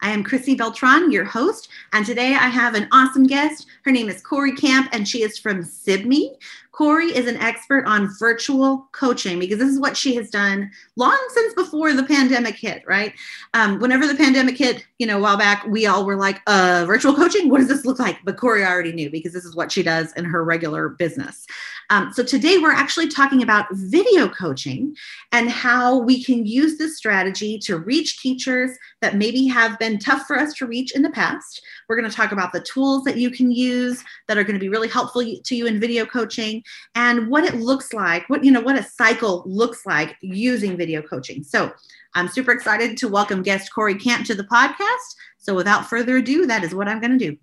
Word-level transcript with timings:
I 0.00 0.10
am 0.10 0.22
Chrissy 0.22 0.54
Beltran, 0.54 1.10
your 1.10 1.24
host, 1.24 1.68
and 1.92 2.04
today 2.04 2.34
I 2.34 2.48
have 2.48 2.74
an 2.74 2.88
awesome 2.92 3.26
guest. 3.26 3.66
Her 3.84 3.90
name 3.90 4.08
is 4.08 4.20
Corey 4.20 4.54
Camp, 4.54 4.88
and 4.92 5.08
she 5.08 5.22
is 5.22 5.38
from 5.38 5.62
Sibme. 5.62 6.36
Corey 6.74 7.16
is 7.16 7.28
an 7.28 7.36
expert 7.36 7.86
on 7.86 8.12
virtual 8.18 8.88
coaching 8.90 9.38
because 9.38 9.58
this 9.58 9.70
is 9.70 9.78
what 9.78 9.96
she 9.96 10.16
has 10.16 10.28
done 10.28 10.68
long 10.96 11.18
since 11.32 11.54
before 11.54 11.92
the 11.92 12.02
pandemic 12.02 12.56
hit, 12.56 12.82
right? 12.84 13.14
Um, 13.54 13.78
whenever 13.78 14.08
the 14.08 14.16
pandemic 14.16 14.58
hit, 14.58 14.84
you 14.98 15.06
know, 15.06 15.18
a 15.18 15.20
while 15.20 15.38
back, 15.38 15.64
we 15.68 15.86
all 15.86 16.04
were 16.04 16.16
like, 16.16 16.42
uh, 16.48 16.84
virtual 16.84 17.14
coaching, 17.14 17.48
what 17.48 17.58
does 17.58 17.68
this 17.68 17.84
look 17.84 18.00
like? 18.00 18.18
But 18.24 18.38
Corey 18.38 18.64
already 18.64 18.92
knew 18.92 19.08
because 19.08 19.32
this 19.32 19.44
is 19.44 19.54
what 19.54 19.70
she 19.70 19.84
does 19.84 20.12
in 20.14 20.24
her 20.24 20.42
regular 20.42 20.88
business. 20.88 21.46
Um, 21.90 22.12
so 22.12 22.22
today 22.22 22.58
we're 22.58 22.72
actually 22.72 23.08
talking 23.08 23.42
about 23.42 23.66
video 23.72 24.28
coaching 24.28 24.96
and 25.32 25.50
how 25.50 25.98
we 25.98 26.22
can 26.22 26.46
use 26.46 26.78
this 26.78 26.96
strategy 26.96 27.58
to 27.60 27.78
reach 27.78 28.20
teachers 28.20 28.70
that 29.02 29.16
maybe 29.16 29.46
have 29.46 29.78
been 29.78 29.98
tough 29.98 30.26
for 30.26 30.38
us 30.38 30.54
to 30.54 30.66
reach 30.66 30.94
in 30.94 31.02
the 31.02 31.10
past. 31.10 31.62
We're 31.88 31.96
going 31.96 32.10
to 32.10 32.16
talk 32.16 32.32
about 32.32 32.52
the 32.52 32.60
tools 32.60 33.04
that 33.04 33.18
you 33.18 33.30
can 33.30 33.50
use 33.50 34.02
that 34.28 34.38
are 34.38 34.44
going 34.44 34.54
to 34.54 34.60
be 34.60 34.68
really 34.68 34.88
helpful 34.88 35.22
to 35.22 35.56
you 35.56 35.66
in 35.66 35.78
video 35.78 36.06
coaching 36.06 36.62
and 36.94 37.28
what 37.28 37.44
it 37.44 37.56
looks 37.56 37.92
like, 37.92 38.28
what 38.30 38.44
you 38.44 38.50
know, 38.50 38.60
what 38.60 38.78
a 38.78 38.82
cycle 38.82 39.42
looks 39.46 39.84
like 39.84 40.16
using 40.22 40.76
video 40.76 41.02
coaching. 41.02 41.42
So 41.42 41.72
I'm 42.14 42.28
super 42.28 42.52
excited 42.52 42.96
to 42.98 43.08
welcome 43.08 43.42
guest 43.42 43.74
Corey 43.74 43.96
Camp 43.96 44.26
to 44.26 44.34
the 44.34 44.44
podcast. 44.44 45.16
So 45.38 45.54
without 45.54 45.90
further 45.90 46.16
ado, 46.16 46.46
that 46.46 46.64
is 46.64 46.74
what 46.74 46.88
I'm 46.88 47.00
going 47.00 47.18
to 47.18 47.30
do. 47.30 47.36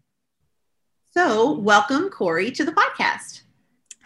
So 1.14 1.60
welcome 1.60 2.10
Corey 2.10 2.52
to 2.52 2.64
the 2.64 2.72
podcast. 2.72 3.41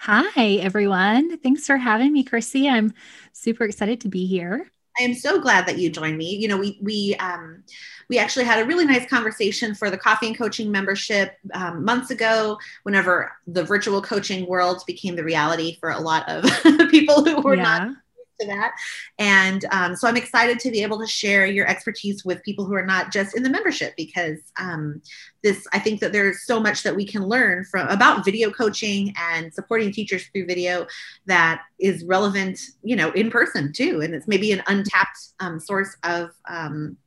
Hi, 0.07 0.57
everyone. 0.61 1.39
Thanks 1.39 1.65
for 1.65 1.77
having 1.77 2.13
me, 2.13 2.23
Chrissy. 2.23 2.69
I'm 2.69 2.93
super 3.33 3.63
excited 3.63 4.01
to 4.01 4.07
be 4.07 4.27
here. 4.27 4.69
I 4.99 5.01
am 5.01 5.15
so 5.15 5.41
glad 5.41 5.65
that 5.65 5.79
you 5.79 5.89
joined 5.89 6.15
me. 6.15 6.35
You 6.35 6.47
know, 6.47 6.57
we 6.57 6.77
we 6.79 7.15
um, 7.15 7.63
we 8.07 8.19
actually 8.19 8.45
had 8.45 8.61
a 8.61 8.67
really 8.67 8.85
nice 8.85 9.09
conversation 9.09 9.73
for 9.73 9.89
the 9.89 9.97
Coffee 9.97 10.27
and 10.27 10.37
Coaching 10.37 10.69
membership 10.69 11.33
um, 11.55 11.83
months 11.83 12.11
ago. 12.11 12.59
Whenever 12.83 13.31
the 13.47 13.63
virtual 13.63 13.99
coaching 13.99 14.45
world 14.45 14.83
became 14.85 15.15
the 15.15 15.23
reality 15.23 15.75
for 15.79 15.89
a 15.89 15.99
lot 15.99 16.29
of 16.29 16.43
people 16.91 17.25
who 17.25 17.41
were 17.41 17.55
yeah. 17.55 17.63
not 17.63 17.95
to 18.39 18.47
that. 18.47 18.73
And 19.19 19.65
um, 19.71 19.95
so 19.95 20.07
I'm 20.07 20.17
excited 20.17 20.59
to 20.59 20.71
be 20.71 20.83
able 20.83 20.99
to 20.99 21.07
share 21.07 21.45
your 21.45 21.67
expertise 21.67 22.25
with 22.25 22.43
people 22.43 22.65
who 22.65 22.73
are 22.73 22.85
not 22.85 23.11
just 23.11 23.35
in 23.35 23.43
the 23.43 23.49
membership 23.49 23.93
because 23.95 24.39
um, 24.59 25.01
this, 25.43 25.65
I 25.73 25.79
think 25.79 25.99
that 26.01 26.11
there's 26.11 26.45
so 26.45 26.59
much 26.59 26.83
that 26.83 26.95
we 26.95 27.05
can 27.05 27.27
learn 27.27 27.65
from 27.65 27.87
about 27.87 28.25
video 28.25 28.51
coaching 28.51 29.13
and 29.17 29.53
supporting 29.53 29.91
teachers 29.91 30.27
through 30.27 30.45
video 30.45 30.87
that 31.25 31.63
is 31.79 32.03
relevant, 32.03 32.59
you 32.83 32.95
know, 32.95 33.11
in 33.11 33.29
person 33.29 33.71
too. 33.73 34.01
And 34.01 34.13
it's 34.13 34.27
maybe 34.27 34.51
an 34.51 34.63
untapped 34.67 35.19
um, 35.39 35.59
source 35.59 35.95
of, 36.03 36.31
um, 36.49 36.97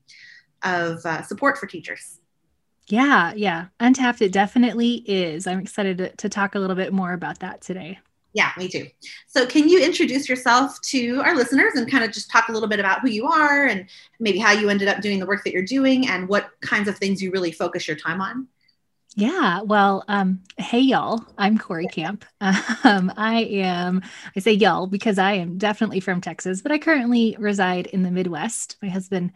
of 0.63 1.05
uh, 1.05 1.23
support 1.23 1.59
for 1.59 1.67
teachers. 1.67 2.21
Yeah, 2.89 3.35
yeah. 3.37 3.67
Untapped, 3.81 4.23
it 4.23 4.33
definitely 4.33 5.05
is. 5.07 5.47
I'm 5.47 5.61
excited 5.61 5.99
to, 5.99 6.17
to 6.17 6.29
talk 6.31 6.55
a 6.55 6.59
little 6.59 6.77
bit 6.77 6.93
more 6.93 7.13
about 7.13 7.41
that 7.41 7.61
today. 7.61 7.99
Yeah, 8.35 8.51
me 8.59 8.69
too. 8.69 8.87
So, 9.27 9.47
can 9.47 9.69
you 9.69 9.83
introduce 9.83 10.29
yourself 10.29 10.81
to 10.83 11.21
our 11.23 11.35
listeners 11.35 11.75
and 11.75 11.91
kind 11.91 12.05
of 12.05 12.13
just 12.13 12.31
talk 12.31 12.49
a 12.49 12.53
little 12.53 12.69
bit 12.69 12.79
about 12.79 13.01
who 13.01 13.09
you 13.09 13.27
are 13.27 13.67
and 13.67 13.89
maybe 14.21 14.39
how 14.39 14.53
you 14.53 14.69
ended 14.69 14.89
up 14.89 15.01
doing 15.01 15.19
the 15.19 15.27
work 15.27 15.45
that 15.45 15.53
you're 15.53 15.63
doing 15.63 16.09
and 16.09 16.29
what 16.29 16.51
kinds 16.61 16.89
of 16.89 16.99
things 16.99 17.23
you 17.23 17.31
really 17.31 17.53
focus 17.53 17.89
your 17.89 17.97
time 17.97 18.21
on? 18.21 18.47
Yeah, 19.15 19.63
well, 19.63 20.05
um, 20.07 20.45
hey 20.59 20.79
y'all, 20.79 21.25
I'm 21.37 21.59
Corey 21.59 21.89
Camp. 21.89 22.25
Um, 22.85 23.13
I 23.17 23.43
am, 23.43 24.03
I 24.37 24.41
say 24.41 24.53
y'all 24.53 24.87
because 24.87 25.19
I 25.19 25.33
am 25.33 25.59
definitely 25.59 25.99
from 25.99 26.21
Texas, 26.21 26.63
but 26.63 26.71
I 26.71 26.79
currently 26.79 27.37
reside 27.39 27.89
in 27.89 28.05
the 28.05 28.11
Midwest. 28.13 28.77
My 28.81 28.89
husband 28.89 29.33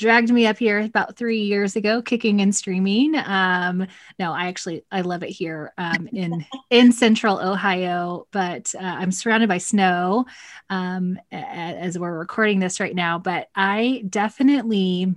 dragged 0.00 0.32
me 0.32 0.46
up 0.46 0.56
here 0.56 0.80
about 0.80 1.14
three 1.14 1.42
years 1.42 1.76
ago, 1.76 2.00
kicking 2.00 2.40
and 2.40 2.56
streaming. 2.56 3.14
Um, 3.14 3.86
no, 4.18 4.32
I 4.32 4.46
actually 4.46 4.82
I 4.90 5.02
love 5.02 5.22
it 5.22 5.28
here 5.28 5.72
um, 5.76 6.08
in 6.10 6.44
in 6.70 6.90
Central 6.90 7.38
Ohio, 7.38 8.26
but 8.32 8.74
uh, 8.74 8.82
I'm 8.82 9.12
surrounded 9.12 9.48
by 9.48 9.58
snow 9.58 10.24
um, 10.70 11.20
as 11.30 11.98
we're 11.98 12.18
recording 12.18 12.58
this 12.58 12.80
right 12.80 12.94
now. 12.94 13.18
But 13.18 13.48
I 13.54 14.02
definitely 14.08 15.14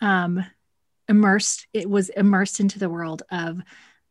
um, 0.00 0.44
immersed. 1.08 1.66
It 1.72 1.90
was 1.90 2.10
immersed 2.10 2.60
into 2.60 2.78
the 2.78 2.88
world 2.88 3.24
of 3.30 3.60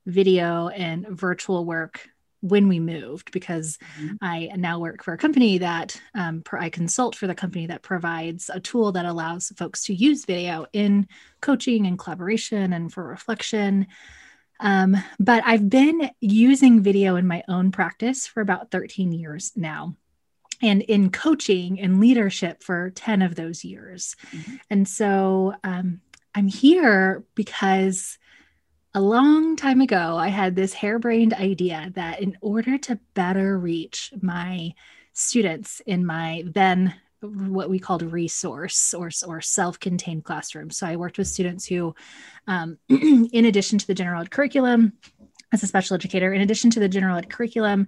video 0.06 0.68
and 0.68 1.08
virtual 1.08 1.64
work 1.64 2.06
when 2.42 2.68
we 2.68 2.80
moved 2.80 3.32
because 3.32 3.78
mm-hmm. 4.00 4.16
I 4.22 4.50
now 4.56 4.80
work 4.80 5.04
for 5.04 5.14
a 5.14 5.18
company 5.18 5.58
that 5.58 6.00
um, 6.16 6.44
I 6.52 6.70
consult 6.70 7.16
for 7.16 7.28
the 7.28 7.36
company 7.36 7.68
that 7.68 7.82
provides 7.82 8.50
a 8.54 8.60
tool 8.60 8.92
that 8.94 9.06
allows 9.06 9.50
folks 9.58 9.86
to 9.86 9.94
use 9.94 10.26
video 10.26 10.66
in 10.74 11.08
coaching 11.42 11.86
and 11.86 12.00
collaboration 12.00 12.74
and 12.74 12.92
for 12.92 13.04
reflection. 13.04 13.88
Um, 14.60 14.98
but 15.20 15.44
I've 15.46 15.70
been 15.70 16.12
using 16.20 16.82
video 16.82 17.16
in 17.16 17.28
my 17.28 17.44
own 17.48 17.72
practice 17.72 18.28
for 18.28 18.42
about 18.42 18.72
13 18.72 19.12
years 19.12 19.52
now. 19.56 19.96
And 20.62 20.82
in 20.82 21.10
coaching 21.10 21.80
and 21.80 22.02
leadership 22.02 22.64
for 22.64 22.90
10 22.90 23.22
of 23.22 23.36
those 23.36 23.64
years. 23.64 24.18
Mm-hmm. 24.32 24.56
And 24.70 24.88
so 24.90 25.54
um, 25.64 26.02
I'm 26.36 26.48
here 26.48 27.24
because 27.34 28.18
a 28.94 29.02
long 29.02 29.56
time 29.56 29.82
ago, 29.82 30.18
I 30.18 30.30
had 30.30 30.56
this 30.56 30.74
harebrained 30.74 31.34
idea 31.34 31.92
that 31.96 32.22
in 32.22 32.38
order 32.42 32.78
to 32.80 33.00
better 33.14 33.58
reach 33.58 34.12
my 34.22 34.74
students 35.14 35.82
in 35.86 36.06
my 36.06 36.44
then 36.46 36.96
what 37.22 37.70
we 37.70 37.80
called 37.80 38.02
resource 38.02 38.94
or, 38.94 39.12
or 39.28 39.42
self-contained 39.42 40.24
classroom. 40.24 40.70
So 40.70 40.88
I 40.88 40.96
worked 40.96 41.18
with 41.18 41.28
students 41.28 41.66
who, 41.66 41.94
um, 42.48 42.78
in 42.90 43.46
addition 43.46 43.78
to 43.78 43.88
the 43.88 43.94
general 43.94 44.22
ed 44.22 44.32
curriculum, 44.32 44.94
as 45.52 45.64
a 45.64 45.68
special 45.68 45.96
educator, 45.96 46.32
in 46.32 46.42
addition 46.42 46.70
to 46.72 46.80
the 46.80 46.88
general 46.88 47.18
ed 47.18 47.30
curriculum, 47.30 47.88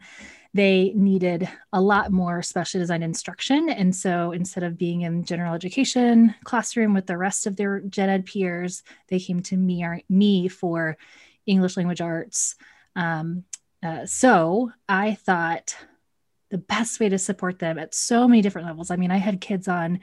they 0.54 0.92
needed 0.96 1.48
a 1.72 1.80
lot 1.80 2.12
more 2.12 2.42
specially 2.42 2.82
designed 2.82 3.04
instruction. 3.04 3.70
And 3.70 3.96
so 3.96 4.32
instead 4.32 4.64
of 4.64 4.78
being 4.78 5.02
in 5.02 5.24
general 5.24 5.54
education 5.54 6.36
classroom 6.44 6.94
with 6.94 7.08
the 7.08 7.18
rest 7.18 7.48
of 7.48 7.56
their 7.56 7.80
gen 7.82 8.10
ed 8.10 8.26
peers, 8.26 8.84
they 9.08 9.20
came 9.20 9.42
to 9.44 9.56
me, 9.56 10.04
me 10.10 10.48
for 10.50 10.98
English 11.46 11.78
language 11.78 12.02
arts. 12.02 12.56
Um, 12.96 13.46
uh, 13.82 14.06
so 14.06 14.72
I 14.90 15.16
thought 15.16 15.76
the 16.50 16.58
best 16.58 17.00
way 17.00 17.08
to 17.10 17.18
support 17.18 17.60
them 17.60 17.80
at 17.80 17.96
so 17.96 18.28
many 18.28 18.42
different 18.42 18.68
levels. 18.68 18.92
I 18.92 18.98
mean, 18.98 19.10
I 19.10 19.18
had 19.18 19.40
kids 19.40 19.70
on 19.70 20.02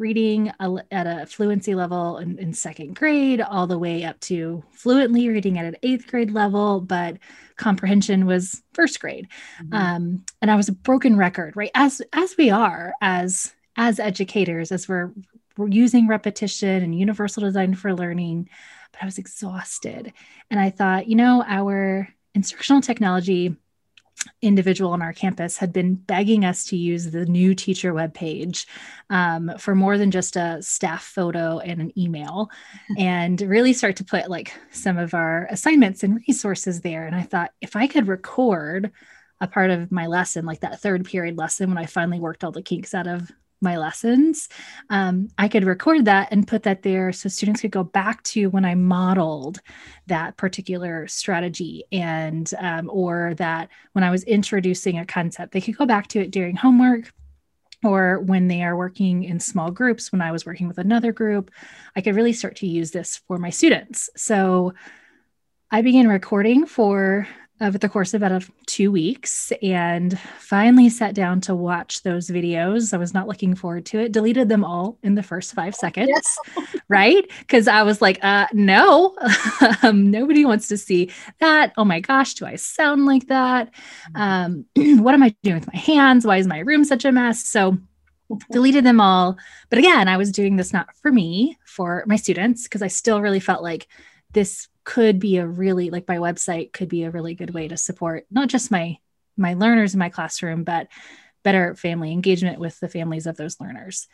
reading 0.00 0.50
at 0.58 1.06
a 1.06 1.26
fluency 1.26 1.74
level 1.74 2.18
in, 2.18 2.38
in, 2.38 2.52
second 2.52 2.96
grade, 2.96 3.40
all 3.40 3.66
the 3.66 3.78
way 3.78 4.04
up 4.04 4.18
to 4.20 4.64
fluently 4.72 5.28
reading 5.28 5.58
at 5.58 5.66
an 5.66 5.76
eighth 5.82 6.06
grade 6.06 6.30
level, 6.30 6.80
but 6.80 7.18
comprehension 7.56 8.26
was 8.26 8.62
first 8.72 8.98
grade. 8.98 9.28
Mm-hmm. 9.62 9.74
Um, 9.74 10.24
and 10.40 10.50
I 10.50 10.56
was 10.56 10.68
a 10.68 10.72
broken 10.72 11.16
record, 11.16 11.54
right? 11.54 11.70
As 11.74 12.02
as 12.12 12.36
we 12.36 12.50
are 12.50 12.94
as 13.00 13.54
as 13.76 14.00
educators, 14.00 14.72
as 14.72 14.88
we're, 14.88 15.12
we're 15.56 15.68
using 15.68 16.08
repetition 16.08 16.82
and 16.82 16.98
universal 16.98 17.42
design 17.42 17.74
for 17.74 17.94
learning, 17.94 18.48
but 18.92 19.02
I 19.02 19.04
was 19.06 19.18
exhausted. 19.18 20.12
And 20.50 20.58
I 20.58 20.70
thought, 20.70 21.06
you 21.06 21.16
know, 21.16 21.44
our 21.46 22.08
instructional 22.34 22.82
technology 22.82 23.56
individual 24.42 24.92
on 24.92 25.02
our 25.02 25.12
campus 25.12 25.56
had 25.56 25.72
been 25.72 25.94
begging 25.94 26.44
us 26.44 26.64
to 26.64 26.76
use 26.76 27.10
the 27.10 27.26
new 27.26 27.54
teacher 27.54 27.92
webpage 27.92 28.66
um, 29.08 29.50
for 29.58 29.74
more 29.74 29.96
than 29.98 30.10
just 30.10 30.36
a 30.36 30.62
staff 30.62 31.04
photo 31.04 31.58
and 31.58 31.80
an 31.80 31.98
email 31.98 32.50
and 32.98 33.40
really 33.42 33.72
start 33.72 33.96
to 33.96 34.04
put 34.04 34.30
like 34.30 34.52
some 34.70 34.98
of 34.98 35.14
our 35.14 35.46
assignments 35.50 36.02
and 36.02 36.20
resources 36.28 36.80
there. 36.80 37.06
And 37.06 37.16
i 37.16 37.22
thought 37.22 37.52
if 37.60 37.76
i 37.76 37.86
could 37.86 38.08
record 38.08 38.90
a 39.40 39.46
part 39.46 39.70
of 39.70 39.90
my 39.90 40.06
lesson 40.06 40.44
like 40.44 40.60
that 40.60 40.80
third 40.80 41.04
period 41.04 41.38
lesson 41.38 41.68
when 41.68 41.78
i 41.78 41.86
finally 41.86 42.20
worked 42.20 42.44
all 42.44 42.52
the 42.52 42.62
kinks 42.62 42.94
out 42.94 43.06
of 43.06 43.30
my 43.60 43.76
lessons, 43.76 44.48
um, 44.88 45.28
I 45.38 45.48
could 45.48 45.64
record 45.64 46.06
that 46.06 46.28
and 46.30 46.46
put 46.46 46.62
that 46.64 46.82
there 46.82 47.12
so 47.12 47.28
students 47.28 47.60
could 47.60 47.70
go 47.70 47.84
back 47.84 48.22
to 48.24 48.48
when 48.50 48.64
I 48.64 48.74
modeled 48.74 49.60
that 50.06 50.36
particular 50.36 51.06
strategy 51.08 51.84
and 51.92 52.52
um, 52.58 52.90
or 52.92 53.34
that 53.34 53.68
when 53.92 54.04
I 54.04 54.10
was 54.10 54.24
introducing 54.24 54.98
a 54.98 55.06
concept, 55.06 55.52
they 55.52 55.60
could 55.60 55.76
go 55.76 55.86
back 55.86 56.08
to 56.08 56.20
it 56.20 56.30
during 56.30 56.56
homework 56.56 57.12
or 57.82 58.20
when 58.20 58.48
they 58.48 58.62
are 58.62 58.76
working 58.76 59.24
in 59.24 59.40
small 59.40 59.70
groups, 59.70 60.12
when 60.12 60.20
I 60.20 60.32
was 60.32 60.44
working 60.44 60.68
with 60.68 60.78
another 60.78 61.12
group, 61.12 61.50
I 61.96 62.02
could 62.02 62.14
really 62.14 62.34
start 62.34 62.56
to 62.56 62.66
use 62.66 62.90
this 62.90 63.16
for 63.26 63.38
my 63.38 63.50
students. 63.50 64.10
So 64.16 64.74
I 65.70 65.82
began 65.82 66.08
recording 66.08 66.66
for 66.66 67.26
over 67.60 67.76
the 67.76 67.88
course 67.88 68.14
of 68.14 68.22
about 68.22 68.44
two 68.66 68.90
weeks 68.90 69.52
and 69.62 70.18
finally 70.38 70.88
sat 70.88 71.14
down 71.14 71.40
to 71.42 71.54
watch 71.54 72.02
those 72.02 72.28
videos. 72.28 72.94
I 72.94 72.96
was 72.96 73.12
not 73.12 73.28
looking 73.28 73.54
forward 73.54 73.84
to 73.86 74.00
it, 74.00 74.12
deleted 74.12 74.48
them 74.48 74.64
all 74.64 74.98
in 75.02 75.14
the 75.14 75.22
first 75.22 75.52
five 75.52 75.74
seconds, 75.74 76.08
yes. 76.08 76.38
right? 76.88 77.24
Because 77.40 77.68
I 77.68 77.82
was 77.82 78.00
like, 78.00 78.18
uh, 78.22 78.46
no, 78.52 79.16
um, 79.82 80.10
nobody 80.10 80.44
wants 80.44 80.68
to 80.68 80.78
see 80.78 81.10
that. 81.40 81.72
Oh 81.76 81.84
my 81.84 82.00
gosh, 82.00 82.34
do 82.34 82.46
I 82.46 82.56
sound 82.56 83.06
like 83.06 83.26
that? 83.28 83.70
Um, 84.14 84.64
what 84.76 85.14
am 85.14 85.22
I 85.22 85.34
doing 85.42 85.56
with 85.56 85.72
my 85.72 85.78
hands? 85.78 86.26
Why 86.26 86.38
is 86.38 86.46
my 86.46 86.60
room 86.60 86.84
such 86.84 87.04
a 87.04 87.12
mess? 87.12 87.44
So, 87.44 87.78
deleted 88.52 88.84
them 88.84 89.00
all. 89.00 89.36
But 89.70 89.80
again, 89.80 90.06
I 90.06 90.16
was 90.16 90.30
doing 90.30 90.56
this 90.56 90.72
not 90.72 90.94
for 91.02 91.10
me, 91.10 91.58
for 91.64 92.04
my 92.06 92.16
students, 92.16 92.64
because 92.64 92.80
I 92.80 92.86
still 92.86 93.20
really 93.20 93.40
felt 93.40 93.62
like 93.62 93.88
this 94.32 94.68
could 94.84 95.18
be 95.18 95.36
a 95.36 95.46
really 95.46 95.90
like 95.90 96.08
my 96.08 96.16
website 96.16 96.72
could 96.72 96.88
be 96.88 97.04
a 97.04 97.10
really 97.10 97.34
good 97.34 97.52
way 97.52 97.68
to 97.68 97.76
support 97.76 98.26
not 98.30 98.48
just 98.48 98.70
my 98.70 98.96
my 99.36 99.54
learners 99.54 99.94
in 99.94 99.98
my 99.98 100.08
classroom 100.08 100.64
but 100.64 100.88
better 101.42 101.74
family 101.74 102.12
engagement 102.12 102.58
with 102.58 102.78
the 102.80 102.88
families 102.88 103.26
of 103.26 103.36
those 103.36 103.60
learners. 103.60 104.08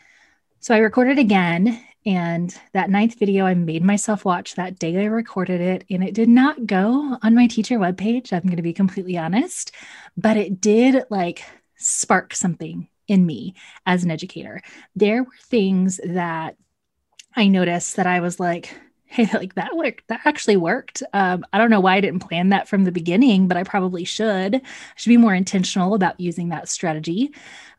So 0.60 0.74
i 0.74 0.78
recorded 0.78 1.18
again 1.18 1.80
and 2.04 2.54
that 2.72 2.90
ninth 2.90 3.18
video 3.18 3.46
i 3.46 3.54
made 3.54 3.84
myself 3.84 4.24
watch 4.24 4.54
that 4.54 4.78
day 4.78 4.96
i 5.02 5.04
recorded 5.04 5.60
it 5.60 5.84
and 5.90 6.02
it 6.02 6.14
did 6.14 6.28
not 6.28 6.66
go 6.66 7.18
on 7.22 7.34
my 7.34 7.46
teacher 7.46 7.78
webpage 7.78 8.32
i'm 8.32 8.42
going 8.42 8.56
to 8.56 8.62
be 8.62 8.72
completely 8.72 9.18
honest 9.18 9.72
but 10.16 10.36
it 10.36 10.60
did 10.60 11.04
like 11.10 11.44
spark 11.76 12.34
something 12.34 12.88
in 13.08 13.24
me 13.24 13.54
as 13.84 14.04
an 14.04 14.10
educator. 14.10 14.60
There 14.94 15.22
were 15.22 15.30
things 15.44 16.00
that 16.04 16.56
i 17.34 17.48
noticed 17.48 17.96
that 17.96 18.06
i 18.06 18.20
was 18.20 18.40
like 18.40 18.74
hey, 19.06 19.28
like 19.34 19.54
that 19.54 19.76
worked. 19.76 20.08
That 20.08 20.20
actually 20.24 20.56
worked. 20.56 21.02
Um, 21.12 21.44
I 21.52 21.58
don't 21.58 21.70
know 21.70 21.80
why 21.80 21.96
I 21.96 22.00
didn't 22.00 22.20
plan 22.20 22.50
that 22.50 22.68
from 22.68 22.84
the 22.84 22.92
beginning, 22.92 23.48
but 23.48 23.56
I 23.56 23.62
probably 23.62 24.04
should. 24.04 24.56
I 24.56 24.60
should 24.96 25.10
be 25.10 25.16
more 25.16 25.34
intentional 25.34 25.94
about 25.94 26.20
using 26.20 26.50
that 26.50 26.68
strategy. 26.68 27.32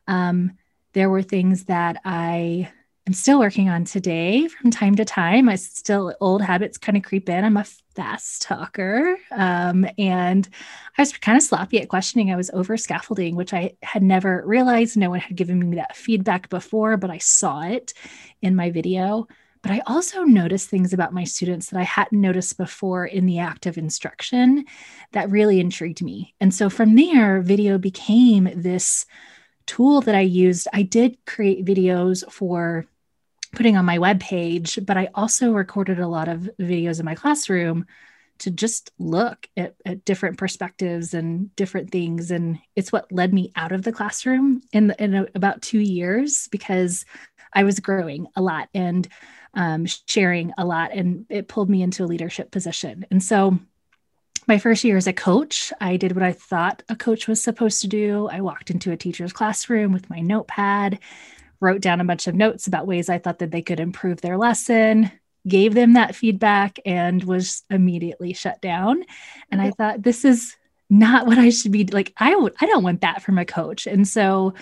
Um, 0.06 0.52
there 0.94 1.10
were 1.10 1.22
things 1.22 1.64
that 1.64 2.00
I 2.04 2.70
am 3.06 3.14
still 3.14 3.38
working 3.38 3.68
on 3.68 3.84
today 3.84 4.48
from 4.48 4.70
time 4.70 4.94
to 4.96 5.04
time. 5.04 5.48
I 5.48 5.56
still, 5.56 6.14
old 6.20 6.42
habits 6.42 6.76
kind 6.76 6.96
of 6.96 7.02
creep 7.02 7.28
in. 7.28 7.44
I'm 7.44 7.56
a 7.56 7.64
fast 7.94 8.42
talker. 8.42 9.16
Um, 9.30 9.86
and 9.96 10.48
I 10.96 11.02
was 11.02 11.12
kind 11.16 11.36
of 11.36 11.42
sloppy 11.42 11.80
at 11.80 11.88
questioning. 11.88 12.30
I 12.30 12.36
was 12.36 12.50
over 12.50 12.76
scaffolding, 12.76 13.34
which 13.34 13.54
I 13.54 13.72
had 13.82 14.02
never 14.02 14.42
realized. 14.46 14.96
No 14.96 15.10
one 15.10 15.20
had 15.20 15.36
given 15.36 15.70
me 15.70 15.76
that 15.76 15.96
feedback 15.96 16.48
before, 16.48 16.96
but 16.96 17.10
I 17.10 17.18
saw 17.18 17.62
it 17.62 17.94
in 18.42 18.56
my 18.56 18.70
video. 18.70 19.26
But 19.62 19.72
I 19.72 19.82
also 19.86 20.22
noticed 20.22 20.68
things 20.68 20.92
about 20.92 21.12
my 21.12 21.24
students 21.24 21.70
that 21.70 21.78
I 21.78 21.84
hadn't 21.84 22.20
noticed 22.20 22.56
before 22.56 23.06
in 23.06 23.26
the 23.26 23.38
act 23.38 23.66
of 23.66 23.78
instruction 23.78 24.64
that 25.12 25.30
really 25.30 25.60
intrigued 25.60 26.02
me. 26.02 26.34
And 26.40 26.54
so 26.54 26.70
from 26.70 26.94
there, 26.94 27.40
video 27.40 27.78
became 27.78 28.50
this 28.54 29.06
tool 29.66 30.00
that 30.02 30.14
I 30.14 30.20
used. 30.20 30.68
I 30.72 30.82
did 30.82 31.18
create 31.26 31.64
videos 31.64 32.30
for 32.30 32.86
putting 33.52 33.76
on 33.76 33.84
my 33.84 33.98
web 33.98 34.20
page, 34.20 34.78
but 34.84 34.96
I 34.96 35.08
also 35.14 35.52
recorded 35.52 35.98
a 35.98 36.08
lot 36.08 36.28
of 36.28 36.50
videos 36.60 37.00
in 37.00 37.06
my 37.06 37.14
classroom 37.14 37.86
to 38.38 38.50
just 38.50 38.92
look 38.98 39.48
at, 39.56 39.74
at, 39.84 40.04
different 40.04 40.38
perspectives 40.38 41.12
and 41.12 41.54
different 41.56 41.90
things. 41.90 42.30
And 42.30 42.58
it's 42.76 42.92
what 42.92 43.10
led 43.10 43.34
me 43.34 43.52
out 43.56 43.72
of 43.72 43.82
the 43.82 43.92
classroom 43.92 44.62
in, 44.72 44.94
in 44.98 45.14
a, 45.14 45.26
about 45.34 45.60
two 45.60 45.80
years 45.80 46.48
because 46.52 47.04
I 47.52 47.64
was 47.64 47.80
growing 47.80 48.28
a 48.36 48.42
lot. 48.42 48.68
And 48.74 49.08
um, 49.54 49.86
sharing 50.06 50.52
a 50.58 50.64
lot, 50.64 50.92
and 50.92 51.26
it 51.28 51.48
pulled 51.48 51.70
me 51.70 51.82
into 51.82 52.04
a 52.04 52.06
leadership 52.06 52.50
position. 52.50 53.06
And 53.10 53.22
so, 53.22 53.58
my 54.46 54.58
first 54.58 54.82
year 54.82 54.96
as 54.96 55.06
a 55.06 55.12
coach, 55.12 55.72
I 55.78 55.98
did 55.98 56.12
what 56.14 56.22
I 56.22 56.32
thought 56.32 56.82
a 56.88 56.96
coach 56.96 57.28
was 57.28 57.42
supposed 57.42 57.82
to 57.82 57.88
do. 57.88 58.28
I 58.32 58.40
walked 58.40 58.70
into 58.70 58.92
a 58.92 58.96
teacher's 58.96 59.32
classroom 59.32 59.92
with 59.92 60.08
my 60.08 60.20
notepad, 60.20 61.00
wrote 61.60 61.82
down 61.82 62.00
a 62.00 62.04
bunch 62.04 62.26
of 62.26 62.34
notes 62.34 62.66
about 62.66 62.86
ways 62.86 63.10
I 63.10 63.18
thought 63.18 63.40
that 63.40 63.50
they 63.50 63.60
could 63.60 63.78
improve 63.78 64.20
their 64.20 64.38
lesson, 64.38 65.10
gave 65.46 65.74
them 65.74 65.94
that 65.94 66.14
feedback, 66.14 66.78
and 66.86 67.22
was 67.24 67.62
immediately 67.68 68.32
shut 68.32 68.62
down. 68.62 69.04
And 69.50 69.60
I 69.60 69.70
thought, 69.72 70.02
this 70.02 70.24
is 70.24 70.56
not 70.88 71.26
what 71.26 71.36
I 71.36 71.50
should 71.50 71.72
be 71.72 71.84
like. 71.84 72.14
I 72.16 72.34
would, 72.34 72.54
I 72.58 72.66
don't 72.66 72.84
want 72.84 73.02
that 73.02 73.22
from 73.22 73.36
a 73.36 73.44
coach. 73.44 73.86
And 73.86 74.08
so, 74.08 74.54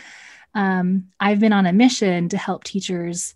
um, 0.56 1.09
I've 1.21 1.38
been 1.38 1.53
on 1.53 1.67
a 1.67 1.73
mission 1.73 2.31
to 2.31 2.38
help 2.38 2.65
teachers 2.65 3.35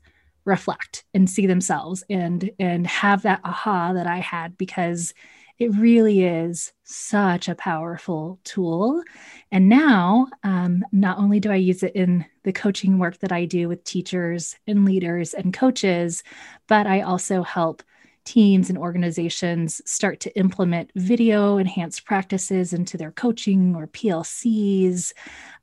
reflect 0.51 1.05
and 1.15 1.31
see 1.31 1.47
themselves 1.47 2.05
and 2.11 2.51
and 2.59 2.87
have 2.87 3.23
that 3.23 3.41
aha 3.45 3.93
that 3.95 4.07
I 4.07 4.19
had 4.19 4.59
because 4.59 5.15
it 5.59 5.75
really 5.77 6.25
is 6.25 6.73
such 6.85 7.49
a 7.49 7.55
powerful 7.55 8.41
tool. 8.45 9.03
And 9.53 9.69
now, 9.69 10.27
um, 10.43 10.83
not 10.91 11.19
only 11.19 11.39
do 11.39 11.53
I 11.53 11.57
use 11.57 11.83
it 11.83 11.95
in 11.95 12.25
the 12.45 12.53
coaching 12.53 12.99
work 12.99 13.19
that 13.19 13.31
I 13.31 13.45
do 13.45 13.69
with 13.69 13.85
teachers 13.85 14.57
and 14.67 14.87
leaders 14.87 15.35
and 15.35 15.53
coaches, 15.53 16.25
but 16.67 16.87
I 16.87 17.03
also 17.03 17.43
help 17.43 17.83
teams 18.25 18.71
and 18.71 18.79
organizations 18.79 19.83
start 19.85 20.21
to 20.21 20.39
implement 20.39 20.93
video 20.95 21.59
enhanced 21.59 22.07
practices 22.07 22.73
into 22.73 22.97
their 22.97 23.13
coaching 23.13 23.75
or 23.77 23.87
PLCs 23.87 25.13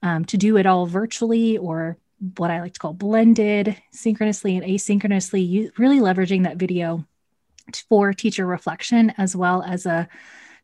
um, 0.03 0.25
to 0.25 0.37
do 0.37 0.57
it 0.57 0.67
all 0.67 0.85
virtually 0.85 1.57
or 1.57 1.97
what 2.37 2.51
I 2.51 2.61
like 2.61 2.73
to 2.73 2.79
call 2.79 2.93
blended 2.93 3.75
synchronously 3.91 4.57
and 4.57 4.65
asynchronously, 4.65 5.47
you, 5.47 5.71
really 5.77 5.99
leveraging 5.99 6.43
that 6.43 6.57
video 6.57 7.05
for 7.89 8.13
teacher 8.13 8.45
reflection 8.45 9.13
as 9.17 9.35
well 9.35 9.61
as 9.61 9.85
a 9.85 10.07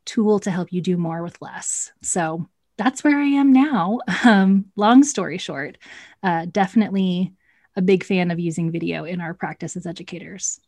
tool 0.05 0.39
to 0.39 0.51
help 0.51 0.71
you 0.71 0.81
do 0.81 0.97
more 0.97 1.23
with 1.23 1.41
less. 1.41 1.91
So 2.01 2.47
that's 2.77 3.03
where 3.03 3.19
I 3.19 3.25
am 3.25 3.53
now. 3.53 3.99
Um, 4.25 4.71
long 4.77 5.03
story 5.03 5.37
short, 5.37 5.77
uh, 6.23 6.45
definitely 6.49 7.33
a 7.75 7.81
big 7.81 8.03
fan 8.03 8.31
of 8.31 8.39
using 8.39 8.71
video 8.71 9.03
in 9.03 9.19
our 9.19 9.33
practice 9.33 9.75
as 9.75 9.85
educators. 9.85 10.59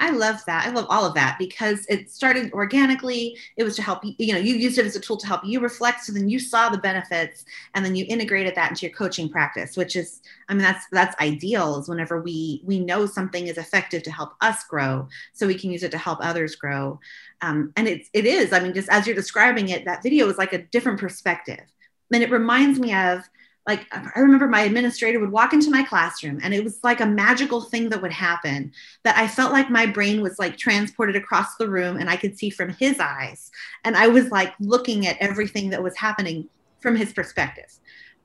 I 0.00 0.10
love 0.10 0.42
that. 0.46 0.66
I 0.66 0.70
love 0.70 0.86
all 0.88 1.04
of 1.04 1.14
that 1.14 1.36
because 1.38 1.84
it 1.88 2.10
started 2.10 2.52
organically. 2.54 3.36
It 3.58 3.64
was 3.64 3.76
to 3.76 3.82
help 3.82 4.02
you, 4.02 4.14
you 4.18 4.32
know, 4.32 4.38
you 4.38 4.54
used 4.54 4.78
it 4.78 4.86
as 4.86 4.96
a 4.96 5.00
tool 5.00 5.18
to 5.18 5.26
help 5.26 5.42
you 5.44 5.60
reflect. 5.60 6.02
So 6.02 6.12
then 6.12 6.28
you 6.28 6.38
saw 6.38 6.70
the 6.70 6.78
benefits 6.78 7.44
and 7.74 7.84
then 7.84 7.94
you 7.94 8.06
integrated 8.08 8.54
that 8.54 8.70
into 8.70 8.86
your 8.86 8.96
coaching 8.96 9.28
practice, 9.28 9.76
which 9.76 9.96
is, 9.96 10.22
I 10.48 10.54
mean, 10.54 10.62
that's, 10.62 10.86
that's 10.90 11.20
ideal 11.20 11.78
is 11.78 11.88
whenever 11.88 12.20
we, 12.22 12.62
we 12.64 12.80
know 12.80 13.04
something 13.04 13.46
is 13.46 13.58
effective 13.58 14.02
to 14.04 14.10
help 14.10 14.32
us 14.40 14.64
grow 14.64 15.06
so 15.34 15.46
we 15.46 15.58
can 15.58 15.70
use 15.70 15.82
it 15.82 15.90
to 15.90 15.98
help 15.98 16.18
others 16.22 16.56
grow. 16.56 16.98
Um, 17.42 17.72
and 17.76 17.86
it's, 17.86 18.08
it 18.14 18.24
is, 18.24 18.54
I 18.54 18.60
mean, 18.60 18.72
just 18.72 18.88
as 18.88 19.06
you're 19.06 19.14
describing 19.14 19.68
it, 19.68 19.84
that 19.84 20.02
video 20.02 20.28
is 20.30 20.38
like 20.38 20.54
a 20.54 20.62
different 20.62 20.98
perspective. 20.98 21.60
And 22.12 22.22
it 22.22 22.30
reminds 22.30 22.80
me 22.80 22.94
of, 22.94 23.28
like 23.66 23.86
I 23.92 24.20
remember 24.20 24.48
my 24.48 24.62
administrator 24.62 25.20
would 25.20 25.30
walk 25.30 25.52
into 25.52 25.70
my 25.70 25.82
classroom 25.82 26.40
and 26.42 26.54
it 26.54 26.64
was 26.64 26.82
like 26.82 27.00
a 27.00 27.06
magical 27.06 27.60
thing 27.60 27.90
that 27.90 28.00
would 28.00 28.12
happen 28.12 28.72
that 29.04 29.16
I 29.18 29.28
felt 29.28 29.52
like 29.52 29.70
my 29.70 29.86
brain 29.86 30.22
was 30.22 30.38
like 30.38 30.56
transported 30.56 31.14
across 31.14 31.56
the 31.56 31.68
room 31.68 31.96
and 31.96 32.08
I 32.08 32.16
could 32.16 32.38
see 32.38 32.50
from 32.50 32.70
his 32.70 32.98
eyes. 32.98 33.50
And 33.84 33.96
I 33.96 34.08
was 34.08 34.30
like 34.30 34.54
looking 34.60 35.06
at 35.06 35.18
everything 35.18 35.70
that 35.70 35.82
was 35.82 35.96
happening 35.96 36.48
from 36.80 36.96
his 36.96 37.12
perspective 37.12 37.79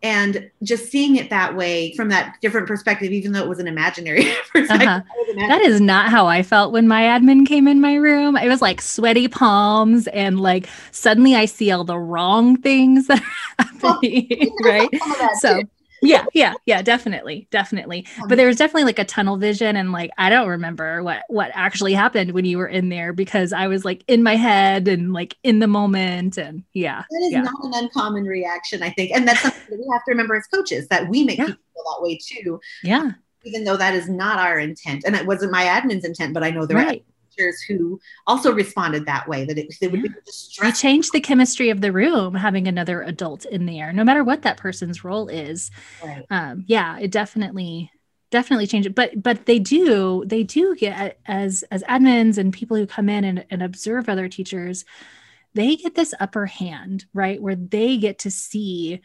and 0.06 0.52
just 0.62 0.92
seeing 0.92 1.16
it 1.16 1.32
that 1.32 1.56
way 1.56 1.92
from 1.94 2.10
that 2.10 2.38
different 2.40 2.68
perspective 2.68 3.12
even 3.12 3.32
though 3.32 3.42
it 3.42 3.50
was 3.50 3.58
an 3.58 3.68
imaginary 3.68 4.24
perspective 4.52 4.88
uh-huh. 4.88 5.48
that 5.48 5.62
is 5.62 5.82
not 5.82 6.12
how 6.12 6.28
i 6.28 6.44
felt 6.44 6.72
when 6.72 6.88
my 6.88 7.02
admin 7.02 7.46
came 7.46 7.68
in 7.68 7.82
my 7.82 7.96
room. 7.96 8.38
It 8.38 8.48
was 8.48 8.62
like 8.62 8.82
sweaty 8.82 9.28
palms 9.28 10.06
and 10.08 10.40
like 10.40 10.70
suddenly 10.92 11.36
i 11.36 11.46
see 11.46 11.72
all 11.72 11.84
the 11.84 11.98
wrong 11.98 12.56
things 12.58 13.08
that 13.08 13.20
are 13.60 13.66
happening 13.66 14.56
right? 14.64 14.90
so 15.40 15.62
too 15.62 15.70
yeah 16.06 16.26
yeah 16.34 16.54
yeah 16.66 16.82
definitely 16.82 17.48
definitely 17.52 18.06
um, 18.22 18.28
but 18.28 18.36
there 18.36 18.48
was 18.48 18.58
definitely 18.58 18.84
like 18.84 19.00
a 19.00 19.06
tunnel 19.06 19.38
vision 19.38 19.76
and 19.76 19.92
like 19.92 20.10
i 20.18 20.30
don't 20.30 20.48
remember 20.48 21.04
what 21.04 21.24
what 21.30 21.52
actually 21.54 21.94
happened 21.94 22.32
when 22.32 22.46
you 22.46 22.58
were 22.58 22.68
in 22.68 22.90
there 22.90 23.14
because 23.14 23.54
i 23.54 23.68
was 23.68 23.86
like 23.86 24.04
in 24.08 24.24
my 24.24 24.36
head 24.36 24.88
and 24.88 25.14
like 25.14 25.36
in 25.44 25.60
the 25.60 25.68
moment 25.68 26.38
and 26.38 26.64
yeah 26.74 27.04
that 27.10 27.22
is 27.24 27.32
yeah. 27.32 27.42
not 27.42 27.64
an 27.64 27.74
uncommon 27.76 28.26
reaction 28.26 28.84
i 28.84 28.90
think 28.92 29.12
and 29.12 29.28
that's 29.28 29.42
something 29.42 29.62
that 29.70 29.80
we 29.80 29.88
have 29.92 30.04
to 30.04 30.12
remember 30.12 30.36
as 30.36 30.46
coaches 30.48 30.88
that 30.88 31.10
we 31.10 31.24
make 31.24 31.38
yeah. 31.38 31.46
people 31.46 31.64
feel 31.74 31.84
that 31.84 32.04
way 32.04 32.20
too 32.22 32.60
yeah 32.84 33.12
even 33.44 33.64
though 33.64 33.78
that 33.78 33.94
is 33.94 34.10
not 34.10 34.40
our 34.40 34.60
intent 34.60 35.04
and 35.06 35.16
it 35.16 35.26
wasn't 35.26 35.52
my 35.52 35.64
admin's 35.64 36.06
intent 36.06 36.34
but 36.34 36.44
i 36.44 36.50
know 36.50 36.66
the 36.66 36.76
right 36.76 37.06
teachers 37.36 37.62
who 37.62 38.00
also 38.27 38.54
responded 38.54 39.06
that 39.06 39.27
way 39.27 39.46
that 39.46 39.58
it, 39.58 39.74
it 39.82 39.92
would 39.92 40.04
yeah. 40.04 40.70
be 40.70 40.72
changed 40.72 41.12
the 41.13 41.20
chemistry 41.20 41.70
of 41.70 41.82
the 41.82 41.92
room 41.92 42.36
having 42.36 42.68
another 42.68 43.01
adult 43.01 43.46
in 43.46 43.65
there, 43.65 43.94
no 43.94 44.04
matter 44.04 44.24
what 44.24 44.44
that 44.44 44.58
person's 44.58 45.04
role 45.04 45.27
is. 45.27 45.72
Right. 46.04 46.25
Um, 46.30 46.65
yeah, 46.68 46.98
it 47.00 47.12
definitely 47.12 47.92
definitely 48.32 48.68
change 48.68 48.86
it 48.86 48.96
but 48.96 49.22
but 49.22 49.46
they 49.46 49.60
do 49.60 50.24
they 50.25 50.44
do 50.44 50.75
get 50.75 51.18
as 51.25 51.63
as 51.72 51.84
admins 51.84 52.38
and 52.38 52.51
people 52.51 52.75
who 52.75 52.88
come 52.88 53.08
in 53.08 53.24
and, 53.24 53.46
and 53.50 53.62
observe 53.62 54.10
other 54.10 54.27
teachers 54.27 54.84
they 55.54 55.75
get 55.75 55.96
this 55.96 56.13
upper 56.20 56.46
hand 56.46 57.06
right 57.13 57.42
where 57.42 57.56
they 57.56 57.98
get 57.98 58.20
to 58.20 58.32
see 58.32 59.00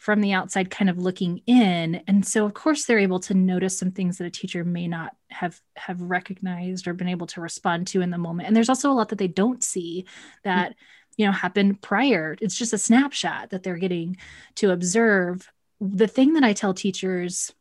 from 0.00 0.22
the 0.22 0.32
outside 0.32 0.70
kind 0.70 0.88
of 0.88 0.96
looking 0.96 1.42
in. 1.46 1.96
And 2.06 2.26
so 2.26 2.46
of 2.46 2.54
course 2.54 2.86
they're 2.86 2.98
able 2.98 3.20
to 3.20 3.34
notice 3.34 3.78
some 3.78 3.90
things 3.90 4.16
that 4.16 4.26
a 4.26 4.30
teacher 4.30 4.64
may 4.64 4.88
not 4.88 5.14
have 5.28 5.60
have 5.76 6.00
recognized 6.00 6.88
or 6.88 6.94
been 6.94 7.06
able 7.06 7.26
to 7.26 7.42
respond 7.42 7.86
to 7.88 8.00
in 8.00 8.08
the 8.08 8.16
moment. 8.16 8.46
And 8.46 8.56
there's 8.56 8.70
also 8.70 8.90
a 8.90 8.94
lot 8.94 9.10
that 9.10 9.18
they 9.18 9.28
don't 9.28 9.62
see 9.62 10.06
that 10.42 10.74
you 11.18 11.26
know 11.26 11.32
happened 11.32 11.82
prior. 11.82 12.34
It's 12.40 12.56
just 12.56 12.72
a 12.72 12.78
snapshot 12.78 13.50
that 13.50 13.62
they're 13.62 13.76
getting 13.76 14.16
to 14.54 14.70
observe. 14.70 15.52
The 15.82 16.08
thing 16.08 16.32
that 16.32 16.44
i 16.44 16.54
tell 16.54 16.72
teachers 16.72 17.52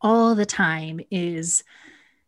all 0.00 0.34
the 0.34 0.46
time 0.46 0.98
is 1.12 1.62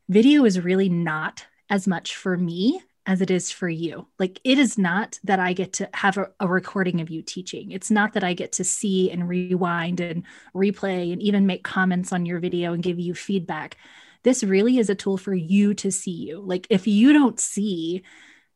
video 0.09 0.45
is 0.45 0.61
really 0.61 0.89
not 0.89 1.45
as 1.69 1.89
much 1.89 2.15
for 2.15 2.37
me 2.37 2.81
as 3.07 3.21
it 3.21 3.31
is 3.31 3.51
for 3.53 3.69
you. 3.69 4.09
Like 4.19 4.41
it 4.43 4.59
is 4.59 4.77
not 4.77 5.19
that 5.25 5.39
I 5.39 5.53
get 5.53 5.73
to 5.75 5.89
have 5.95 6.19
a, 6.19 6.31
a, 6.41 6.49
recording 6.49 7.01
of 7.01 7.09
you 7.09 7.23
teaching. 7.23 7.71
It's 7.71 7.91
not 7.91 8.13
that 8.15 8.25
I 8.25 8.35
get 8.35 8.53
to 8.53 8.65
see 8.65 9.11
and 9.11 9.29
rewind 9.29 10.01
and 10.01 10.25
replay 10.55 11.13
and 11.13 11.23
even 11.23 11.47
make 11.47 11.63
comments 11.63 12.13
on 12.13 12.27
your 12.27 12.41
video 12.41 12.73
and 12.73 12.83
give 12.83 12.99
you 12.99 13.15
feedback. 13.15 13.77
This 14.25 14.43
really 14.43 14.79
is 14.79 14.91
a 14.91 14.97
tool 14.97 15.17
for 15.17 15.35
you 15.35 15.73
to 15.75 15.93
see 15.93 16.11
you. 16.11 16.41
Like 16.41 16.67
if 16.69 16.89
you 16.89 17.13
don't 17.13 17.39
see 17.39 18.03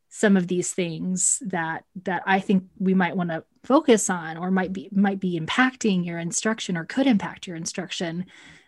some 0.09 0.37
of 0.37 0.49
these 0.49 0.73
things 0.73 1.41
that 1.47 1.85
that 2.03 2.25
I 2.27 2.41
think 2.41 2.65
we 2.79 2.95
might 2.95 3.17
want 3.17 3.31
to 3.31 3.45
focus 3.63 4.11
on 4.11 4.37
or 4.37 4.51
might 4.51 4.73
be 4.73 4.89
might 4.91 5.21
be 5.21 5.39
impacting 5.39 6.05
your 6.05 6.19
instruction 6.19 6.77
or 6.77 6.85
could 6.85 7.07
impact 7.07 7.47
your 7.47 7.57
instruction, 7.57 8.27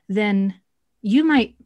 then 0.09 0.55
you 1.01 1.25
might 1.25 1.57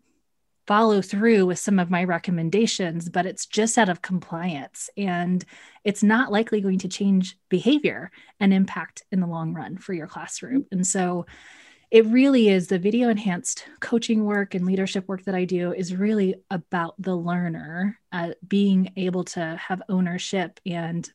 follow 0.66 1.00
through 1.00 1.46
with 1.46 1.58
some 1.58 1.78
of 1.78 1.90
my 1.90 2.04
recommendations, 2.04 3.08
but 3.08 3.26
it's 3.26 3.46
just 3.46 3.78
out 3.78 3.88
of 3.88 4.02
compliance 4.02 4.90
and 4.96 5.44
it's 5.84 6.02
not 6.02 6.32
likely 6.32 6.60
going 6.60 6.78
to 6.80 6.88
change 6.88 7.38
behavior 7.48 8.10
and 8.40 8.52
impact 8.52 9.04
in 9.12 9.20
the 9.20 9.26
long 9.26 9.54
run 9.54 9.78
for 9.78 9.92
your 9.92 10.06
classroom. 10.06 10.66
And 10.72 10.86
so 10.86 11.26
it 11.90 12.04
really 12.06 12.48
is 12.48 12.66
the 12.66 12.80
video 12.80 13.08
enhanced 13.08 13.64
coaching 13.80 14.24
work 14.24 14.54
and 14.54 14.66
leadership 14.66 15.06
work 15.06 15.24
that 15.24 15.36
I 15.36 15.44
do 15.44 15.72
is 15.72 15.94
really 15.94 16.34
about 16.50 16.94
the 16.98 17.14
learner 17.14 17.98
uh, 18.10 18.30
being 18.46 18.92
able 18.96 19.22
to 19.24 19.56
have 19.56 19.82
ownership 19.88 20.58
and 20.66 21.08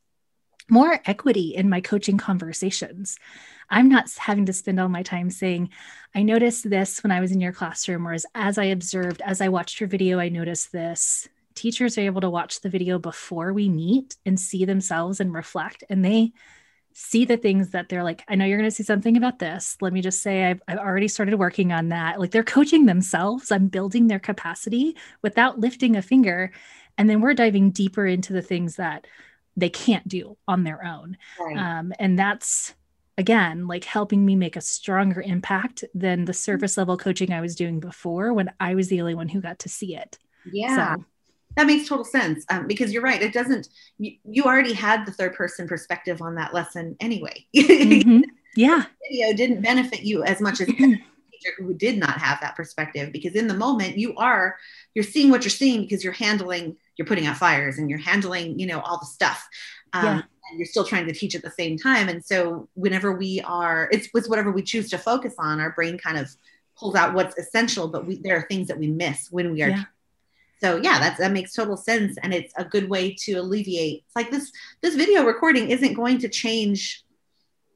more 0.72 1.02
equity 1.06 1.54
in 1.54 1.70
my 1.70 1.82
coaching 1.82 2.18
conversations. 2.18 3.18
I'm 3.70 3.90
not 3.90 4.10
having 4.18 4.46
to 4.46 4.54
spend 4.54 4.80
all 4.80 4.90
my 4.90 5.04
time 5.04 5.30
saying, 5.30 5.70
I 6.16 6.24
noticed 6.24 6.70
this 6.70 7.04
when 7.04 7.12
I 7.12 7.20
was 7.20 7.32
in 7.32 7.42
your 7.42 7.52
classroom, 7.52 8.08
or 8.08 8.16
as, 8.34 8.58
I 8.58 8.66
observed, 8.66 9.22
as 9.22 9.42
I 9.42 9.50
watched 9.50 9.80
your 9.80 9.90
video, 9.90 10.18
I 10.18 10.30
noticed 10.30 10.72
this. 10.72 11.28
Teachers 11.56 11.98
are 11.98 12.02
able 12.02 12.22
to 12.22 12.30
watch 12.30 12.62
the 12.62 12.70
video 12.70 12.98
before 12.98 13.52
we 13.54 13.70
meet 13.70 14.16
and 14.26 14.40
see 14.40 14.64
themselves 14.64 15.20
and 15.20 15.34
reflect, 15.34 15.84
and 15.90 16.04
they 16.04 16.32
see 16.94 17.26
the 17.26 17.38
things 17.38 17.70
that 17.72 17.90
they're 17.90 18.04
like, 18.04 18.24
I 18.28 18.36
know 18.36 18.46
you're 18.46 18.58
going 18.58 18.70
to 18.70 18.76
see 18.76 18.84
something 18.84 19.16
about 19.16 19.40
this. 19.40 19.78
Let 19.82 19.94
me 19.94 20.02
just 20.02 20.22
say, 20.22 20.46
I've, 20.46 20.62
I've 20.68 20.78
already 20.78 21.08
started 21.08 21.36
working 21.36 21.72
on 21.72 21.90
that. 21.90 22.20
Like 22.20 22.32
they're 22.32 22.44
coaching 22.44 22.86
themselves, 22.86 23.52
I'm 23.52 23.68
building 23.68 24.08
their 24.08 24.20
capacity 24.20 24.98
without 25.22 25.60
lifting 25.60 25.96
a 25.96 26.02
finger. 26.02 26.52
And 26.98 27.10
then 27.10 27.22
we're 27.22 27.34
diving 27.34 27.72
deeper 27.72 28.06
into 28.06 28.34
the 28.34 28.42
things 28.42 28.76
that 28.76 29.08
they 29.58 29.70
can't 29.70 30.08
do 30.08 30.38
on 30.48 30.64
their 30.64 30.86
own. 30.86 31.18
Right. 31.40 31.58
Um, 31.58 31.94
and 32.00 32.18
that's 32.18 32.74
again 33.18 33.68
like 33.68 33.84
helping 33.84 34.26
me 34.26 34.36
make 34.36 34.56
a 34.56 34.62
stronger 34.62 35.22
impact 35.22 35.84
than 35.94 36.26
the 36.26 36.34
surface 36.34 36.78
level 36.78 36.98
coaching 36.98 37.34
I 37.34 37.42
was 37.42 37.56
doing 37.56 37.80
before 37.80 38.34
when 38.34 38.52
I 38.60 38.76
was 38.76 38.88
the 38.88 39.02
only 39.02 39.16
one 39.16 39.30
who 39.30 39.42
got 39.42 39.60
to 39.60 39.70
see 39.70 39.96
it. 39.96 40.18
Yeah. 40.52 40.96
So, 40.96 41.06
that 41.58 41.68
makes 41.68 41.90
total 41.90 42.06
sense 42.06 42.46
um, 42.50 42.66
because 42.66 42.94
you're 42.94 43.04
right. 43.04 43.22
It 43.22 43.34
doesn't, 43.34 43.68
you, 43.98 44.14
you, 44.24 44.44
already 44.44 44.72
had 44.72 45.06
the 45.06 45.12
third 45.12 45.36
person 45.36 45.68
perspective 45.68 46.22
on 46.22 46.36
that 46.36 46.54
lesson 46.54 46.96
anyway. 47.00 47.46
Mm-hmm. 47.56 48.22
Yeah. 48.56 48.84
video 49.10 49.34
didn't 49.34 49.62
benefit 49.62 50.02
you 50.02 50.24
as 50.24 50.42
much 50.42 50.60
as 50.60 50.68
teacher 50.68 51.54
who 51.58 51.74
did 51.74 51.98
not 51.98 52.18
have 52.18 52.40
that 52.42 52.56
perspective 52.56 53.12
because 53.12 53.36
in 53.36 53.48
the 53.48 53.54
moment 53.54 53.98
you 53.98 54.16
are, 54.18 54.58
you're 54.94 55.04
seeing 55.04 55.30
what 55.30 55.44
you're 55.44 55.50
seeing 55.50 55.82
because 55.82 56.04
you're 56.04 56.14
handling 56.14 56.76
you're 57.02 57.08
putting 57.08 57.26
out 57.26 57.36
fires 57.36 57.80
and 57.80 57.90
you're 57.90 57.98
handling 57.98 58.60
you 58.60 58.68
know 58.68 58.80
all 58.82 59.00
the 59.00 59.06
stuff 59.08 59.50
um, 59.94 60.06
yeah. 60.06 60.12
and 60.14 60.60
you're 60.60 60.68
still 60.68 60.86
trying 60.86 61.08
to 61.08 61.14
teach 61.14 61.34
at 61.34 61.42
the 61.42 61.50
same 61.50 61.76
time 61.76 62.08
and 62.08 62.24
so 62.24 62.70
whenever 62.76 63.12
we 63.12 63.42
are 63.42 63.90
it's 63.92 64.08
with 64.14 64.28
whatever 64.28 64.52
we 64.52 64.62
choose 64.62 64.88
to 64.88 65.00
focus 65.00 65.34
on 65.40 65.60
our 65.60 65.72
brain 65.72 65.98
kind 65.98 66.20
of 66.20 66.30
pulls 66.78 66.94
out 66.94 67.16
what's 67.16 67.36
essential 67.40 67.88
but 67.88 68.06
we 68.06 68.18
there 68.22 68.38
are 68.38 68.46
things 68.48 68.68
that 68.68 68.78
we 68.78 68.86
miss 68.86 69.32
when 69.32 69.52
we 69.52 69.64
are 69.64 69.70
yeah. 69.70 69.84
so 70.62 70.78
yeah 70.78 71.00
that's 71.00 71.18
that 71.18 71.32
makes 71.32 71.54
total 71.54 71.76
sense 71.76 72.18
and 72.22 72.36
it's 72.36 72.54
a 72.58 72.64
good 72.64 72.88
way 72.88 73.16
to 73.16 73.34
alleviate 73.34 74.04
it's 74.06 74.16
like 74.16 74.30
this 74.30 74.52
this 74.82 74.96
video 74.96 75.26
recording 75.26 75.72
isn't 75.72 75.96
going 75.96 76.20
to 76.20 76.30
change 76.30 77.04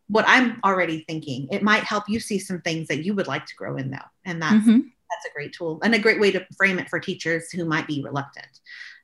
what 0.08 0.25
i'm 0.27 0.60
already 0.63 1.03
thinking 1.08 1.48
it 1.51 1.63
might 1.63 1.84
help 1.84 2.03
you 2.08 2.20
see 2.20 2.38
some 2.38 2.62
things 2.62 2.88
that 2.88 3.03
you 3.03 3.15
would 3.15 3.27
like 3.27 3.48
to 3.48 3.55
grow 3.55 3.75
in 3.75 3.89
though 3.89 3.98
and 4.24 4.39
that's 4.39 4.53
mm-hmm. 4.53 4.77
that's 5.10 5.25
a 5.27 5.34
great 5.34 5.51
tool 5.51 5.79
and 5.84 5.96
a 5.96 6.00
great 6.00 6.20
way 6.20 6.32
to 6.32 6.46
frame 6.55 6.77
it 6.77 6.88
for 6.89 7.00
teachers 7.00 7.51
who 7.51 7.65
might 7.65 7.88
be 7.88 8.03
reluctant 8.03 8.60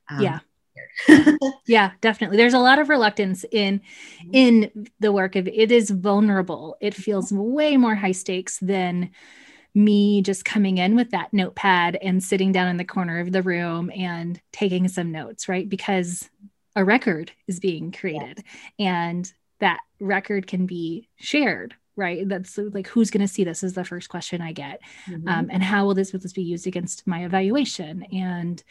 um, 0.08 0.20
yeah. 0.20 0.38
Yeah 1.66 1.92
definitely. 2.00 2.36
There's 2.36 2.54
a 2.54 2.58
lot 2.58 2.78
of 2.78 2.88
reluctance 2.88 3.44
in 3.50 3.80
mm-hmm. 3.80 4.30
in 4.32 4.88
the 5.00 5.12
work 5.12 5.36
of 5.36 5.46
it 5.48 5.70
is 5.70 5.90
vulnerable. 5.90 6.76
It 6.80 6.94
feels 6.94 7.32
way 7.32 7.76
more 7.76 7.94
high 7.94 8.12
stakes 8.12 8.58
than 8.58 9.10
me 9.74 10.20
just 10.20 10.44
coming 10.44 10.78
in 10.78 10.96
with 10.96 11.10
that 11.10 11.32
notepad 11.32 11.96
and 11.96 12.22
sitting 12.22 12.52
down 12.52 12.68
in 12.68 12.76
the 12.76 12.84
corner 12.84 13.20
of 13.20 13.32
the 13.32 13.42
room 13.42 13.90
and 13.94 14.40
taking 14.52 14.88
some 14.88 15.12
notes 15.12 15.48
right? 15.48 15.68
Because 15.68 16.28
a 16.76 16.84
record 16.84 17.32
is 17.46 17.60
being 17.60 17.92
created 17.92 18.42
and 18.78 19.30
that 19.60 19.80
record 20.00 20.46
can 20.46 20.66
be 20.66 21.08
shared 21.16 21.74
right? 21.94 22.26
That's 22.26 22.58
like 22.58 22.86
who's 22.86 23.10
going 23.10 23.20
to 23.20 23.32
see 23.32 23.44
this 23.44 23.62
is 23.62 23.74
the 23.74 23.84
first 23.84 24.08
question 24.08 24.40
i 24.40 24.52
get 24.52 24.80
mm-hmm. 25.06 25.28
um, 25.28 25.50
and 25.50 25.62
how 25.62 25.84
will 25.84 25.94
this 25.94 26.12
will 26.12 26.20
this 26.20 26.32
be 26.32 26.42
used 26.42 26.66
against 26.66 27.06
my 27.06 27.24
evaluation? 27.24 28.02
And 28.12 28.62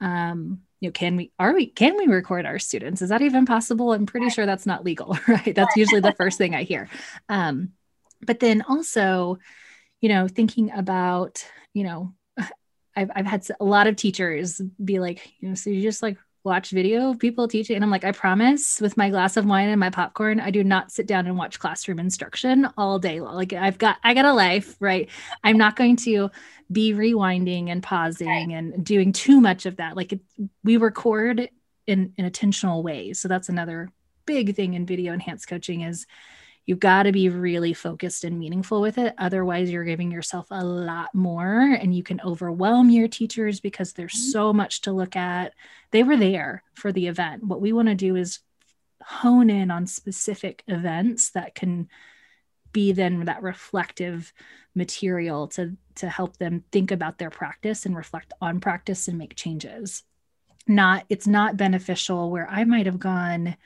um, 0.00 0.60
you 0.80 0.88
know 0.88 0.92
can 0.92 1.16
we 1.16 1.32
are 1.38 1.54
we 1.54 1.66
can 1.66 1.96
we 1.96 2.06
record 2.06 2.46
our 2.46 2.58
students? 2.58 3.02
Is 3.02 3.08
that 3.08 3.22
even 3.22 3.46
possible? 3.46 3.92
I'm 3.92 4.06
pretty 4.06 4.30
sure 4.30 4.46
that's 4.46 4.66
not 4.66 4.84
legal 4.84 5.18
right? 5.28 5.54
That's 5.54 5.76
usually 5.76 6.00
the 6.00 6.14
first 6.14 6.38
thing 6.38 6.54
i 6.54 6.62
hear. 6.62 6.88
Um, 7.28 7.72
but 8.20 8.40
then 8.40 8.62
also 8.68 9.38
you 10.00 10.08
know 10.08 10.28
thinking 10.28 10.70
about 10.70 11.44
you 11.74 11.84
know 11.84 12.14
I've, 12.96 13.10
I've 13.14 13.26
had 13.26 13.46
a 13.60 13.64
lot 13.64 13.86
of 13.86 13.96
teachers 13.96 14.60
be 14.82 14.98
like 14.98 15.32
you 15.40 15.48
know 15.48 15.54
so 15.54 15.70
you 15.70 15.82
just 15.82 16.02
like 16.02 16.18
watch 16.44 16.70
video 16.70 17.10
of 17.10 17.18
people 17.18 17.46
teaching 17.46 17.76
and 17.76 17.84
i'm 17.84 17.90
like 17.90 18.04
i 18.04 18.12
promise 18.12 18.80
with 18.80 18.96
my 18.96 19.10
glass 19.10 19.36
of 19.36 19.44
wine 19.44 19.68
and 19.68 19.80
my 19.80 19.90
popcorn 19.90 20.40
i 20.40 20.50
do 20.50 20.64
not 20.64 20.90
sit 20.90 21.06
down 21.06 21.26
and 21.26 21.36
watch 21.36 21.58
classroom 21.58 21.98
instruction 21.98 22.66
all 22.76 22.98
day 22.98 23.20
long. 23.20 23.34
Like 23.34 23.52
i've 23.52 23.78
got 23.78 23.98
i 24.02 24.14
got 24.14 24.24
a 24.24 24.32
life 24.32 24.78
right? 24.80 25.08
I'm 25.44 25.58
not 25.58 25.76
going 25.76 25.96
to 25.96 26.30
be 26.70 26.92
rewinding 26.92 27.70
and 27.70 27.82
pausing 27.82 28.52
and 28.52 28.84
doing 28.84 29.12
too 29.12 29.40
much 29.40 29.66
of 29.66 29.76
that. 29.76 29.96
Like 29.96 30.12
it, 30.12 30.20
we 30.64 30.76
record 30.76 31.48
in 31.86 32.12
in 32.16 32.24
intentional 32.24 32.82
ways. 32.82 33.20
So 33.20 33.28
that's 33.28 33.48
another 33.48 33.90
big 34.26 34.54
thing 34.54 34.74
in 34.74 34.86
video 34.86 35.12
enhanced 35.12 35.48
coaching 35.48 35.82
is 35.82 36.06
you've 36.68 36.78
got 36.78 37.04
to 37.04 37.12
be 37.12 37.30
really 37.30 37.72
focused 37.72 38.24
and 38.24 38.38
meaningful 38.38 38.82
with 38.82 38.98
it 38.98 39.14
otherwise 39.16 39.70
you're 39.70 39.84
giving 39.84 40.10
yourself 40.12 40.46
a 40.50 40.62
lot 40.62 41.14
more 41.14 41.62
and 41.62 41.94
you 41.94 42.02
can 42.02 42.20
overwhelm 42.20 42.90
your 42.90 43.08
teachers 43.08 43.58
because 43.58 43.94
there's 43.94 44.12
mm-hmm. 44.12 44.30
so 44.30 44.52
much 44.52 44.82
to 44.82 44.92
look 44.92 45.16
at. 45.16 45.54
They 45.90 46.02
were 46.02 46.16
there 46.16 46.62
for 46.74 46.92
the 46.92 47.06
event. 47.06 47.42
What 47.42 47.60
we 47.60 47.72
want 47.72 47.88
to 47.88 47.94
do 47.94 48.16
is 48.16 48.40
hone 49.02 49.48
in 49.48 49.70
on 49.70 49.86
specific 49.86 50.62
events 50.68 51.30
that 51.30 51.54
can 51.54 51.88
be 52.72 52.92
then 52.92 53.24
that 53.24 53.42
reflective 53.42 54.32
material 54.74 55.48
to 55.48 55.76
to 55.94 56.08
help 56.08 56.36
them 56.36 56.62
think 56.70 56.90
about 56.90 57.18
their 57.18 57.30
practice 57.30 57.86
and 57.86 57.96
reflect 57.96 58.32
on 58.40 58.60
practice 58.60 59.08
and 59.08 59.16
make 59.16 59.34
changes. 59.34 60.02
Not 60.66 61.06
it's 61.08 61.26
not 61.26 61.56
beneficial 61.56 62.30
where 62.30 62.46
i 62.48 62.64
might 62.64 62.84
have 62.84 62.98
gone 62.98 63.56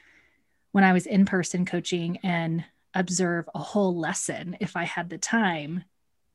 when 0.71 0.85
i 0.85 0.93
was 0.93 1.07
in 1.07 1.25
person 1.27 1.65
coaching 1.65 2.19
and 2.23 2.65
observe 2.95 3.49
a 3.55 3.59
whole 3.59 3.97
lesson 3.99 4.57
if 4.61 4.77
I 4.77 4.85
had 4.85 5.11
the 5.11 5.19
time. 5.19 5.85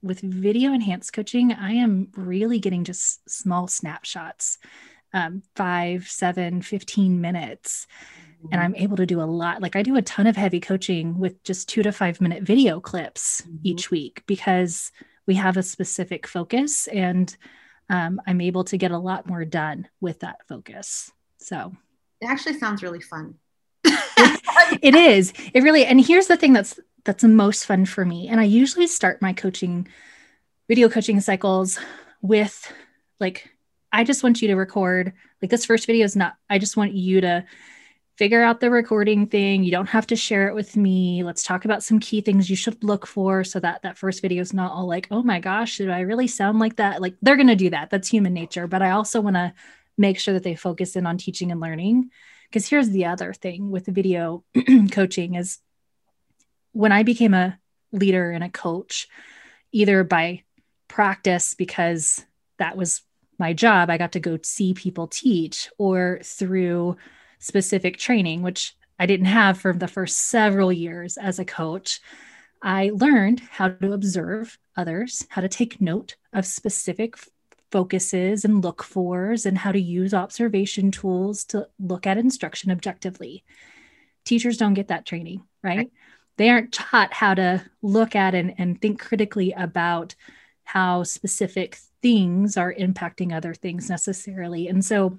With 0.03 0.21
video 0.21 0.73
enhanced 0.73 1.13
coaching, 1.13 1.51
I 1.51 1.73
am 1.73 2.09
really 2.15 2.59
getting 2.59 2.83
just 2.83 3.27
small 3.29 3.67
snapshots, 3.67 4.59
um, 5.13 5.41
five, 5.55 6.07
seven, 6.07 6.61
15 6.61 7.19
minutes. 7.19 7.87
Mm-hmm. 8.37 8.47
And 8.51 8.61
I'm 8.61 8.75
able 8.75 8.97
to 8.97 9.05
do 9.05 9.21
a 9.21 9.23
lot. 9.23 9.61
Like 9.61 9.75
I 9.75 9.81
do 9.81 9.95
a 9.95 10.01
ton 10.03 10.27
of 10.27 10.35
heavy 10.35 10.59
coaching 10.59 11.17
with 11.17 11.43
just 11.43 11.67
two 11.67 11.81
to 11.83 11.91
five 11.91 12.21
minute 12.21 12.43
video 12.43 12.79
clips 12.79 13.41
mm-hmm. 13.41 13.57
each 13.63 13.89
week 13.89 14.23
because 14.27 14.91
we 15.25 15.35
have 15.35 15.57
a 15.57 15.63
specific 15.63 16.27
focus 16.27 16.87
and 16.87 17.35
um, 17.89 18.21
I'm 18.27 18.41
able 18.41 18.63
to 18.65 18.77
get 18.77 18.91
a 18.91 18.97
lot 18.97 19.27
more 19.27 19.45
done 19.45 19.87
with 19.99 20.19
that 20.19 20.47
focus. 20.47 21.11
So 21.39 21.73
it 22.21 22.29
actually 22.29 22.59
sounds 22.59 22.83
really 22.83 23.01
fun 23.01 23.35
it 24.81 24.95
is. 24.95 25.33
It 25.53 25.63
really 25.63 25.85
and 25.85 26.03
here's 26.03 26.27
the 26.27 26.37
thing 26.37 26.53
that's 26.53 26.79
that's 27.03 27.21
the 27.21 27.29
most 27.29 27.65
fun 27.65 27.85
for 27.85 28.03
me. 28.05 28.27
And 28.27 28.39
I 28.39 28.43
usually 28.43 28.87
start 28.87 29.21
my 29.21 29.33
coaching 29.33 29.87
video 30.67 30.89
coaching 30.89 31.19
cycles 31.21 31.79
with 32.21 32.71
like 33.19 33.49
I 33.91 34.03
just 34.03 34.23
want 34.23 34.41
you 34.41 34.49
to 34.49 34.55
record 34.55 35.13
like 35.41 35.51
this 35.51 35.65
first 35.65 35.87
video 35.87 36.05
is 36.05 36.15
not 36.15 36.35
I 36.49 36.59
just 36.59 36.77
want 36.77 36.93
you 36.93 37.21
to 37.21 37.45
figure 38.17 38.41
out 38.41 38.59
the 38.59 38.71
recording 38.71 39.27
thing. 39.27 39.63
You 39.63 39.71
don't 39.71 39.89
have 39.89 40.07
to 40.07 40.15
share 40.15 40.47
it 40.47 40.55
with 40.55 40.75
me. 40.75 41.23
Let's 41.23 41.43
talk 41.43 41.65
about 41.65 41.83
some 41.83 41.99
key 41.99 42.21
things 42.21 42.49
you 42.49 42.55
should 42.55 42.83
look 42.83 43.05
for 43.05 43.43
so 43.43 43.59
that 43.59 43.83
that 43.83 43.97
first 43.97 44.23
video 44.23 44.41
is 44.41 44.53
not 44.53 44.71
all 44.71 44.87
like, 44.87 45.07
oh 45.11 45.21
my 45.21 45.39
gosh, 45.39 45.77
did 45.77 45.91
I 45.91 45.99
really 45.99 46.27
sound 46.27 46.57
like 46.57 46.77
that? 46.77 46.99
Like 46.99 47.13
they're 47.21 47.35
going 47.35 47.47
to 47.47 47.55
do 47.55 47.69
that. 47.69 47.91
That's 47.91 48.07
human 48.07 48.33
nature. 48.33 48.65
But 48.65 48.81
I 48.81 48.91
also 48.91 49.21
want 49.21 49.35
to 49.35 49.53
make 49.99 50.19
sure 50.19 50.33
that 50.33 50.43
they 50.43 50.55
focus 50.55 50.95
in 50.95 51.05
on 51.05 51.17
teaching 51.17 51.51
and 51.51 51.61
learning. 51.61 52.09
Because 52.49 52.67
here's 52.67 52.89
the 52.89 53.05
other 53.05 53.33
thing 53.33 53.71
with 53.71 53.85
video 53.87 54.43
coaching 54.91 55.35
is 55.35 55.59
when 56.71 56.91
I 56.91 57.03
became 57.03 57.33
a 57.33 57.59
leader 57.91 58.31
and 58.31 58.43
a 58.43 58.49
coach, 58.49 59.07
either 59.71 60.03
by 60.03 60.43
practice 60.87 61.53
because 61.53 62.25
that 62.57 62.77
was 62.77 63.01
my 63.39 63.53
job, 63.53 63.89
I 63.89 63.97
got 63.97 64.13
to 64.13 64.19
go 64.19 64.39
see 64.41 64.73
people 64.73 65.07
teach, 65.07 65.69
or 65.77 66.19
through 66.23 66.97
specific 67.39 67.97
training, 67.97 68.41
which 68.41 68.75
I 68.99 69.05
didn't 69.05 69.27
have 69.27 69.59
for 69.59 69.73
the 69.73 69.87
first 69.87 70.17
several 70.17 70.71
years 70.71 71.17
as 71.17 71.37
a 71.37 71.45
coach. 71.45 71.99
I 72.61 72.91
learned 72.93 73.41
how 73.41 73.69
to 73.69 73.93
observe 73.93 74.57
others, 74.75 75.25
how 75.29 75.41
to 75.41 75.49
take 75.49 75.79
note 75.79 76.15
of 76.33 76.45
specific 76.45 77.15
focuses 77.71 78.45
and 78.45 78.63
look 78.63 78.83
fors, 78.83 79.45
and 79.45 79.57
how 79.57 79.71
to 79.71 79.81
use 79.81 80.13
observation 80.13 80.91
tools 80.91 81.43
to 81.45 81.67
look 81.79 82.07
at 82.07 82.17
instruction 82.17 82.71
objectively. 82.71 83.43
Teachers 84.25 84.57
don't 84.57 84.73
get 84.73 84.89
that 84.89 85.05
training, 85.05 85.43
right? 85.63 85.77
right. 85.77 85.91
They 86.37 86.49
aren't 86.49 86.71
taught 86.71 87.13
how 87.13 87.33
to 87.33 87.65
look 87.81 88.15
at 88.15 88.35
and, 88.35 88.53
and 88.57 88.79
think 88.79 89.01
critically 89.01 89.51
about 89.53 90.15
how 90.63 91.03
specific 91.03 91.79
things 92.01 92.57
are 92.57 92.73
impacting 92.73 93.33
other 93.33 93.53
things 93.53 93.89
necessarily. 93.89 94.67
And 94.67 94.83
so 94.83 95.17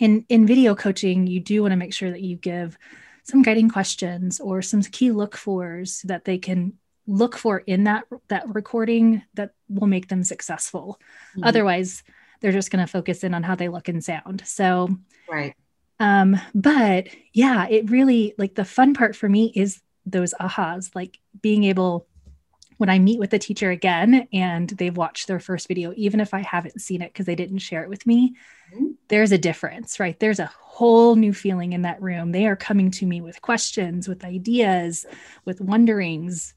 in 0.00 0.24
in 0.28 0.46
video 0.46 0.74
coaching 0.74 1.26
you 1.26 1.40
do 1.40 1.62
want 1.62 1.72
to 1.72 1.76
make 1.76 1.92
sure 1.92 2.10
that 2.10 2.22
you 2.22 2.36
give 2.36 2.78
some 3.24 3.42
guiding 3.42 3.68
questions 3.68 4.40
or 4.40 4.62
some 4.62 4.82
key 4.82 5.10
look 5.10 5.36
fors 5.36 6.02
that 6.02 6.24
they 6.24 6.38
can 6.38 6.72
look 7.10 7.36
for 7.36 7.58
in 7.58 7.84
that 7.84 8.04
that 8.28 8.44
recording 8.54 9.22
that 9.34 9.52
will 9.68 9.86
make 9.86 10.08
them 10.08 10.22
successful 10.24 11.00
mm-hmm. 11.32 11.44
otherwise 11.44 12.02
they're 12.40 12.52
just 12.52 12.70
going 12.70 12.84
to 12.84 12.90
focus 12.90 13.24
in 13.24 13.34
on 13.34 13.42
how 13.42 13.54
they 13.54 13.68
look 13.68 13.88
and 13.88 14.04
sound 14.04 14.42
so 14.46 14.88
right 15.28 15.54
um 15.98 16.40
but 16.54 17.08
yeah 17.32 17.66
it 17.68 17.90
really 17.90 18.34
like 18.38 18.54
the 18.54 18.64
fun 18.64 18.94
part 18.94 19.16
for 19.16 19.28
me 19.28 19.52
is 19.54 19.80
those 20.06 20.34
ahas 20.40 20.94
like 20.94 21.18
being 21.42 21.64
able 21.64 22.06
when 22.80 22.88
I 22.88 22.98
meet 22.98 23.18
with 23.18 23.28
the 23.28 23.38
teacher 23.38 23.70
again 23.70 24.26
and 24.32 24.70
they've 24.70 24.96
watched 24.96 25.26
their 25.26 25.38
first 25.38 25.68
video, 25.68 25.92
even 25.96 26.18
if 26.18 26.32
I 26.32 26.40
haven't 26.40 26.80
seen 26.80 27.02
it 27.02 27.12
because 27.12 27.26
they 27.26 27.34
didn't 27.34 27.58
share 27.58 27.82
it 27.82 27.90
with 27.90 28.06
me, 28.06 28.36
mm-hmm. 28.74 28.92
there's 29.08 29.32
a 29.32 29.38
difference, 29.38 30.00
right? 30.00 30.18
There's 30.18 30.38
a 30.38 30.50
whole 30.80 31.14
new 31.14 31.34
feeling 31.34 31.74
in 31.74 31.82
that 31.82 32.00
room. 32.00 32.32
They 32.32 32.46
are 32.46 32.56
coming 32.56 32.90
to 32.92 33.04
me 33.04 33.20
with 33.20 33.42
questions, 33.42 34.08
with 34.08 34.24
ideas, 34.24 35.04
with 35.44 35.60
wonderings. 35.60 36.54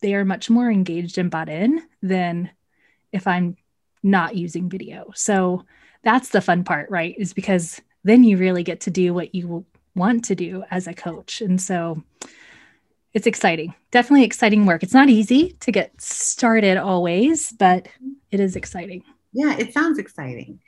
They 0.00 0.14
are 0.14 0.24
much 0.24 0.50
more 0.50 0.70
engaged 0.70 1.18
and 1.18 1.30
bought 1.30 1.48
in 1.48 1.82
than 2.02 2.50
if 3.12 3.26
I'm 3.26 3.56
not 4.02 4.36
using 4.36 4.68
video. 4.68 5.10
So 5.14 5.64
that's 6.02 6.30
the 6.30 6.40
fun 6.40 6.64
part, 6.64 6.90
right? 6.90 7.14
Is 7.18 7.32
because 7.32 7.80
then 8.04 8.24
you 8.24 8.36
really 8.38 8.62
get 8.62 8.80
to 8.82 8.90
do 8.90 9.12
what 9.12 9.34
you 9.34 9.66
want 9.94 10.24
to 10.26 10.34
do 10.34 10.64
as 10.70 10.86
a 10.86 10.94
coach. 10.94 11.40
And 11.40 11.60
so 11.60 12.02
it's 13.12 13.26
exciting. 13.26 13.74
Definitely 13.90 14.24
exciting 14.24 14.66
work. 14.66 14.82
It's 14.82 14.94
not 14.94 15.08
easy 15.08 15.56
to 15.60 15.72
get 15.72 16.00
started 16.00 16.76
always, 16.76 17.52
but 17.52 17.88
it 18.30 18.40
is 18.40 18.56
exciting. 18.56 19.02
Yeah, 19.32 19.56
it 19.56 19.72
sounds 19.72 19.98
exciting. 19.98 20.60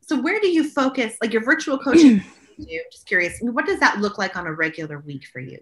So 0.00 0.20
where 0.20 0.40
do 0.40 0.48
you 0.48 0.68
focus 0.68 1.16
like 1.20 1.32
your 1.32 1.44
virtual 1.44 1.78
coaching? 1.78 2.22
just 2.90 3.06
curious, 3.06 3.38
what 3.40 3.66
does 3.66 3.80
that 3.80 4.00
look 4.00 4.18
like 4.18 4.36
on 4.36 4.46
a 4.46 4.52
regular 4.52 4.98
week 4.98 5.26
for 5.26 5.40
you? 5.40 5.58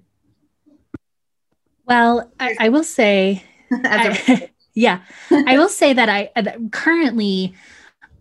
Well, 1.89 2.31
I, 2.39 2.55
I 2.61 2.69
will 2.69 2.85
say, 2.85 3.43
I, 3.73 4.51
yeah, 4.75 5.01
I 5.31 5.57
will 5.57 5.71
say 5.71 5.95
that 5.95 6.09
I 6.11 6.31
currently, 6.71 7.55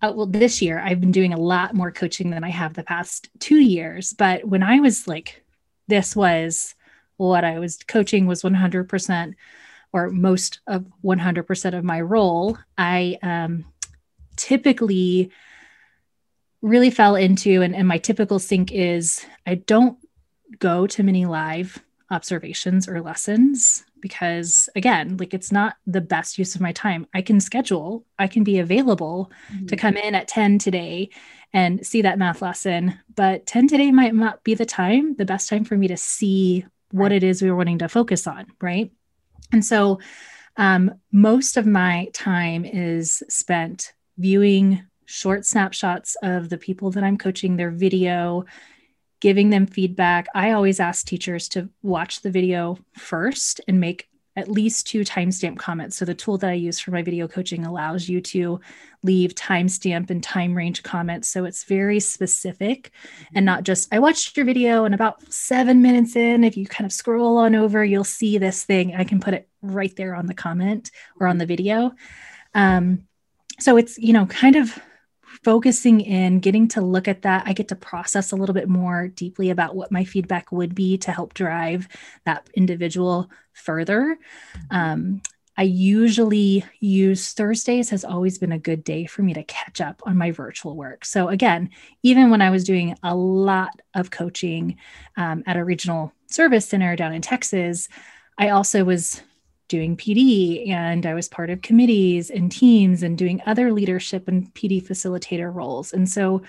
uh, 0.01 0.13
well, 0.15 0.25
this 0.25 0.61
year 0.61 0.79
I've 0.79 1.01
been 1.01 1.11
doing 1.11 1.33
a 1.33 1.39
lot 1.39 1.75
more 1.75 1.91
coaching 1.91 2.29
than 2.29 2.45
I 2.45 2.49
have 2.49 2.73
the 2.73 2.83
past 2.83 3.29
two 3.39 3.59
years. 3.59 4.13
But 4.13 4.45
when 4.45 4.63
I 4.63 4.79
was 4.79 5.05
like, 5.05 5.43
this 5.87 6.15
was 6.15 6.75
what 7.17 7.43
I 7.43 7.59
was 7.59 7.77
coaching 7.87 8.25
was 8.25 8.41
100% 8.41 9.33
or 9.91 10.09
most 10.11 10.61
of 10.67 10.85
100% 11.03 11.77
of 11.77 11.83
my 11.83 11.99
role, 11.99 12.57
I 12.77 13.17
um, 13.21 13.65
typically 14.37 15.31
really 16.61 16.89
fell 16.89 17.15
into, 17.15 17.61
and, 17.61 17.75
and 17.75 17.87
my 17.87 17.97
typical 17.97 18.39
sink 18.39 18.71
is 18.71 19.25
I 19.45 19.55
don't 19.55 19.97
go 20.59 20.87
to 20.87 21.03
many 21.03 21.25
live 21.25 21.83
observations 22.11 22.87
or 22.87 23.01
lessons 23.01 23.83
because 23.99 24.69
again 24.75 25.17
like 25.17 25.33
it's 25.33 25.51
not 25.51 25.75
the 25.85 25.99
best 25.99 26.37
use 26.37 26.55
of 26.55 26.61
my 26.61 26.71
time 26.71 27.05
i 27.13 27.21
can 27.21 27.39
schedule 27.39 28.05
i 28.17 28.27
can 28.27 28.43
be 28.43 28.59
available 28.59 29.31
mm-hmm. 29.51 29.65
to 29.65 29.75
come 29.75 29.97
in 29.97 30.15
at 30.15 30.27
10 30.27 30.57
today 30.59 31.09
and 31.53 31.85
see 31.85 32.01
that 32.01 32.17
math 32.17 32.41
lesson 32.41 32.97
but 33.15 33.45
10 33.45 33.67
today 33.67 33.91
might 33.91 34.15
not 34.15 34.43
be 34.43 34.53
the 34.53 34.65
time 34.65 35.15
the 35.15 35.25
best 35.25 35.49
time 35.49 35.65
for 35.65 35.75
me 35.75 35.87
to 35.87 35.97
see 35.97 36.65
what 36.91 37.11
it 37.11 37.23
is 37.23 37.41
we're 37.41 37.55
wanting 37.55 37.79
to 37.79 37.89
focus 37.89 38.27
on, 38.27 38.47
right? 38.61 38.91
And 39.51 39.63
so 39.63 39.99
um, 40.55 40.93
most 41.11 41.57
of 41.57 41.65
my 41.65 42.07
time 42.13 42.65
is 42.65 43.23
spent 43.29 43.93
viewing 44.17 44.83
short 45.05 45.45
snapshots 45.45 46.17
of 46.23 46.49
the 46.49 46.57
people 46.57 46.91
that 46.91 47.03
I'm 47.03 47.17
coaching, 47.17 47.55
their 47.55 47.71
video, 47.71 48.45
giving 49.19 49.49
them 49.49 49.65
feedback. 49.65 50.27
I 50.35 50.51
always 50.51 50.79
ask 50.79 51.05
teachers 51.05 51.49
to 51.49 51.69
watch 51.81 52.21
the 52.21 52.31
video 52.31 52.77
first 52.93 53.61
and 53.67 53.79
make 53.79 54.07
at 54.35 54.51
least 54.51 54.85
two 54.85 55.01
timestamp 55.01 55.57
comments. 55.57 55.97
So 55.97 56.05
the 56.05 56.13
tool 56.13 56.37
that 56.37 56.51
I 56.51 56.53
use 56.53 56.79
for 56.79 56.91
my 56.91 57.01
video 57.01 57.27
coaching 57.27 57.65
allows 57.65 58.07
you 58.07 58.21
to 58.21 58.59
leave 59.01 59.33
timestamp 59.33 60.11
and 60.11 60.21
time 60.21 60.55
range 60.55 60.83
comments. 60.83 61.27
So 61.27 61.45
it's 61.45 61.63
very 61.63 61.99
specific 61.99 62.91
and 63.33 63.47
not 63.47 63.63
just, 63.63 63.91
I 63.91 63.97
watched 63.97 64.37
your 64.37 64.45
video 64.45 64.85
and 64.85 64.93
about 64.93 65.33
seven 65.33 65.81
minutes 65.81 66.15
in, 66.15 66.43
if 66.43 66.55
you 66.55 66.67
kind 66.67 66.85
of 66.85 66.93
scroll 66.93 67.37
on 67.37 67.55
over, 67.55 67.83
you'll 67.83 68.03
see 68.03 68.37
this 68.37 68.63
thing. 68.63 68.95
I 68.95 69.05
can 69.05 69.19
put 69.19 69.33
it 69.33 69.49
right 69.63 69.95
there 69.95 70.13
on 70.13 70.27
the 70.27 70.35
comment 70.35 70.91
or 71.19 71.25
on 71.25 71.39
the 71.39 71.47
video. 71.47 71.93
Um, 72.53 73.07
so 73.59 73.75
it's, 73.75 73.97
you 73.97 74.13
know, 74.13 74.27
kind 74.27 74.55
of 74.55 74.77
focusing 75.43 76.01
in, 76.01 76.39
getting 76.39 76.67
to 76.69 76.81
look 76.81 77.07
at 77.07 77.23
that, 77.23 77.43
I 77.45 77.53
get 77.53 77.67
to 77.69 77.75
process 77.75 78.31
a 78.31 78.35
little 78.35 78.53
bit 78.55 78.69
more 78.69 79.07
deeply 79.07 79.49
about 79.49 79.75
what 79.75 79.91
my 79.91 80.03
feedback 80.03 80.51
would 80.51 80.75
be 80.75 80.97
to 80.99 81.11
help 81.11 81.33
drive 81.33 81.87
that 82.25 82.49
individual 82.53 83.29
further. 83.53 84.17
Mm-hmm. 84.55 84.75
Um, 84.75 85.21
I 85.59 85.63
usually 85.63 86.63
use 86.79 87.33
Thursdays 87.33 87.89
has 87.89 88.05
always 88.05 88.37
been 88.37 88.51
a 88.51 88.59
good 88.59 88.83
day 88.83 89.07
for 89.07 89.23
me 89.23 89.33
to 89.33 89.43
catch 89.43 89.81
up 89.81 90.01
on 90.05 90.15
my 90.15 90.29
virtual 90.29 90.75
work. 90.75 91.03
So 91.03 91.29
again, 91.29 91.71
even 92.03 92.29
when 92.29 92.43
I 92.43 92.51
was 92.51 92.63
doing 92.63 92.95
a 93.01 93.15
lot 93.15 93.81
of 93.95 94.11
coaching 94.11 94.77
um, 95.15 95.43
at 95.47 95.57
a 95.57 95.63
regional 95.63 96.13
service 96.27 96.67
center 96.67 96.95
down 96.95 97.11
in 97.11 97.23
Texas, 97.23 97.89
I 98.37 98.49
also 98.49 98.83
was 98.83 99.23
doing 99.67 99.97
PD 99.97 100.69
and 100.69 101.05
I 101.05 101.13
was 101.13 101.27
part 101.27 101.49
of 101.49 101.61
committees 101.61 102.29
and 102.29 102.51
teams 102.51 103.03
and 103.03 103.17
doing 103.17 103.41
other 103.45 103.71
leadership 103.71 104.27
and 104.27 104.53
PD 104.53 104.85
facilitator 104.85 105.53
roles. 105.53 105.93
And 105.93 106.09
so 106.09 106.41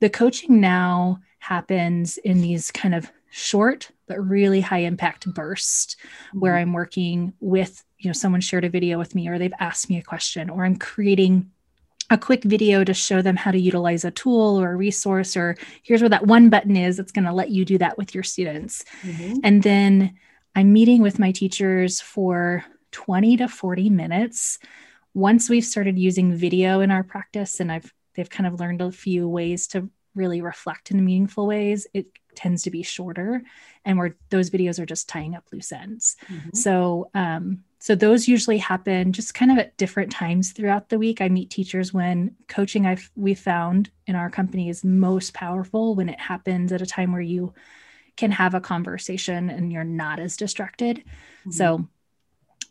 the 0.00 0.10
coaching 0.10 0.60
now 0.60 1.20
happens 1.38 2.18
in 2.18 2.40
these 2.40 2.70
kind 2.70 2.94
of 2.94 3.10
short 3.30 3.90
but 4.06 4.28
really 4.28 4.60
high 4.60 4.80
impact 4.80 5.32
bursts 5.32 5.96
mm-hmm. 5.96 6.40
where 6.40 6.56
I'm 6.56 6.72
working 6.72 7.32
with, 7.40 7.84
you 7.98 8.08
know, 8.08 8.12
someone 8.12 8.40
shared 8.40 8.64
a 8.64 8.68
video 8.68 8.98
with 8.98 9.14
me 9.14 9.28
or 9.28 9.38
they've 9.38 9.52
asked 9.58 9.88
me 9.88 9.98
a 9.98 10.02
question 10.02 10.50
or 10.50 10.64
I'm 10.64 10.76
creating 10.76 11.50
a 12.10 12.18
quick 12.18 12.44
video 12.44 12.84
to 12.84 12.92
show 12.92 13.22
them 13.22 13.36
how 13.36 13.50
to 13.50 13.58
utilize 13.58 14.04
a 14.04 14.10
tool 14.10 14.60
or 14.60 14.72
a 14.72 14.76
resource 14.76 15.34
or 15.34 15.56
here's 15.82 16.02
where 16.02 16.10
that 16.10 16.26
one 16.26 16.50
button 16.50 16.76
is 16.76 16.98
that's 16.98 17.12
going 17.12 17.24
to 17.24 17.32
let 17.32 17.50
you 17.50 17.64
do 17.64 17.78
that 17.78 17.96
with 17.96 18.14
your 18.14 18.24
students. 18.24 18.84
Mm-hmm. 19.02 19.38
And 19.44 19.62
then 19.62 20.14
I'm 20.54 20.72
meeting 20.72 21.02
with 21.02 21.18
my 21.18 21.32
teachers 21.32 22.00
for 22.00 22.64
20 22.92 23.38
to 23.38 23.48
40 23.48 23.90
minutes. 23.90 24.58
Once 25.14 25.48
we've 25.48 25.64
started 25.64 25.98
using 25.98 26.34
video 26.34 26.80
in 26.80 26.90
our 26.90 27.02
practice 27.02 27.60
and 27.60 27.70
I've 27.70 27.92
they've 28.14 28.28
kind 28.28 28.46
of 28.46 28.60
learned 28.60 28.82
a 28.82 28.92
few 28.92 29.26
ways 29.26 29.66
to 29.68 29.88
really 30.14 30.42
reflect 30.42 30.90
in 30.90 31.02
meaningful 31.02 31.46
ways, 31.46 31.86
it 31.94 32.06
tends 32.34 32.62
to 32.62 32.70
be 32.70 32.82
shorter 32.82 33.42
and 33.84 33.98
where 33.98 34.16
those 34.30 34.50
videos 34.50 34.78
are 34.78 34.86
just 34.86 35.08
tying 35.08 35.34
up 35.34 35.44
loose 35.52 35.72
ends. 35.72 36.16
Mm-hmm. 36.28 36.50
So 36.54 37.10
um, 37.14 37.64
so 37.78 37.94
those 37.94 38.28
usually 38.28 38.58
happen 38.58 39.12
just 39.12 39.34
kind 39.34 39.50
of 39.50 39.58
at 39.58 39.76
different 39.76 40.12
times 40.12 40.52
throughout 40.52 40.88
the 40.88 40.98
week. 40.98 41.20
I 41.20 41.28
meet 41.28 41.50
teachers 41.50 41.92
when 41.92 42.36
coaching 42.48 42.86
I've 42.86 43.10
we 43.16 43.34
found 43.34 43.90
in 44.06 44.14
our 44.14 44.30
company 44.30 44.68
is 44.68 44.84
most 44.84 45.34
powerful 45.34 45.94
when 45.94 46.08
it 46.08 46.20
happens 46.20 46.72
at 46.72 46.82
a 46.82 46.86
time 46.86 47.10
where 47.12 47.20
you 47.20 47.52
can 48.16 48.30
have 48.30 48.54
a 48.54 48.60
conversation 48.60 49.50
and 49.50 49.72
you're 49.72 49.84
not 49.84 50.18
as 50.18 50.36
distracted. 50.36 50.98
Mm-hmm. 50.98 51.50
So 51.52 51.88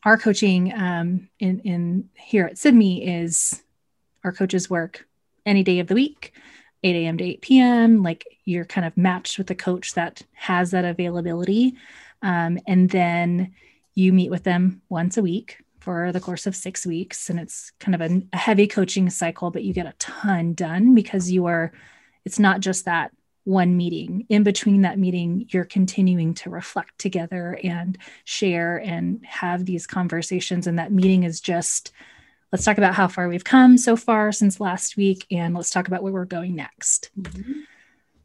our 0.04 0.18
coaching 0.18 0.74
um, 0.74 1.30
in, 1.40 1.60
in 1.60 2.10
here 2.16 2.46
at 2.46 2.58
Sibme 2.58 3.02
is 3.02 3.62
our 4.24 4.32
coaches 4.32 4.70
work 4.70 5.08
any 5.46 5.64
day 5.64 5.80
of 5.80 5.88
the 5.88 5.96
week. 5.96 6.34
8 6.84 6.96
a.m. 6.96 7.18
to 7.20 7.24
8 7.24 7.42
p.m. 7.42 8.04
Like 8.04 8.26
you're 8.44 8.66
kind 8.66 8.88
of 8.88 8.98
matched 8.98 9.38
with 9.38 9.52
a 9.52 9.56
coach 9.56 9.94
that 9.94 10.24
has 10.34 10.72
that 10.72 10.86
availability. 10.86 11.76
Um, 12.24 12.58
and 12.68 12.90
then 12.90 13.54
you 13.94 14.14
meet 14.14 14.32
with 14.32 14.44
them 14.44 14.82
once 14.90 15.18
a 15.18 15.22
week 15.22 15.58
for 15.80 16.12
the 16.12 16.20
course 16.20 16.48
of 16.48 16.56
six 16.56 16.86
weeks. 16.86 17.30
And 17.30 17.40
it's 17.40 17.72
kind 17.80 17.96
of 17.96 18.02
a, 18.02 18.22
a 18.34 18.38
heavy 18.38 18.68
coaching 18.68 19.10
cycle, 19.10 19.52
but 19.52 19.64
you 19.64 19.74
get 19.74 19.86
a 19.86 19.96
ton 20.00 20.54
done 20.54 20.96
because 20.96 21.32
you 21.32 21.46
are, 21.46 21.72
it's 22.26 22.40
not 22.40 22.62
just 22.62 22.86
that 22.86 23.12
one 23.44 23.76
meeting. 23.76 24.26
In 24.30 24.44
between 24.44 24.84
that 24.84 25.00
meeting, 25.00 25.48
you're 25.50 25.66
continuing 25.66 26.34
to 26.36 26.50
reflect 26.50 26.98
together 27.00 27.60
and 27.64 27.98
share 28.24 28.78
and 28.78 29.26
have 29.26 29.66
these 29.66 29.88
conversations. 29.88 30.68
And 30.68 30.78
that 30.78 30.92
meeting 30.92 31.24
is 31.24 31.42
just, 31.42 31.92
let's 32.52 32.66
talk 32.66 32.78
about 32.78 32.94
how 32.94 33.08
far 33.08 33.28
we've 33.28 33.44
come 33.44 33.78
so 33.78 33.96
far 33.96 34.32
since 34.32 34.60
last 34.60 34.98
week, 34.98 35.26
and 35.32 35.56
let's 35.56 35.72
talk 35.72 35.88
about 35.88 36.04
where 36.04 36.14
we're 36.14 36.26
going 36.26 36.56
next. 36.56 37.10
Mm-hmm. 37.20 37.62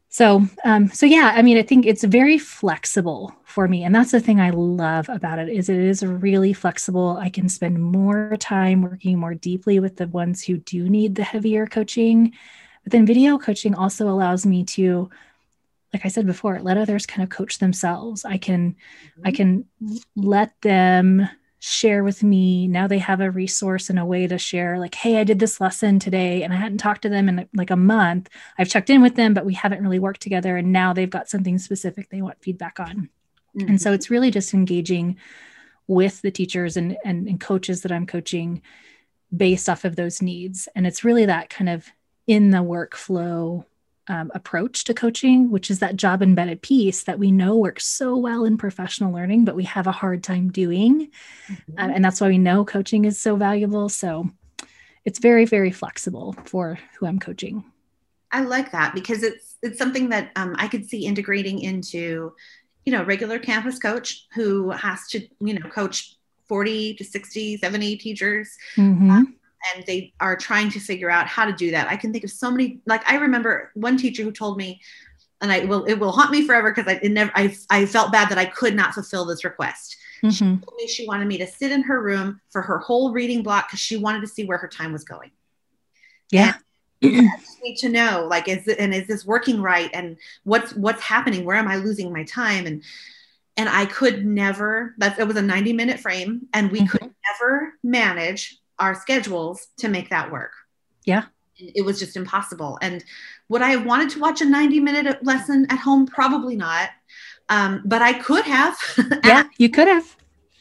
So, 0.09 0.47
um, 0.63 0.89
so 0.89 1.05
yeah, 1.05 1.33
I 1.35 1.41
mean, 1.41 1.57
I 1.57 1.63
think 1.63 1.85
it's 1.85 2.03
very 2.03 2.37
flexible 2.37 3.35
for 3.43 3.67
me, 3.67 3.83
and 3.83 3.93
that's 3.93 4.11
the 4.11 4.19
thing 4.19 4.39
I 4.39 4.51
love 4.51 5.09
about 5.09 5.37
it 5.37 5.49
is 5.49 5.69
it 5.69 5.77
is 5.77 6.03
really 6.03 6.53
flexible. 6.53 7.17
I 7.21 7.29
can 7.29 7.49
spend 7.49 7.81
more 7.81 8.35
time 8.39 8.81
working 8.81 9.19
more 9.19 9.35
deeply 9.35 9.79
with 9.79 9.97
the 9.97 10.07
ones 10.07 10.43
who 10.43 10.57
do 10.57 10.89
need 10.89 11.15
the 11.15 11.23
heavier 11.23 11.67
coaching, 11.67 12.33
but 12.87 12.93
then 12.93 13.05
video 13.05 13.37
coaching 13.37 13.75
also 13.75 14.07
allows 14.07 14.45
me 14.45 14.63
to, 14.63 15.09
like 15.91 16.05
I 16.05 16.07
said 16.07 16.25
before, 16.25 16.61
let 16.61 16.77
others 16.77 17.05
kind 17.05 17.21
of 17.21 17.27
coach 17.29 17.59
themselves. 17.59 18.23
I 18.23 18.37
can, 18.37 18.77
mm-hmm. 19.17 19.27
I 19.27 19.31
can 19.31 19.65
let 20.15 20.53
them 20.61 21.27
share 21.59 22.05
with 22.05 22.23
me 22.23 22.65
now 22.65 22.87
they 22.87 22.99
have 22.99 23.19
a 23.19 23.29
resource 23.29 23.89
and 23.89 23.99
a 23.99 24.05
way 24.05 24.25
to 24.27 24.37
share 24.37 24.77
like 24.77 24.93
hey 24.93 25.17
i 25.17 25.23
did 25.23 25.39
this 25.39 25.59
lesson 25.59 25.97
today 25.97 26.43
and 26.43 26.53
i 26.53 26.55
hadn't 26.55 26.77
talked 26.77 27.01
to 27.01 27.09
them 27.09 27.27
in 27.27 27.49
like 27.55 27.71
a 27.71 27.75
month 27.75 28.29
i've 28.59 28.69
checked 28.69 28.91
in 28.91 29.01
with 29.01 29.15
them 29.15 29.33
but 29.33 29.43
we 29.43 29.55
haven't 29.55 29.81
really 29.81 29.97
worked 29.97 30.21
together 30.21 30.55
and 30.55 30.71
now 30.71 30.93
they've 30.93 31.09
got 31.09 31.27
something 31.27 31.57
specific 31.57 32.09
they 32.09 32.21
want 32.21 32.39
feedback 32.43 32.79
on 32.79 33.09
mm-hmm. 33.57 33.67
and 33.67 33.81
so 33.81 33.91
it's 33.91 34.11
really 34.11 34.29
just 34.29 34.53
engaging 34.53 35.17
with 35.87 36.21
the 36.21 36.29
teachers 36.29 36.77
and, 36.77 36.95
and 37.03 37.27
and 37.27 37.41
coaches 37.41 37.81
that 37.81 37.91
i'm 37.91 38.05
coaching 38.05 38.61
based 39.35 39.67
off 39.67 39.83
of 39.83 39.95
those 39.95 40.21
needs 40.21 40.69
and 40.75 40.85
it's 40.85 41.03
really 41.03 41.25
that 41.25 41.49
kind 41.49 41.69
of 41.69 41.91
in 42.27 42.51
the 42.51 42.57
workflow 42.57 43.65
um, 44.09 44.31
approach 44.33 44.85
to 44.85 44.93
coaching, 44.93 45.51
which 45.51 45.69
is 45.69 45.79
that 45.79 45.95
job 45.95 46.21
embedded 46.21 46.61
piece 46.61 47.03
that 47.03 47.19
we 47.19 47.31
know 47.31 47.57
works 47.57 47.85
so 47.85 48.15
well 48.15 48.45
in 48.45 48.57
professional 48.57 49.13
learning, 49.13 49.45
but 49.45 49.55
we 49.55 49.65
have 49.65 49.87
a 49.87 49.91
hard 49.91 50.23
time 50.23 50.49
doing. 50.49 51.09
Mm-hmm. 51.47 51.73
Um, 51.77 51.91
and 51.91 52.05
that's 52.05 52.21
why 52.21 52.29
we 52.29 52.37
know 52.37 52.63
coaching 52.63 53.05
is 53.05 53.19
so 53.19 53.35
valuable. 53.35 53.89
So 53.89 54.29
it's 55.03 55.19
very, 55.19 55.45
very 55.45 55.71
flexible 55.71 56.35
for 56.45 56.79
who 56.97 57.05
I'm 57.05 57.19
coaching. 57.19 57.63
I 58.31 58.41
like 58.41 58.71
that 58.73 58.93
because 58.93 59.23
it's 59.23 59.55
it's 59.63 59.77
something 59.77 60.09
that 60.09 60.31
um, 60.35 60.55
I 60.59 60.67
could 60.67 60.87
see 60.87 61.05
integrating 61.05 61.59
into, 61.61 62.33
you 62.85 62.91
know, 62.91 63.03
regular 63.03 63.39
campus 63.39 63.79
coach 63.79 64.27
who 64.33 64.71
has 64.71 65.07
to, 65.09 65.25
you 65.39 65.53
know, 65.53 65.69
coach 65.69 66.15
40 66.47 66.95
to 66.95 67.03
60, 67.03 67.57
70 67.57 67.97
teachers. 67.97 68.57
Mm-hmm. 68.75 69.09
Um, 69.09 69.35
and 69.75 69.85
they 69.85 70.13
are 70.19 70.35
trying 70.35 70.69
to 70.71 70.79
figure 70.79 71.09
out 71.09 71.27
how 71.27 71.45
to 71.45 71.53
do 71.53 71.71
that. 71.71 71.89
I 71.89 71.95
can 71.95 72.11
think 72.11 72.23
of 72.23 72.31
so 72.31 72.51
many. 72.51 72.79
Like 72.85 73.09
I 73.09 73.15
remember 73.15 73.71
one 73.73 73.97
teacher 73.97 74.23
who 74.23 74.31
told 74.31 74.57
me, 74.57 74.81
and 75.41 75.51
I 75.51 75.65
will 75.65 75.85
it 75.85 75.95
will 75.95 76.11
haunt 76.11 76.31
me 76.31 76.45
forever 76.45 76.73
because 76.73 76.91
I 76.91 77.05
never 77.07 77.31
I 77.35 77.55
I 77.69 77.85
felt 77.85 78.11
bad 78.11 78.29
that 78.29 78.37
I 78.37 78.45
could 78.45 78.75
not 78.75 78.93
fulfill 78.93 79.25
this 79.25 79.43
request. 79.43 79.97
Mm-hmm. 80.23 80.29
She 80.29 80.45
told 80.45 80.73
me 80.77 80.87
she 80.87 81.07
wanted 81.07 81.27
me 81.27 81.37
to 81.37 81.47
sit 81.47 81.71
in 81.71 81.83
her 81.83 82.01
room 82.01 82.41
for 82.49 82.61
her 82.61 82.79
whole 82.79 83.11
reading 83.11 83.43
block 83.43 83.67
because 83.67 83.79
she 83.79 83.97
wanted 83.97 84.21
to 84.21 84.27
see 84.27 84.45
where 84.45 84.57
her 84.57 84.67
time 84.67 84.91
was 84.91 85.03
going. 85.03 85.31
Yeah. 86.31 86.55
need 87.01 87.29
to 87.77 87.89
know 87.89 88.25
like 88.27 88.47
is 88.47 88.67
it 88.67 88.79
and 88.79 88.91
is 88.93 89.05
this 89.05 89.23
working 89.23 89.61
right 89.61 89.91
and 89.93 90.17
what's 90.45 90.73
what's 90.73 91.01
happening 91.01 91.45
where 91.45 91.55
am 91.55 91.67
i 91.67 91.75
losing 91.75 92.11
my 92.11 92.23
time 92.23 92.65
and 92.65 92.81
and 93.55 93.69
i 93.69 93.85
could 93.85 94.25
never 94.25 94.95
that 94.97 95.19
it 95.19 95.27
was 95.27 95.37
a 95.37 95.41
90 95.43 95.73
minute 95.73 95.99
frame 95.99 96.47
and 96.55 96.71
we 96.71 96.79
mm-hmm. 96.79 96.87
could 96.87 97.13
never 97.39 97.73
manage 97.83 98.59
our 98.79 98.95
schedules 98.95 99.67
to 99.77 99.87
make 99.87 100.09
that 100.09 100.31
work. 100.31 100.51
Yeah. 101.03 101.25
It 101.57 101.83
was 101.83 101.99
just 101.99 102.15
impossible. 102.15 102.77
And 102.81 103.03
would 103.49 103.61
I 103.61 103.69
have 103.69 103.85
wanted 103.85 104.09
to 104.11 104.19
watch 104.19 104.41
a 104.41 104.45
90 104.45 104.79
minute 104.79 105.23
lesson 105.23 105.65
at 105.69 105.79
home? 105.79 106.05
Probably 106.05 106.55
not. 106.55 106.89
Um, 107.49 107.81
but 107.85 108.01
I 108.01 108.13
could 108.13 108.45
have. 108.45 108.77
yeah, 109.23 109.45
you 109.57 109.69
could 109.69 109.87
have. 109.87 110.15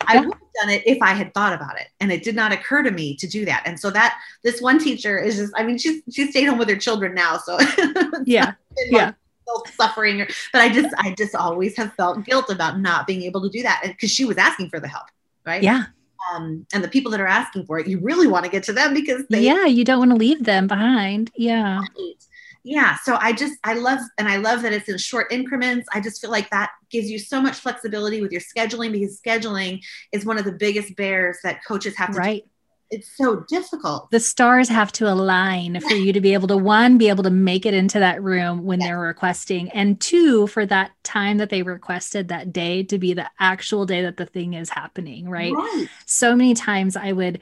I 0.07 0.21
would 0.21 0.33
have 0.33 0.53
done 0.61 0.71
it 0.71 0.87
if 0.87 1.03
I 1.03 1.13
had 1.13 1.35
thought 1.35 1.53
about 1.53 1.81
it. 1.81 1.89
And 2.01 2.13
it 2.13 2.23
did 2.23 2.37
not 2.37 2.53
occur 2.53 2.83
to 2.83 2.91
me 2.91 3.17
to 3.17 3.27
do 3.27 3.45
that. 3.45 3.63
And 3.67 3.79
so 3.79 3.91
that 3.91 4.19
this 4.43 4.61
one 4.61 4.79
teacher 4.79 5.19
is 5.19 5.37
just, 5.37 5.53
I 5.57 5.65
mean, 5.65 5.79
she's 5.79 6.03
she 6.11 6.31
stayed 6.31 6.45
home 6.45 6.59
with 6.59 6.69
her 6.69 6.77
children 6.77 7.15
now. 7.15 7.39
So 7.39 7.59
yeah. 8.25 8.53
yeah. 8.89 9.13
suffering 9.77 10.27
but 10.53 10.61
i 10.61 10.69
just 10.69 10.93
i 10.99 11.15
just 11.15 11.33
always 11.37 11.77
have 11.77 11.93
felt 11.95 12.25
guilt 12.25 12.51
about 12.51 12.81
not 12.81 13.07
being 13.07 13.23
able 13.23 13.41
to 13.41 13.49
do 13.49 13.63
that 13.63 13.81
because 13.85 14.11
she 14.11 14.25
was 14.25 14.37
asking 14.37 14.69
for 14.69 14.81
the 14.81 14.89
help 14.89 15.07
right 15.47 15.63
yeah 15.63 15.85
um, 16.33 16.67
and 16.73 16.83
the 16.83 16.89
people 16.89 17.11
that 17.13 17.21
are 17.21 17.27
asking 17.27 17.67
for 17.67 17.79
it, 17.79 17.87
you 17.87 17.99
really 18.01 18.27
want 18.27 18.45
to 18.45 18.51
get 18.51 18.63
to 18.65 18.73
them 18.73 18.95
because 18.95 19.25
they, 19.29 19.43
yeah, 19.43 19.67
you 19.67 19.85
don't 19.85 19.99
want 19.99 20.11
to 20.11 20.17
leave 20.17 20.45
them 20.45 20.67
behind. 20.67 21.31
Yeah. 21.37 21.81
Right. 21.81 22.15
Yeah. 22.65 22.97
So 23.05 23.17
I 23.21 23.33
just, 23.33 23.55
I 23.63 23.75
love, 23.75 24.01
and 24.19 24.29
I 24.29 24.39
love 24.39 24.63
that 24.63 24.73
it's 24.73 24.89
in 24.89 24.99
short 24.99 25.31
increments. 25.31 25.87
I 25.93 26.01
just 26.01 26.21
feel 26.21 26.33
like 26.33 26.51
that 26.51 26.71
gives 26.91 27.09
you 27.09 27.19
so 27.19 27.41
much 27.41 27.59
flexibility 27.59 28.21
with 28.21 28.33
your 28.33 28.41
scheduling 28.41 28.91
because 28.91 29.21
scheduling 29.25 29.81
is 30.11 30.25
one 30.25 30.37
of 30.37 30.45
the 30.45 30.53
biggest 30.53 30.97
bears 30.97 31.39
that 31.45 31.65
coaches 31.65 31.97
have 31.97 32.13
to 32.13 32.19
right 32.19 32.45
it's 32.91 33.17
so 33.17 33.45
difficult. 33.49 34.11
The 34.11 34.21
stars 34.21 34.69
have 34.69 34.93
to 34.93 35.11
align 35.11 35.81
for 35.81 35.95
you 35.95 36.13
to 36.13 36.21
be 36.21 36.35
able 36.35 36.49
to 36.49 36.57
one, 36.57 36.99
be 36.99 37.09
able 37.09 37.25
to 37.25 37.31
make 37.31 37.67
it 37.67 37.75
into 37.75 37.99
that 37.99 38.23
room 38.23 38.65
when 38.65 38.79
they're 38.79 38.99
requesting, 38.99 39.71
and 39.71 40.01
two, 40.01 40.47
for 40.47 40.65
that 40.67 40.93
time 41.03 41.39
that 41.39 41.51
they 41.51 41.63
requested 41.63 42.29
that 42.29 42.53
day 42.53 42.83
to 42.85 42.99
be 42.99 43.13
the 43.13 43.29
actual 43.41 43.87
day 43.87 44.03
that 44.03 44.17
the 44.17 44.27
thing 44.27 44.55
is 44.55 44.71
happening, 44.71 45.29
right? 45.29 45.53
right. 45.53 45.89
So 46.07 46.37
many 46.37 46.55
times 46.55 46.97
I 46.97 47.13
would 47.13 47.41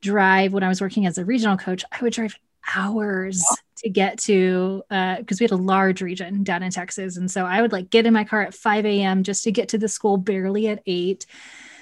drive 0.00 0.52
when 0.52 0.62
I 0.62 0.68
was 0.68 0.80
working 0.80 1.06
as 1.06 1.18
a 1.18 1.24
regional 1.24 1.56
coach, 1.56 1.84
I 1.90 2.00
would 2.02 2.12
drive 2.12 2.38
hours 2.76 3.44
to 3.78 3.90
get 3.90 4.18
to 4.18 4.82
because 4.88 5.20
uh, 5.20 5.40
we 5.40 5.44
had 5.44 5.50
a 5.50 5.56
large 5.56 6.00
region 6.02 6.44
down 6.44 6.62
in 6.62 6.70
Texas. 6.70 7.16
And 7.16 7.30
so 7.30 7.44
I 7.44 7.60
would 7.60 7.72
like 7.72 7.90
get 7.90 8.06
in 8.06 8.14
my 8.14 8.24
car 8.24 8.42
at 8.42 8.54
5 8.54 8.86
a.m. 8.86 9.22
just 9.22 9.44
to 9.44 9.52
get 9.52 9.68
to 9.70 9.78
the 9.78 9.88
school 9.88 10.16
barely 10.16 10.68
at 10.68 10.82
eight 10.86 11.26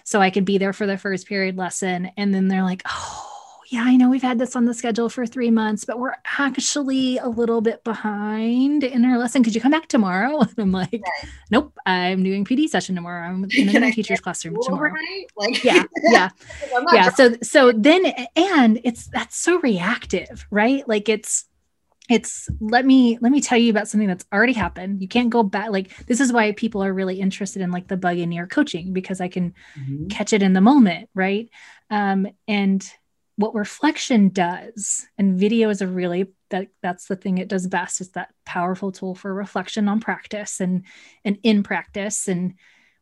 so 0.04 0.20
I 0.20 0.30
could 0.30 0.44
be 0.44 0.58
there 0.58 0.72
for 0.72 0.86
the 0.86 0.98
first 0.98 1.26
period 1.26 1.56
lesson. 1.56 2.10
And 2.16 2.34
then 2.34 2.48
they're 2.48 2.62
like, 2.62 2.82
oh, 2.88 3.32
yeah, 3.72 3.84
I 3.84 3.96
know 3.96 4.10
we've 4.10 4.22
had 4.22 4.38
this 4.38 4.54
on 4.54 4.66
the 4.66 4.74
schedule 4.74 5.08
for 5.08 5.24
three 5.26 5.50
months, 5.50 5.86
but 5.86 5.98
we're 5.98 6.14
actually 6.38 7.16
a 7.16 7.28
little 7.28 7.62
bit 7.62 7.82
behind 7.84 8.84
in 8.84 9.02
our 9.06 9.16
lesson. 9.16 9.42
Could 9.42 9.54
you 9.54 9.62
come 9.62 9.70
back 9.70 9.88
tomorrow? 9.88 10.40
And 10.52 10.58
I'm 10.58 10.72
like, 10.72 10.92
right. 10.92 11.30
nope, 11.50 11.72
I'm 11.86 12.22
doing 12.22 12.44
PD 12.44 12.68
session 12.68 12.94
tomorrow. 12.94 13.26
I'm 13.26 13.46
in 13.50 13.82
a 13.82 13.92
teacher's 13.92 14.20
classroom 14.20 14.58
tomorrow. 14.62 14.92
Like, 15.36 15.64
yeah, 15.64 15.84
yeah, 16.02 16.28
yeah. 16.92 17.08
So, 17.10 17.34
so 17.42 17.72
then, 17.72 18.12
and 18.36 18.78
it's 18.84 19.06
that's 19.06 19.36
so 19.36 19.58
reactive, 19.60 20.46
right? 20.50 20.86
Like 20.86 21.08
it's 21.08 21.46
it's 22.12 22.48
let 22.61 22.85
me 22.85 23.18
let 23.20 23.33
me 23.33 23.40
tell 23.40 23.59
you 23.59 23.70
about 23.70 23.88
something 23.88 24.09
that's 24.09 24.25
already 24.33 24.53
happened. 24.53 25.01
You 25.01 25.09
can't 25.09 25.31
go 25.31 25.42
back 25.42 25.70
like 25.70 25.96
this 26.07 26.20
is 26.20 26.33
why 26.33 26.53
people 26.53 26.83
are 26.85 26.92
really 26.92 27.20
interested 27.20 27.62
in 27.62 27.70
like 27.70 27.88
the 27.88 27.96
bug 27.96 28.18
in 28.18 28.33
your 28.33 28.46
coaching 28.46 28.92
because 28.92 29.20
i 29.20 29.29
can 29.29 29.55
mm-hmm. 29.79 30.09
catch 30.09 30.33
it 30.33 30.42
in 30.42 30.53
the 30.53 30.61
moment 30.61 31.09
right? 31.14 31.48
Um, 31.90 32.27
and 32.48 32.88
what 33.37 33.55
reflection 33.55 34.29
does 34.29 35.07
and 35.18 35.38
video 35.38 35.70
is 35.70 35.81
a 35.81 35.87
really 35.87 36.33
that 36.51 36.68
that's 36.83 37.07
the 37.07 37.16
thing 37.16 37.38
it 37.38 37.48
does 37.48 37.66
best 37.66 38.01
is 38.01 38.11
that 38.11 38.33
powerful 38.44 38.92
tool 38.92 39.14
for 39.14 39.33
reflection 39.33 39.88
on 39.88 40.01
practice 40.01 40.61
and 40.61 40.85
and 41.25 41.38
in 41.42 41.62
practice. 41.62 42.29
And 42.29 42.55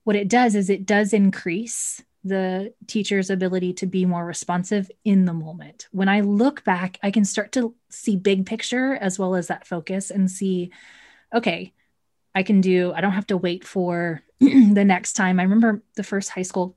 what 0.05 0.17
it 0.17 0.29
does 0.29 0.55
is 0.55 0.71
it 0.71 0.87
does 0.87 1.13
increase 1.13 2.03
the 2.23 2.75
teacher's 2.87 3.31
ability 3.31 3.73
to 3.75 3.87
be 3.87 4.05
more 4.05 4.25
responsive 4.25 4.91
in 5.05 5.25
the 5.25 5.33
moment. 5.33 5.89
When 5.91 6.09
I 6.09 6.21
look 6.21 6.65
back, 6.65 6.99
I 7.03 7.11
can 7.11 7.25
start 7.25 7.53
to 7.53 7.75
see 7.89 8.17
big 8.17 8.47
picture 8.47 8.95
as 8.95 9.19
well 9.19 9.35
as 9.35 9.47
that 9.47 9.67
focus 9.67 10.11
and 10.11 10.31
see, 10.31 10.71
okay, 11.35 11.73
I 12.35 12.43
can 12.43 12.61
do, 12.61 12.93
I 12.93 13.01
don't 13.01 13.13
have 13.13 13.27
to 13.29 13.37
wait 13.37 13.65
for 13.65 14.23
the 14.41 14.85
next 14.85 15.15
time. 15.15 15.41
I 15.41 15.45
remember 15.45 15.83
the 15.97 16.03
first 16.03 16.31
high 16.31 16.43
school 16.43 16.77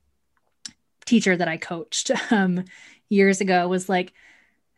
teacher 1.06 1.36
that 1.36 1.47
I 1.47 1.58
coached 1.58 2.12
um, 2.32 2.63
years 3.10 3.41
ago 3.41 3.67
was 3.67 3.89
like, 3.89 4.13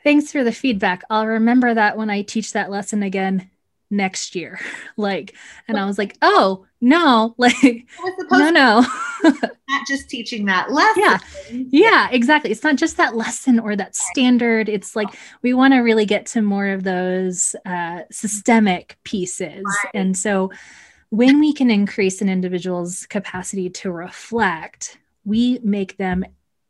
thanks 0.03 0.31
for 0.31 0.43
the 0.43 0.51
feedback. 0.51 1.03
I'll 1.09 1.27
remember 1.27 1.73
that 1.73 1.97
when 1.97 2.09
I 2.09 2.23
teach 2.23 2.53
that 2.53 2.71
lesson 2.71 3.03
again 3.03 3.49
next 3.89 4.35
year. 4.35 4.59
like, 4.97 5.35
and 5.67 5.77
I 5.77 5.85
was 5.85 5.97
like, 5.97 6.17
oh, 6.21 6.65
no, 6.81 7.35
like, 7.37 7.87
no, 8.31 8.49
no. 8.49 8.85
Not 9.85 9.97
just 9.97 10.09
teaching 10.09 10.45
that 10.45 10.71
lesson. 10.71 11.03
Yeah. 11.03 11.19
Yeah, 11.71 12.09
exactly. 12.11 12.51
It's 12.51 12.63
not 12.63 12.75
just 12.75 12.97
that 12.97 13.15
lesson 13.15 13.59
or 13.59 13.75
that 13.75 13.95
standard. 13.95 14.69
It's 14.69 14.95
like 14.95 15.07
we 15.41 15.53
want 15.53 15.73
to 15.73 15.79
really 15.79 16.05
get 16.05 16.25
to 16.27 16.41
more 16.41 16.67
of 16.67 16.83
those 16.83 17.55
uh, 17.65 18.01
systemic 18.11 18.97
pieces. 19.03 19.63
Right. 19.63 19.91
And 19.93 20.17
so 20.17 20.51
when 21.09 21.39
we 21.39 21.53
can 21.53 21.69
increase 21.69 22.21
an 22.21 22.29
individual's 22.29 23.05
capacity 23.05 23.69
to 23.69 23.91
reflect, 23.91 24.97
we 25.23 25.59
make 25.63 25.97
them 25.97 26.25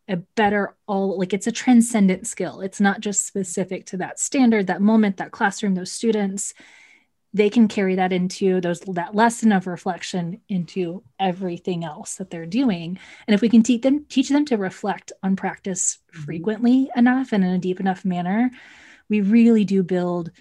a 0.08 0.18
better 0.18 0.76
all 0.88 1.18
like 1.18 1.34
it's 1.34 1.48
a 1.48 1.52
transcendent 1.52 2.28
skill. 2.28 2.62
It's 2.62 2.80
not 2.80 3.00
just 3.00 3.26
specific 3.26 3.86
to 3.88 3.98
that 3.98 4.20
standard, 4.20 4.68
that 4.68 4.82
moment, 4.82 5.18
that 5.18 5.32
classroom, 5.32 5.74
those 5.74 5.92
students 5.92 6.54
they 7.36 7.50
can 7.50 7.68
carry 7.68 7.96
that 7.96 8.14
into 8.14 8.62
those 8.62 8.80
that 8.80 9.14
lesson 9.14 9.52
of 9.52 9.68
reflection 9.68 10.40
into 10.48 11.04
everything 11.20 11.84
else 11.84 12.16
that 12.16 12.30
they're 12.30 12.46
doing. 12.46 12.98
And 13.28 13.36
if 13.36 13.42
we 13.42 13.50
can 13.50 13.62
teach 13.62 13.82
them 13.82 14.06
teach 14.08 14.30
them 14.30 14.46
to 14.46 14.56
reflect 14.56 15.12
on 15.22 15.36
practice 15.36 15.98
mm-hmm. 16.14 16.24
frequently 16.24 16.90
enough 16.96 17.34
and 17.34 17.44
in 17.44 17.52
a 17.52 17.60
deep 17.60 17.82
enough 17.82 18.06
manner 18.06 18.50
we 19.10 19.22
really 19.22 19.66
do 19.66 19.84
build 19.84 20.32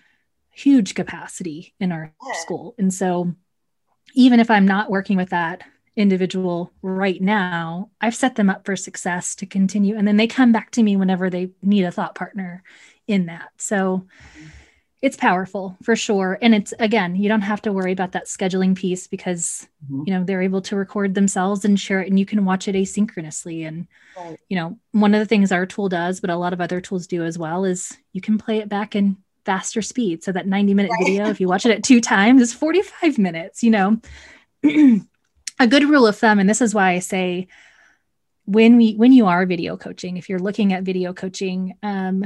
huge 0.50 0.94
capacity 0.94 1.74
in 1.80 1.90
our 1.90 2.14
yeah. 2.24 2.32
school. 2.34 2.76
And 2.78 2.94
so 2.94 3.34
even 4.14 4.38
if 4.38 4.48
i'm 4.48 4.66
not 4.66 4.90
working 4.90 5.16
with 5.16 5.30
that 5.30 5.62
individual 5.96 6.72
right 6.82 7.20
now 7.20 7.90
i've 8.00 8.14
set 8.14 8.36
them 8.36 8.48
up 8.48 8.64
for 8.64 8.76
success 8.76 9.34
to 9.34 9.46
continue. 9.46 9.96
And 9.96 10.06
then 10.06 10.16
they 10.16 10.28
come 10.28 10.52
back 10.52 10.70
to 10.72 10.82
me 10.84 10.94
whenever 10.96 11.28
they 11.28 11.50
need 11.60 11.84
a 11.84 11.90
thought 11.90 12.14
partner 12.14 12.62
in 13.08 13.26
that. 13.26 13.50
So 13.58 14.06
mm-hmm 14.38 14.48
it's 15.04 15.18
powerful 15.18 15.76
for 15.82 15.94
sure 15.94 16.38
and 16.40 16.54
it's 16.54 16.72
again 16.78 17.14
you 17.14 17.28
don't 17.28 17.42
have 17.42 17.60
to 17.60 17.74
worry 17.74 17.92
about 17.92 18.12
that 18.12 18.24
scheduling 18.24 18.74
piece 18.74 19.06
because 19.06 19.68
mm-hmm. 19.84 20.02
you 20.06 20.14
know 20.14 20.24
they're 20.24 20.40
able 20.40 20.62
to 20.62 20.76
record 20.76 21.14
themselves 21.14 21.66
and 21.66 21.78
share 21.78 22.00
it 22.00 22.08
and 22.08 22.18
you 22.18 22.24
can 22.24 22.46
watch 22.46 22.68
it 22.68 22.74
asynchronously 22.74 23.68
and 23.68 23.86
right. 24.16 24.40
you 24.48 24.56
know 24.56 24.78
one 24.92 25.14
of 25.14 25.20
the 25.20 25.26
things 25.26 25.52
our 25.52 25.66
tool 25.66 25.90
does 25.90 26.20
but 26.20 26.30
a 26.30 26.36
lot 26.36 26.54
of 26.54 26.60
other 26.62 26.80
tools 26.80 27.06
do 27.06 27.22
as 27.22 27.36
well 27.36 27.66
is 27.66 27.94
you 28.14 28.22
can 28.22 28.38
play 28.38 28.60
it 28.60 28.68
back 28.70 28.96
in 28.96 29.14
faster 29.44 29.82
speed 29.82 30.24
so 30.24 30.32
that 30.32 30.46
90 30.46 30.72
minute 30.72 30.90
right. 30.92 31.06
video 31.06 31.28
if 31.28 31.38
you 31.38 31.48
watch 31.48 31.66
it 31.66 31.72
at 31.72 31.84
two 31.84 32.00
times 32.00 32.40
is 32.40 32.54
45 32.54 33.18
minutes 33.18 33.62
you 33.62 33.72
know 33.72 34.00
a 34.64 35.66
good 35.68 35.84
rule 35.84 36.06
of 36.06 36.16
thumb 36.16 36.38
and 36.38 36.48
this 36.48 36.62
is 36.62 36.74
why 36.74 36.92
i 36.92 36.98
say 36.98 37.46
when 38.46 38.78
we 38.78 38.94
when 38.94 39.12
you 39.12 39.26
are 39.26 39.44
video 39.44 39.76
coaching 39.76 40.16
if 40.16 40.30
you're 40.30 40.38
looking 40.38 40.72
at 40.72 40.82
video 40.82 41.12
coaching 41.12 41.76
um, 41.82 42.24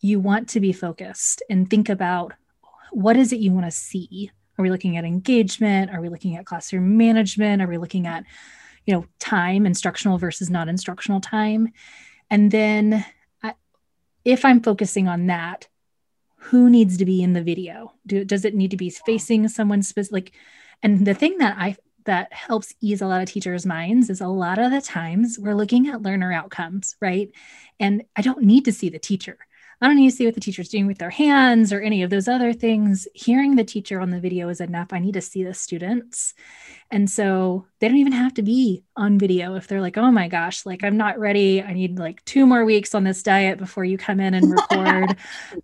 you 0.00 0.20
want 0.20 0.48
to 0.50 0.60
be 0.60 0.72
focused 0.72 1.42
and 1.50 1.68
think 1.68 1.88
about 1.88 2.32
what 2.92 3.16
is 3.16 3.32
it 3.32 3.40
you 3.40 3.52
want 3.52 3.66
to 3.66 3.70
see? 3.70 4.30
Are 4.58 4.62
we 4.62 4.70
looking 4.70 4.96
at 4.96 5.04
engagement? 5.04 5.90
Are 5.90 6.00
we 6.00 6.08
looking 6.08 6.36
at 6.36 6.46
classroom 6.46 6.96
management? 6.96 7.62
Are 7.62 7.68
we 7.68 7.78
looking 7.78 8.06
at 8.06 8.24
you 8.86 8.94
know 8.94 9.06
time 9.18 9.66
instructional 9.66 10.18
versus 10.18 10.50
non 10.50 10.68
instructional 10.68 11.20
time? 11.20 11.72
And 12.30 12.50
then 12.50 13.04
I, 13.42 13.54
if 14.24 14.44
i'm 14.44 14.62
focusing 14.62 15.08
on 15.08 15.26
that 15.26 15.68
who 16.40 16.70
needs 16.70 16.96
to 16.98 17.04
be 17.04 17.22
in 17.22 17.32
the 17.32 17.42
video? 17.42 17.92
Do, 18.06 18.24
does 18.24 18.44
it 18.44 18.54
need 18.54 18.70
to 18.70 18.76
be 18.76 18.90
facing 18.90 19.48
someone 19.48 19.82
specific 19.82 20.32
and 20.82 21.06
the 21.06 21.14
thing 21.14 21.38
that 21.38 21.56
i 21.58 21.76
that 22.04 22.32
helps 22.32 22.74
ease 22.80 23.02
a 23.02 23.06
lot 23.06 23.20
of 23.20 23.28
teachers 23.28 23.66
minds 23.66 24.08
is 24.08 24.22
a 24.22 24.28
lot 24.28 24.58
of 24.58 24.70
the 24.70 24.80
times 24.80 25.38
we're 25.38 25.54
looking 25.54 25.88
at 25.88 26.02
learner 26.02 26.32
outcomes 26.32 26.96
right? 27.00 27.30
And 27.80 28.04
i 28.16 28.22
don't 28.22 28.42
need 28.42 28.64
to 28.64 28.72
see 28.72 28.88
the 28.88 28.98
teacher 28.98 29.38
I 29.80 29.86
don't 29.86 29.96
need 29.96 30.10
to 30.10 30.16
see 30.16 30.24
what 30.24 30.34
the 30.34 30.40
teacher's 30.40 30.68
doing 30.68 30.86
with 30.86 30.98
their 30.98 31.10
hands 31.10 31.72
or 31.72 31.80
any 31.80 32.02
of 32.02 32.10
those 32.10 32.26
other 32.26 32.52
things. 32.52 33.06
Hearing 33.14 33.54
the 33.54 33.64
teacher 33.64 34.00
on 34.00 34.10
the 34.10 34.18
video 34.18 34.48
is 34.48 34.60
enough. 34.60 34.88
I 34.92 34.98
need 34.98 35.14
to 35.14 35.20
see 35.20 35.44
the 35.44 35.54
students. 35.54 36.34
And 36.90 37.08
so 37.08 37.66
they 37.78 37.86
don't 37.86 37.98
even 37.98 38.12
have 38.12 38.34
to 38.34 38.42
be 38.42 38.82
on 38.96 39.18
video 39.18 39.54
if 39.54 39.68
they're 39.68 39.80
like, 39.80 39.96
oh 39.96 40.10
my 40.10 40.26
gosh, 40.26 40.66
like 40.66 40.82
I'm 40.82 40.96
not 40.96 41.18
ready. 41.18 41.62
I 41.62 41.74
need 41.74 41.98
like 41.98 42.24
two 42.24 42.44
more 42.44 42.64
weeks 42.64 42.94
on 42.94 43.04
this 43.04 43.22
diet 43.22 43.58
before 43.58 43.84
you 43.84 43.98
come 43.98 44.18
in 44.18 44.34
and 44.34 44.50
record. 44.70 45.16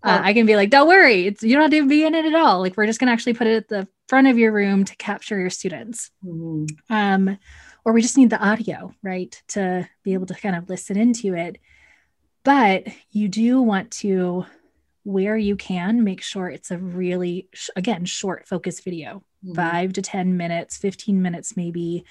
uh, 0.03 0.21
I 0.23 0.33
can 0.33 0.47
be 0.47 0.55
like, 0.55 0.71
don't 0.71 0.87
worry, 0.87 1.27
it's, 1.27 1.43
you 1.43 1.55
don't 1.55 1.63
have 1.63 1.71
to 1.73 1.89
be 1.89 2.05
in 2.05 2.15
it 2.15 2.27
at 2.27 2.35
all. 2.35 2.61
Like 2.61 2.77
we're 2.77 2.87
just 2.87 3.01
going 3.01 3.09
to 3.09 3.13
actually 3.13 3.35
put 3.35 3.49
it 3.49 3.57
at 3.57 3.69
the 3.69 3.89
front 4.09 4.29
of 4.29 4.39
your 4.39 4.53
room 4.53 4.85
to 4.85 4.97
capture 4.97 5.39
your 5.41 5.51
students. 5.51 6.11
Mm-hmm. 6.25 6.67
Um, 6.89 7.39
or 7.85 7.93
we 7.93 8.03
just 8.03 8.17
need 8.17 8.31
the 8.31 8.43
audio, 8.43 8.95
right, 9.03 9.43
to 9.49 9.89
be 10.05 10.15
able 10.15 10.27
to 10.27 10.35
kind 10.35 10.57
of 10.57 10.69
listen 10.69 10.97
into 10.97 11.35
it. 11.35 11.59
But 12.45 12.89
you 13.11 13.29
do 13.29 13.61
want 13.63 13.91
to, 13.93 14.45
where 15.03 15.37
you 15.37 15.57
can, 15.57 16.05
make 16.05 16.23
sure 16.23 16.49
it's 16.49 16.71
a 16.71 16.79
really, 16.79 17.49
again, 17.75 18.05
short 18.05 18.47
focus 18.47 18.81
video, 18.81 19.23
mm-hmm. 19.45 19.55
five 19.55 19.95
to 19.95 20.03
10 20.03 20.37
minutes, 20.37 20.77
15 20.77 21.21
minutes, 21.21 21.57
maybe. 21.57 22.05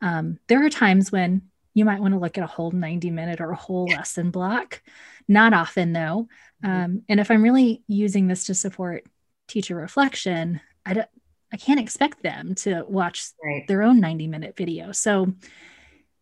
Um, 0.00 0.38
there 0.46 0.64
are 0.64 0.70
times 0.70 1.10
when 1.10 1.42
you 1.74 1.84
might 1.84 2.00
want 2.00 2.14
to 2.14 2.20
look 2.20 2.38
at 2.38 2.44
a 2.44 2.48
whole 2.48 2.70
90 2.70 3.10
minute 3.10 3.40
or 3.40 3.50
a 3.50 3.56
whole 3.56 3.86
lesson 3.86 4.30
block. 4.30 4.82
Not 5.26 5.52
often, 5.52 5.92
though. 5.92 6.28
Mm-hmm. 6.64 6.70
Um, 6.70 7.02
and 7.08 7.18
if 7.18 7.30
I'm 7.30 7.42
really 7.42 7.82
using 7.88 8.28
this 8.28 8.46
to 8.46 8.54
support 8.54 9.04
teacher 9.48 9.74
reflection, 9.74 10.60
I 10.86 10.94
don't, 10.94 11.08
I 11.52 11.56
can't 11.56 11.80
expect 11.80 12.22
them 12.22 12.54
to 12.56 12.84
watch 12.88 13.26
right. 13.44 13.66
their 13.68 13.82
own 13.82 14.00
90 14.00 14.26
minute 14.28 14.56
video. 14.56 14.92
So, 14.92 15.34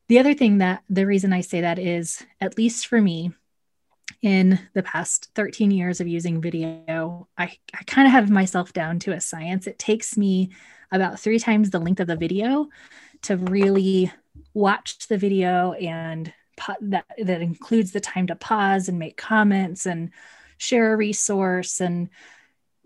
the 0.08 0.18
other 0.18 0.34
thing 0.34 0.58
that 0.58 0.82
the 0.90 1.06
reason 1.06 1.32
I 1.32 1.40
say 1.40 1.60
that 1.60 1.78
is, 1.78 2.24
at 2.40 2.58
least 2.58 2.88
for 2.88 3.00
me, 3.00 3.30
in 4.22 4.59
the 4.74 4.83
past 4.83 5.30
13 5.35 5.70
years 5.70 6.00
of 6.00 6.09
using 6.09 6.40
video, 6.40 7.28
I, 7.38 7.56
I 7.74 7.83
kind 7.87 8.06
of 8.06 8.12
have 8.12 8.30
myself 8.30 8.72
down 8.72 8.98
to 9.00 9.12
a 9.12 9.20
science. 9.20 9.66
It 9.66 9.78
takes 9.78 10.16
me 10.16 10.50
about 10.92 11.18
three 11.18 11.38
times 11.38 11.70
the 11.70 11.78
length 11.78 12.00
of 12.00 12.06
the 12.06 12.16
video 12.16 12.68
to 13.22 13.37
really 13.37 14.12
watch 14.54 15.06
the 15.09 15.18
video 15.18 15.72
and 15.72 16.33
that 16.80 17.04
that 17.22 17.40
includes 17.40 17.92
the 17.92 18.00
time 18.00 18.26
to 18.26 18.35
pause 18.35 18.88
and 18.88 18.98
make 18.98 19.16
comments 19.16 19.87
and 19.87 20.11
share 20.59 20.92
a 20.92 20.96
resource 20.96 21.80
and 21.80 22.11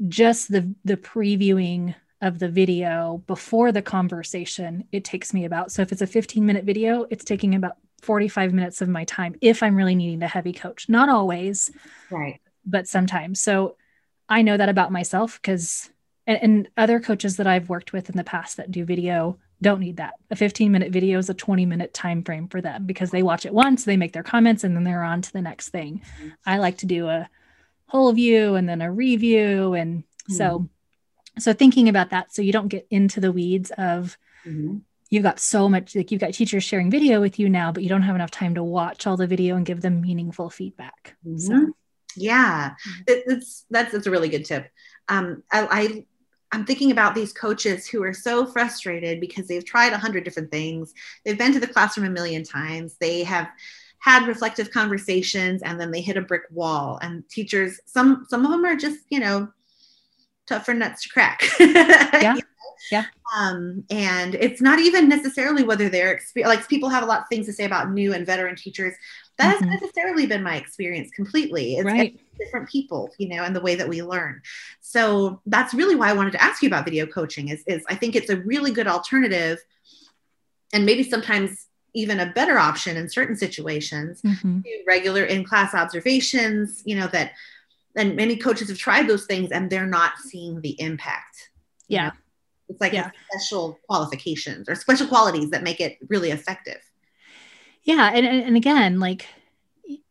just 0.08 0.50
the 0.50 0.74
the 0.84 0.96
previewing 0.96 1.94
of 2.20 2.38
the 2.38 2.48
video 2.48 3.22
before 3.26 3.72
the 3.72 3.82
conversation 3.82 4.84
it 4.92 5.04
takes 5.04 5.34
me 5.34 5.44
about 5.44 5.72
so 5.72 5.82
if 5.82 5.90
it's 5.90 6.02
a 6.02 6.06
15 6.06 6.44
minute 6.46 6.64
video 6.64 7.06
it's 7.10 7.24
taking 7.24 7.54
about 7.54 7.76
45 8.04 8.52
minutes 8.52 8.80
of 8.80 8.88
my 8.88 9.04
time 9.04 9.34
if 9.40 9.62
I'm 9.62 9.76
really 9.76 9.94
needing 9.94 10.18
the 10.18 10.28
heavy 10.28 10.52
coach. 10.52 10.88
Not 10.88 11.08
always, 11.08 11.70
right? 12.10 12.40
But 12.64 12.86
sometimes. 12.86 13.40
So 13.40 13.76
I 14.28 14.42
know 14.42 14.56
that 14.56 14.68
about 14.68 14.92
myself 14.92 15.40
because, 15.40 15.90
and, 16.26 16.38
and, 16.42 16.68
other 16.76 17.00
coaches 17.00 17.36
that 17.36 17.46
I've 17.46 17.68
worked 17.68 17.92
with 17.92 18.08
in 18.08 18.16
the 18.16 18.24
past 18.24 18.56
that 18.56 18.70
do 18.70 18.84
video 18.84 19.38
don't 19.60 19.80
need 19.80 19.96
that. 19.96 20.14
A 20.30 20.36
15 20.36 20.70
minute 20.70 20.92
video 20.92 21.18
is 21.18 21.30
a 21.30 21.34
20 21.34 21.66
minute 21.66 21.94
time 21.94 22.22
frame 22.22 22.48
for 22.48 22.60
them 22.60 22.86
because 22.86 23.10
they 23.10 23.22
watch 23.22 23.46
it 23.46 23.54
once, 23.54 23.84
they 23.84 23.96
make 23.96 24.12
their 24.12 24.22
comments, 24.22 24.64
and 24.64 24.76
then 24.76 24.84
they're 24.84 25.02
on 25.02 25.22
to 25.22 25.32
the 25.32 25.42
next 25.42 25.70
thing. 25.70 26.02
Mm-hmm. 26.18 26.28
I 26.46 26.58
like 26.58 26.78
to 26.78 26.86
do 26.86 27.08
a 27.08 27.28
whole 27.86 28.12
view 28.12 28.54
and 28.54 28.68
then 28.68 28.82
a 28.82 28.92
review, 28.92 29.74
and 29.74 30.02
mm-hmm. 30.02 30.34
so 30.34 30.68
so 31.38 31.52
thinking 31.52 31.88
about 31.88 32.10
that 32.10 32.32
so 32.32 32.42
you 32.42 32.52
don't 32.52 32.68
get 32.68 32.86
into 32.90 33.20
the 33.20 33.32
weeds 33.32 33.72
of 33.76 34.16
mm-hmm 34.46 34.78
you've 35.14 35.22
got 35.22 35.38
so 35.38 35.68
much 35.68 35.94
like 35.94 36.10
you've 36.10 36.20
got 36.20 36.34
teachers 36.34 36.64
sharing 36.64 36.90
video 36.90 37.20
with 37.20 37.38
you 37.38 37.48
now 37.48 37.70
but 37.70 37.82
you 37.82 37.88
don't 37.88 38.02
have 38.02 38.16
enough 38.16 38.30
time 38.30 38.54
to 38.54 38.62
watch 38.62 39.06
all 39.06 39.16
the 39.16 39.26
video 39.26 39.56
and 39.56 39.64
give 39.64 39.80
them 39.80 40.00
meaningful 40.00 40.50
feedback 40.50 41.16
mm-hmm. 41.26 41.38
so 41.38 41.72
yeah 42.16 42.70
mm-hmm. 42.70 43.02
it, 43.06 43.24
it's 43.26 43.64
that's 43.70 43.92
that's 43.92 44.06
a 44.06 44.10
really 44.10 44.28
good 44.28 44.44
tip 44.44 44.70
um, 45.08 45.42
I, 45.52 45.68
I 45.70 46.06
I'm 46.54 46.64
thinking 46.64 46.92
about 46.92 47.16
these 47.16 47.32
coaches 47.32 47.86
who 47.86 48.02
are 48.04 48.14
so 48.14 48.46
frustrated 48.46 49.20
because 49.20 49.48
they've 49.48 49.64
tried 49.64 49.92
a 49.92 49.98
hundred 49.98 50.22
different 50.22 50.52
things. 50.52 50.94
They've 51.24 51.36
been 51.36 51.52
to 51.52 51.58
the 51.58 51.66
classroom 51.66 52.06
a 52.06 52.10
million 52.10 52.44
times. 52.44 52.96
They 53.00 53.24
have 53.24 53.48
had 53.98 54.28
reflective 54.28 54.70
conversations 54.70 55.62
and 55.62 55.80
then 55.80 55.90
they 55.90 56.00
hit 56.00 56.16
a 56.16 56.22
brick 56.22 56.44
wall. 56.50 57.00
And 57.02 57.28
teachers, 57.28 57.80
some 57.86 58.26
some 58.28 58.44
of 58.44 58.52
them 58.52 58.64
are 58.64 58.76
just, 58.76 59.00
you 59.10 59.18
know, 59.18 59.48
tougher 60.46 60.74
nuts 60.74 61.02
to 61.02 61.08
crack. 61.08 61.42
yeah. 61.58 62.36
Yeah. 62.90 63.06
Um, 63.36 63.84
and 63.90 64.34
it's 64.34 64.60
not 64.60 64.78
even 64.78 65.08
necessarily 65.08 65.62
whether 65.62 65.88
they're 65.88 66.16
exper- 66.16 66.44
like 66.44 66.68
people 66.68 66.88
have 66.88 67.02
a 67.02 67.06
lot 67.06 67.20
of 67.20 67.28
things 67.28 67.46
to 67.46 67.52
say 67.52 67.64
about 67.64 67.90
new 67.90 68.12
and 68.12 68.26
veteran 68.26 68.56
teachers. 68.56 68.94
That 69.38 69.56
mm-hmm. 69.56 69.64
hasn't 69.64 69.82
necessarily 69.82 70.26
been 70.26 70.42
my 70.42 70.56
experience 70.56 71.10
completely. 71.10 71.76
It's, 71.76 71.84
right. 71.84 72.18
different 72.38 72.68
people, 72.68 73.10
you 73.18 73.28
know, 73.28 73.44
and 73.44 73.54
the 73.54 73.60
way 73.60 73.74
that 73.74 73.88
we 73.88 74.02
learn. 74.02 74.42
So 74.80 75.40
that's 75.46 75.74
really 75.74 75.96
why 75.96 76.10
I 76.10 76.12
wanted 76.12 76.32
to 76.32 76.42
ask 76.42 76.62
you 76.62 76.68
about 76.68 76.84
video 76.84 77.06
coaching. 77.06 77.48
Is 77.48 77.64
is 77.66 77.84
I 77.88 77.94
think 77.94 78.14
it's 78.14 78.30
a 78.30 78.36
really 78.36 78.70
good 78.70 78.86
alternative, 78.86 79.58
and 80.72 80.86
maybe 80.86 81.02
sometimes 81.02 81.66
even 81.96 82.18
a 82.20 82.32
better 82.32 82.58
option 82.58 82.96
in 82.96 83.08
certain 83.08 83.36
situations. 83.36 84.20
Mm-hmm. 84.22 84.60
Regular 84.86 85.24
in 85.24 85.44
class 85.44 85.74
observations, 85.74 86.82
you 86.84 86.96
know 86.96 87.08
that 87.08 87.32
and 87.96 88.16
many 88.16 88.36
coaches 88.36 88.68
have 88.68 88.78
tried 88.78 89.08
those 89.08 89.26
things 89.26 89.50
and 89.50 89.70
they're 89.70 89.86
not 89.86 90.18
seeing 90.18 90.60
the 90.60 90.80
impact. 90.80 91.50
Yeah. 91.88 92.06
Know? 92.06 92.12
It's 92.68 92.80
like 92.80 92.92
yeah. 92.92 93.10
special 93.30 93.78
qualifications 93.86 94.68
or 94.68 94.74
special 94.74 95.06
qualities 95.06 95.50
that 95.50 95.62
make 95.62 95.80
it 95.80 95.98
really 96.08 96.30
effective. 96.30 96.80
Yeah. 97.82 98.10
And, 98.14 98.26
and 98.26 98.56
again, 98.56 99.00
like 99.00 99.26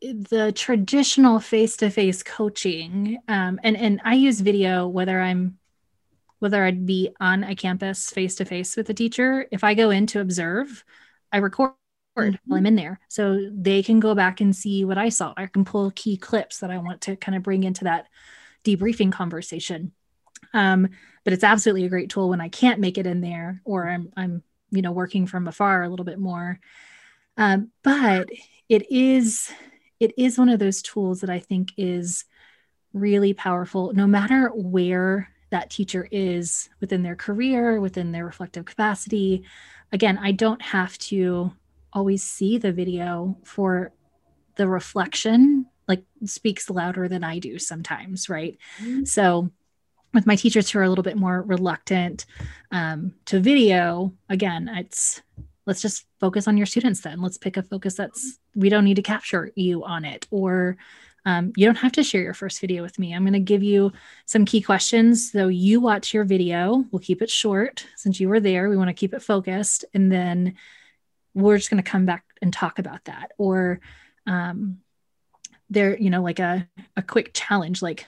the 0.01 0.51
traditional 0.55 1.39
face-to-face 1.39 2.21
coaching, 2.23 3.17
um, 3.27 3.59
and, 3.63 3.75
and 3.75 4.01
I 4.05 4.13
use 4.13 4.39
video 4.39 4.87
whether 4.87 5.19
I'm 5.19 5.57
whether 6.39 6.65
I'd 6.65 6.85
be 6.85 7.09
on 7.21 7.45
a 7.45 7.55
campus 7.55 8.09
face-to-face 8.09 8.75
with 8.75 8.89
a 8.89 8.93
teacher. 8.93 9.47
If 9.49 9.63
I 9.63 9.73
go 9.73 9.91
in 9.91 10.05
to 10.07 10.19
observe, 10.19 10.83
I 11.31 11.37
record 11.37 11.71
mm-hmm. 12.17 12.35
while 12.45 12.59
I'm 12.59 12.65
in 12.65 12.75
there. 12.75 12.99
So 13.07 13.49
they 13.49 13.81
can 13.81 14.01
go 14.01 14.13
back 14.13 14.41
and 14.41 14.53
see 14.53 14.83
what 14.83 14.97
I 14.97 15.07
saw. 15.07 15.33
I 15.37 15.47
can 15.47 15.63
pull 15.63 15.91
key 15.91 16.17
clips 16.17 16.59
that 16.59 16.69
I 16.69 16.79
want 16.79 16.99
to 17.01 17.15
kind 17.15 17.37
of 17.37 17.43
bring 17.43 17.63
into 17.63 17.85
that 17.85 18.07
debriefing 18.65 19.11
conversation. 19.11 19.93
Um, 20.53 20.89
but 21.23 21.33
it's 21.33 21.43
absolutely 21.43 21.85
a 21.85 21.89
great 21.89 22.09
tool 22.09 22.29
when 22.29 22.41
I 22.41 22.49
can't 22.49 22.79
make 22.79 22.97
it 22.97 23.07
in 23.07 23.21
there 23.21 23.61
or 23.65 23.89
I'm, 23.89 24.11
I'm 24.15 24.43
you 24.71 24.81
know, 24.81 24.91
working 24.91 25.27
from 25.27 25.47
afar 25.47 25.83
a 25.83 25.89
little 25.89 26.05
bit 26.05 26.19
more. 26.19 26.59
Um, 27.37 27.71
but 27.83 28.29
it 28.69 28.91
is, 28.91 29.51
it 29.99 30.13
is 30.17 30.37
one 30.37 30.49
of 30.49 30.59
those 30.59 30.81
tools 30.81 31.21
that 31.21 31.29
I 31.29 31.39
think 31.39 31.69
is 31.77 32.25
really 32.93 33.33
powerful, 33.33 33.93
no 33.93 34.07
matter 34.07 34.49
where 34.49 35.29
that 35.49 35.69
teacher 35.69 36.07
is 36.11 36.69
within 36.79 37.03
their 37.03 37.15
career, 37.15 37.79
within 37.79 38.11
their 38.11 38.25
reflective 38.25 38.65
capacity. 38.65 39.43
Again, 39.91 40.17
I 40.17 40.31
don't 40.31 40.61
have 40.61 40.97
to 40.99 41.51
always 41.91 42.23
see 42.23 42.57
the 42.57 42.71
video 42.71 43.37
for 43.43 43.91
the 44.55 44.67
reflection 44.67 45.67
like 45.87 46.03
speaks 46.25 46.69
louder 46.69 47.07
than 47.07 47.23
I 47.23 47.39
do 47.39 47.59
sometimes, 47.59 48.29
right? 48.29 48.57
Mm-hmm. 48.81 49.03
So 49.05 49.51
with 50.13 50.25
my 50.25 50.35
teachers 50.35 50.69
who 50.69 50.79
are 50.79 50.83
a 50.83 50.89
little 50.89 51.03
bit 51.03 51.17
more 51.17 51.41
reluctant 51.41 52.25
um, 52.71 53.13
to 53.25 53.39
video, 53.39 54.13
again, 54.29 54.69
it's 54.69 55.21
let's 55.65 55.81
just 55.81 56.05
focus 56.19 56.47
on 56.47 56.57
your 56.57 56.65
students 56.65 57.01
then. 57.01 57.21
Let's 57.21 57.37
pick 57.37 57.57
a 57.57 57.63
focus 57.63 57.95
that's 57.95 58.39
we 58.55 58.69
don't 58.69 58.83
need 58.83 58.95
to 58.95 59.01
capture 59.01 59.51
you 59.55 59.83
on 59.83 60.05
it 60.05 60.27
or 60.29 60.77
um, 61.25 61.53
you 61.55 61.65
don't 61.65 61.75
have 61.75 61.93
to 61.93 62.03
share 62.03 62.21
your 62.21 62.33
first 62.33 62.59
video 62.59 62.83
with 62.83 62.99
me. 62.99 63.13
I'm 63.13 63.23
going 63.23 63.33
to 63.33 63.39
give 63.39 63.63
you 63.63 63.93
some 64.25 64.45
key 64.45 64.61
questions. 64.61 65.31
So 65.31 65.47
you 65.47 65.79
watch 65.79 66.13
your 66.13 66.25
video. 66.25 66.83
We'll 66.91 66.99
keep 66.99 67.21
it 67.21 67.29
short 67.29 67.85
since 67.95 68.19
you 68.19 68.27
were 68.27 68.41
there. 68.41 68.69
We 68.69 68.77
want 68.77 68.89
to 68.89 68.93
keep 68.93 69.13
it 69.13 69.21
focused. 69.21 69.85
And 69.93 70.11
then 70.11 70.55
we're 71.33 71.57
just 71.57 71.69
going 71.69 71.81
to 71.81 71.89
come 71.89 72.05
back 72.05 72.25
and 72.41 72.51
talk 72.51 72.77
about 72.77 73.05
that. 73.05 73.31
Or 73.37 73.79
um, 74.27 74.79
there, 75.69 75.97
you 75.97 76.09
know, 76.09 76.21
like 76.21 76.39
a, 76.39 76.67
a 76.97 77.01
quick 77.01 77.31
challenge, 77.33 77.81
like 77.81 78.05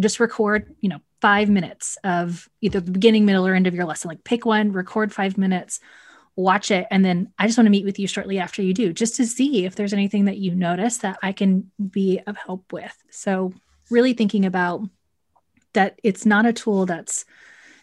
just 0.00 0.20
record, 0.20 0.74
you 0.80 0.88
know, 0.88 1.00
five 1.20 1.48
minutes 1.48 1.98
of 2.04 2.48
either 2.60 2.80
the 2.80 2.92
beginning, 2.92 3.24
middle, 3.24 3.46
or 3.46 3.54
end 3.54 3.66
of 3.66 3.74
your 3.74 3.84
lesson. 3.84 4.08
Like 4.08 4.24
pick 4.24 4.44
one, 4.44 4.72
record 4.72 5.12
five 5.12 5.38
minutes 5.38 5.80
watch 6.36 6.70
it 6.70 6.86
and 6.90 7.04
then 7.04 7.32
i 7.38 7.46
just 7.46 7.58
want 7.58 7.66
to 7.66 7.70
meet 7.70 7.84
with 7.84 7.98
you 7.98 8.06
shortly 8.06 8.38
after 8.38 8.62
you 8.62 8.72
do 8.72 8.92
just 8.92 9.16
to 9.16 9.26
see 9.26 9.64
if 9.64 9.74
there's 9.74 9.92
anything 9.92 10.24
that 10.24 10.38
you 10.38 10.54
notice 10.54 10.98
that 10.98 11.18
i 11.22 11.32
can 11.32 11.70
be 11.90 12.20
of 12.26 12.36
help 12.36 12.72
with 12.72 12.96
so 13.10 13.52
really 13.90 14.12
thinking 14.12 14.44
about 14.44 14.82
that 15.72 15.98
it's 16.02 16.24
not 16.24 16.46
a 16.46 16.52
tool 16.52 16.86
that's 16.86 17.24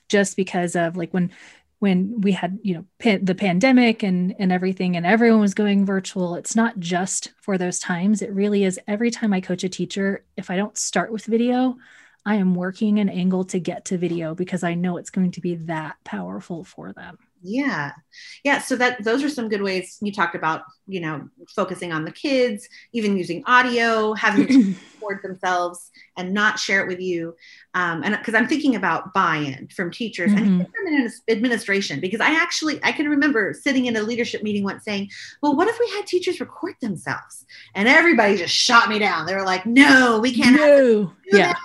just 0.10 0.36
because 0.36 0.76
of 0.76 0.98
like 0.98 1.14
when 1.14 1.32
when 1.80 2.20
we 2.22 2.32
had 2.32 2.58
you 2.64 2.74
know 2.74 3.18
the 3.20 3.36
pandemic 3.36 4.02
and 4.02 4.34
and 4.40 4.52
everything 4.52 4.96
and 4.96 5.06
everyone 5.06 5.42
was 5.42 5.54
going 5.54 5.86
virtual 5.86 6.36
it's 6.36 6.56
not 6.56 6.80
just 6.80 7.34
for 7.40 7.58
those 7.58 7.80
times 7.80 8.22
it 8.22 8.34
really 8.34 8.64
is 8.64 8.80
every 8.88 9.12
time 9.12 9.34
i 9.34 9.42
coach 9.42 9.64
a 9.64 9.70
teacher 9.70 10.24
if 10.36 10.50
i 10.50 10.56
don't 10.56 10.78
start 10.78 11.12
with 11.12 11.26
video 11.26 11.76
i 12.28 12.36
am 12.36 12.54
working 12.54 13.00
an 13.00 13.10
angle 13.10 13.44
to 13.44 13.60
get 13.60 13.86
to 13.86 13.98
video 13.98 14.36
because 14.36 14.64
i 14.64 14.74
know 14.74 14.98
it's 14.98 15.10
going 15.10 15.32
to 15.32 15.42
be 15.42 15.56
that 15.56 15.96
powerful 16.04 16.64
for 16.64 16.94
them. 16.94 17.18
Yeah. 17.44 17.92
Yeah. 18.44 18.60
So 18.60 18.76
that 18.78 19.04
those 19.04 19.24
are 19.24 19.30
some 19.30 19.50
good 19.50 19.62
ways 19.62 19.98
you 20.02 20.12
talked 20.12 20.36
about 20.36 20.64
you 20.88 21.00
know 21.00 21.30
focusing 21.56 21.92
on 21.92 22.06
the 22.06 22.12
kids 22.12 22.68
even 22.94 23.18
using 23.18 23.44
audio 23.46 24.14
having 24.14 24.48
to 24.48 24.76
record 25.02 25.22
themselves 25.24 25.92
and 26.18 26.34
not 26.34 26.60
share 26.60 26.82
it 26.82 26.88
with 26.88 27.00
you. 27.00 27.36
Um, 27.74 28.04
and 28.04 28.18
because 28.18 28.34
i'm 28.34 28.48
thinking 28.48 28.76
about 28.76 29.14
buy-in 29.14 29.68
from 29.68 29.92
teachers 29.92 30.32
mm-hmm. 30.32 30.62
and 30.62 31.14
from 31.14 31.22
administration 31.30 32.00
because 32.00 32.20
i 32.20 32.32
actually 32.32 32.80
i 32.84 32.92
can 32.92 33.08
remember 33.08 33.54
sitting 33.54 33.86
in 33.86 33.96
a 33.96 34.02
leadership 34.02 34.42
meeting 34.42 34.64
once 34.64 34.84
saying 34.84 35.10
well 35.44 35.56
what 35.56 35.68
if 35.68 35.80
we 35.80 35.88
had 35.96 36.08
teachers 36.08 36.40
record 36.40 36.76
themselves? 36.82 37.46
And 37.76 37.88
everybody 37.88 38.38
just 38.38 38.54
shot 38.54 38.90
me 38.90 39.00
down. 39.00 39.26
They 39.26 39.36
were 39.36 39.46
like 39.46 39.66
no 39.66 40.20
we 40.20 40.34
can't 40.34 40.56
no. 40.56 41.14
yeah. 41.32 41.54
that 41.54 41.60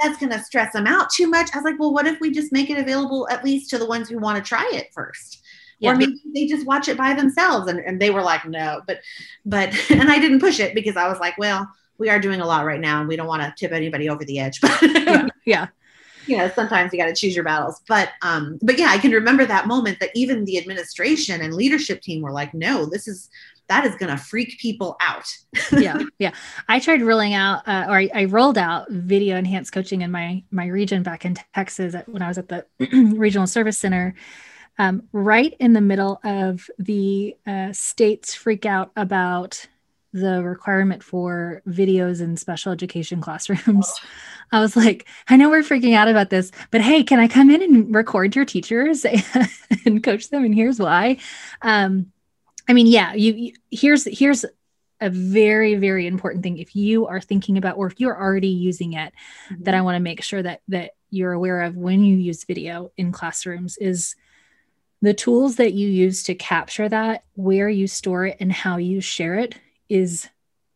that's 0.00 0.18
going 0.18 0.32
to 0.32 0.42
stress 0.42 0.72
them 0.72 0.86
out 0.86 1.10
too 1.10 1.28
much. 1.28 1.50
I 1.52 1.58
was 1.58 1.64
like, 1.64 1.78
well, 1.78 1.92
what 1.92 2.06
if 2.06 2.20
we 2.20 2.30
just 2.30 2.52
make 2.52 2.70
it 2.70 2.78
available 2.78 3.28
at 3.30 3.44
least 3.44 3.70
to 3.70 3.78
the 3.78 3.86
ones 3.86 4.08
who 4.08 4.18
want 4.18 4.42
to 4.42 4.48
try 4.48 4.68
it 4.72 4.88
first? 4.92 5.42
Yeah. 5.80 5.92
Or 5.92 5.96
maybe 5.96 6.20
they 6.34 6.46
just 6.46 6.66
watch 6.66 6.88
it 6.88 6.96
by 6.96 7.14
themselves. 7.14 7.68
And, 7.68 7.78
and 7.78 8.00
they 8.00 8.10
were 8.10 8.22
like, 8.22 8.44
no, 8.44 8.82
but, 8.86 9.00
but, 9.44 9.72
and 9.90 10.10
I 10.10 10.18
didn't 10.18 10.40
push 10.40 10.60
it 10.60 10.74
because 10.74 10.96
I 10.96 11.08
was 11.08 11.18
like, 11.20 11.38
well, 11.38 11.68
we 11.98 12.08
are 12.08 12.20
doing 12.20 12.40
a 12.40 12.46
lot 12.46 12.64
right 12.64 12.80
now 12.80 13.00
and 13.00 13.08
we 13.08 13.16
don't 13.16 13.26
want 13.26 13.42
to 13.42 13.54
tip 13.56 13.72
anybody 13.72 14.08
over 14.08 14.24
the 14.24 14.38
edge. 14.38 14.60
But 14.62 14.82
yeah. 14.82 15.28
yeah. 15.44 15.66
You 16.26 16.36
know, 16.36 16.50
sometimes 16.50 16.92
you 16.92 16.98
got 16.98 17.06
to 17.06 17.14
choose 17.14 17.34
your 17.34 17.44
battles. 17.44 17.80
But, 17.88 18.10
um, 18.20 18.58
but 18.60 18.78
yeah, 18.78 18.88
I 18.90 18.98
can 18.98 19.12
remember 19.12 19.46
that 19.46 19.66
moment 19.66 19.98
that 20.00 20.10
even 20.14 20.44
the 20.44 20.58
administration 20.58 21.40
and 21.40 21.54
leadership 21.54 22.02
team 22.02 22.20
were 22.20 22.32
like, 22.32 22.52
no, 22.52 22.84
this 22.84 23.08
is, 23.08 23.30
that 23.68 23.84
is 23.84 23.94
going 23.96 24.10
to 24.10 24.16
freak 24.16 24.58
people 24.58 24.96
out. 25.00 25.26
yeah, 25.72 25.98
yeah. 26.18 26.32
I 26.68 26.78
tried 26.78 27.02
rolling 27.02 27.34
out, 27.34 27.66
uh, 27.68 27.86
or 27.88 27.98
I, 27.98 28.10
I, 28.14 28.24
rolled 28.24 28.58
out 28.58 28.90
video 28.90 29.36
enhanced 29.36 29.72
coaching 29.72 30.02
in 30.02 30.10
my 30.10 30.42
my 30.50 30.66
region 30.66 31.02
back 31.02 31.24
in 31.24 31.36
Texas 31.54 31.94
when 32.06 32.22
I 32.22 32.28
was 32.28 32.38
at 32.38 32.48
the 32.48 32.66
regional 33.16 33.46
service 33.46 33.78
center. 33.78 34.14
Um, 34.80 35.02
right 35.12 35.54
in 35.58 35.72
the 35.72 35.80
middle 35.80 36.20
of 36.22 36.70
the 36.78 37.36
uh, 37.46 37.72
states 37.72 38.34
freak 38.34 38.64
out 38.64 38.92
about 38.94 39.66
the 40.12 40.42
requirement 40.42 41.02
for 41.02 41.62
videos 41.66 42.20
in 42.20 42.36
special 42.36 42.72
education 42.72 43.20
classrooms. 43.20 43.92
I 44.52 44.60
was 44.60 44.76
like, 44.76 45.06
I 45.28 45.36
know 45.36 45.50
we're 45.50 45.62
freaking 45.62 45.94
out 45.94 46.08
about 46.08 46.30
this, 46.30 46.50
but 46.70 46.80
hey, 46.80 47.02
can 47.02 47.18
I 47.18 47.28
come 47.28 47.50
in 47.50 47.62
and 47.62 47.94
record 47.94 48.34
your 48.34 48.44
teachers 48.44 49.04
and 49.84 50.02
coach 50.02 50.30
them? 50.30 50.44
And 50.44 50.54
here's 50.54 50.78
why. 50.78 51.18
Um, 51.60 52.12
I 52.68 52.74
mean, 52.74 52.86
yeah, 52.86 53.14
you, 53.14 53.32
you 53.32 53.52
here's 53.70 54.04
here's 54.04 54.44
a 55.00 55.10
very 55.10 55.76
very 55.76 56.06
important 56.06 56.42
thing 56.42 56.58
if 56.58 56.74
you 56.74 57.06
are 57.06 57.20
thinking 57.20 57.56
about 57.56 57.76
or 57.76 57.86
if 57.86 58.00
you're 58.00 58.20
already 58.20 58.48
using 58.48 58.94
it 58.94 59.12
mm-hmm. 59.48 59.62
that 59.62 59.74
I 59.74 59.80
want 59.80 59.94
to 59.94 60.00
make 60.00 60.22
sure 60.22 60.42
that 60.42 60.60
that 60.68 60.92
you're 61.10 61.32
aware 61.32 61.62
of 61.62 61.76
when 61.76 62.04
you 62.04 62.16
use 62.16 62.44
video 62.44 62.90
in 62.96 63.12
classrooms 63.12 63.78
is 63.78 64.14
the 65.00 65.14
tools 65.14 65.56
that 65.56 65.74
you 65.74 65.88
use 65.88 66.24
to 66.24 66.34
capture 66.34 66.88
that, 66.88 67.24
where 67.34 67.68
you 67.68 67.86
store 67.86 68.26
it 68.26 68.36
and 68.40 68.52
how 68.52 68.78
you 68.78 69.00
share 69.00 69.36
it 69.36 69.54
is 69.88 70.28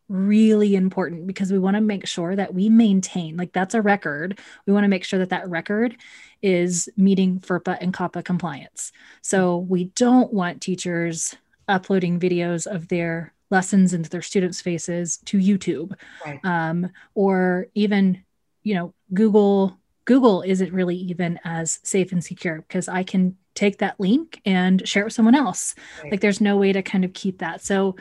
really 0.08 0.74
important 0.74 1.26
because 1.26 1.50
we 1.50 1.58
want 1.58 1.74
to 1.74 1.80
make 1.80 2.06
sure 2.06 2.36
that 2.36 2.52
we 2.52 2.68
maintain 2.68 3.36
like 3.36 3.52
that's 3.52 3.74
a 3.74 3.82
record. 3.82 4.38
We 4.66 4.72
want 4.72 4.84
to 4.84 4.88
make 4.88 5.04
sure 5.04 5.18
that 5.18 5.30
that 5.30 5.48
record 5.48 5.96
is 6.42 6.88
meeting 6.96 7.40
FERPA 7.40 7.78
and 7.80 7.92
COPPA 7.92 8.24
compliance. 8.24 8.92
So 9.22 9.58
we 9.58 9.84
don't 9.84 10.32
want 10.32 10.60
teachers 10.60 11.34
uploading 11.68 12.20
videos 12.20 12.66
of 12.66 12.88
their 12.88 13.32
lessons 13.50 13.92
into 13.92 14.10
their 14.10 14.22
students' 14.22 14.60
faces 14.60 15.18
to 15.26 15.38
YouTube, 15.38 15.94
right. 16.24 16.40
um, 16.44 16.90
or 17.14 17.66
even, 17.74 18.22
you 18.62 18.74
know, 18.74 18.94
Google. 19.12 19.78
Google 20.04 20.42
isn't 20.42 20.72
really 20.72 20.96
even 20.96 21.38
as 21.44 21.78
safe 21.84 22.10
and 22.10 22.24
secure 22.24 22.56
because 22.56 22.88
I 22.88 23.04
can 23.04 23.36
take 23.54 23.78
that 23.78 24.00
link 24.00 24.40
and 24.44 24.86
share 24.88 25.02
it 25.02 25.06
with 25.06 25.12
someone 25.12 25.36
else. 25.36 25.76
Right. 26.02 26.12
Like 26.12 26.20
there's 26.20 26.40
no 26.40 26.56
way 26.56 26.72
to 26.72 26.82
kind 26.82 27.04
of 27.04 27.12
keep 27.12 27.38
that. 27.38 27.62
So 27.62 27.94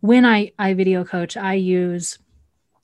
when 0.00 0.24
I 0.24 0.52
I 0.58 0.74
video 0.74 1.04
coach, 1.04 1.36
I 1.36 1.54
use 1.54 2.18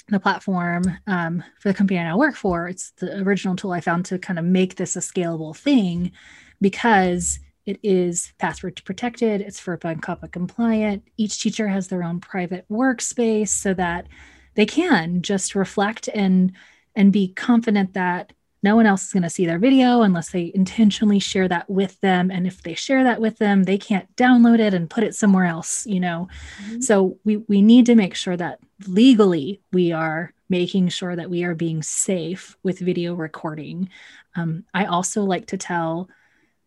the 0.09 0.21
platform 0.21 0.85
um, 1.07 1.43
for 1.61 1.69
the 1.69 1.75
company 1.75 1.99
I 1.99 2.05
now 2.05 2.19
work 2.19 2.35
for. 2.35 2.69
It's 2.69 2.91
the 2.93 3.19
original 3.23 3.57
tool 3.57 3.73
I 3.73 3.81
found 3.81 4.07
to 4.07 4.19
kind 4.19 4.38
of 4.38 4.45
make 4.45 4.77
this 4.77 4.97
a 4.97 5.01
scalable 5.01 5.57
thing 5.57 6.12
because 6.61 7.38
it 7.68 7.78
is 7.83 8.33
password 8.38 8.81
protected, 8.87 9.42
it's 9.42 9.61
FERPA 9.61 9.92
and 9.92 10.02
COPPA 10.02 10.33
compliant. 10.33 11.02
Each 11.18 11.38
teacher 11.38 11.68
has 11.68 11.88
their 11.88 12.02
own 12.02 12.18
private 12.18 12.64
workspace 12.70 13.50
so 13.50 13.74
that 13.74 14.07
they 14.54 14.64
can 14.64 15.20
just 15.20 15.54
reflect 15.54 16.09
and 16.14 16.52
and 16.96 17.12
be 17.12 17.28
confident 17.28 17.92
that 17.92 18.33
no 18.62 18.74
one 18.74 18.87
else 18.87 19.04
is 19.04 19.12
going 19.12 19.22
to 19.22 19.31
see 19.31 19.44
their 19.44 19.59
video 19.59 20.00
unless 20.00 20.31
they 20.31 20.50
intentionally 20.54 21.18
share 21.18 21.46
that 21.46 21.68
with 21.68 22.00
them 22.00 22.31
and 22.31 22.46
if 22.46 22.62
they 22.62 22.74
share 22.74 23.04
that 23.04 23.20
with 23.20 23.37
them 23.37 23.64
they 23.64 23.76
can't 23.76 24.16
download 24.16 24.59
it 24.59 24.72
and 24.72 24.88
put 24.88 25.04
it 25.04 25.14
somewhere 25.14 25.44
else 25.44 25.87
you 25.87 26.00
know 26.00 26.26
mm-hmm. 26.62 26.81
so 26.81 27.18
we 27.24 27.37
we 27.37 27.61
need 27.61 27.85
to 27.85 27.94
make 27.94 28.14
sure 28.14 28.37
that 28.37 28.59
legally 28.87 29.61
we 29.72 29.92
are 29.92 30.33
making 30.48 30.88
sure 30.88 31.14
that 31.14 31.28
we 31.28 31.44
are 31.44 31.54
being 31.54 31.83
safe 31.83 32.57
with 32.62 32.78
video 32.78 33.14
recording 33.14 33.88
um, 34.37 34.64
i 34.74 34.87
also 34.87 35.22
like 35.22 35.46
to 35.46 35.59
tell 35.59 36.09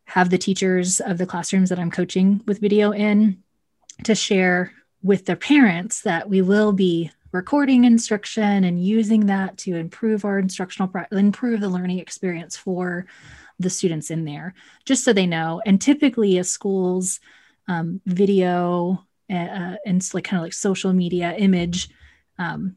have 0.05 0.29
the 0.29 0.37
teachers 0.37 0.99
of 0.99 1.17
the 1.17 1.25
classrooms 1.25 1.69
that 1.69 1.79
I'm 1.79 1.91
coaching 1.91 2.41
with 2.45 2.59
video 2.59 2.91
in 2.91 3.43
to 4.03 4.15
share 4.15 4.73
with 5.03 5.25
their 5.25 5.35
parents 5.35 6.01
that 6.01 6.29
we 6.29 6.41
will 6.41 6.73
be 6.73 7.11
recording 7.31 7.85
instruction 7.85 8.63
and 8.63 8.83
using 8.83 9.27
that 9.27 9.57
to 9.57 9.75
improve 9.75 10.25
our 10.25 10.37
instructional 10.37 10.91
improve 11.11 11.61
the 11.61 11.69
learning 11.69 11.99
experience 11.99 12.57
for 12.57 13.05
the 13.59 13.69
students 13.69 14.11
in 14.11 14.25
there 14.25 14.53
just 14.85 15.03
so 15.03 15.13
they 15.13 15.25
know. 15.25 15.61
And 15.65 15.79
typically 15.79 16.37
a 16.37 16.43
school's 16.43 17.19
um, 17.67 18.01
video 18.05 19.05
uh, 19.29 19.75
and 19.85 20.13
like 20.13 20.25
kind 20.25 20.39
of 20.39 20.43
like 20.43 20.53
social 20.53 20.91
media 20.93 21.33
image 21.37 21.89
um, 22.37 22.75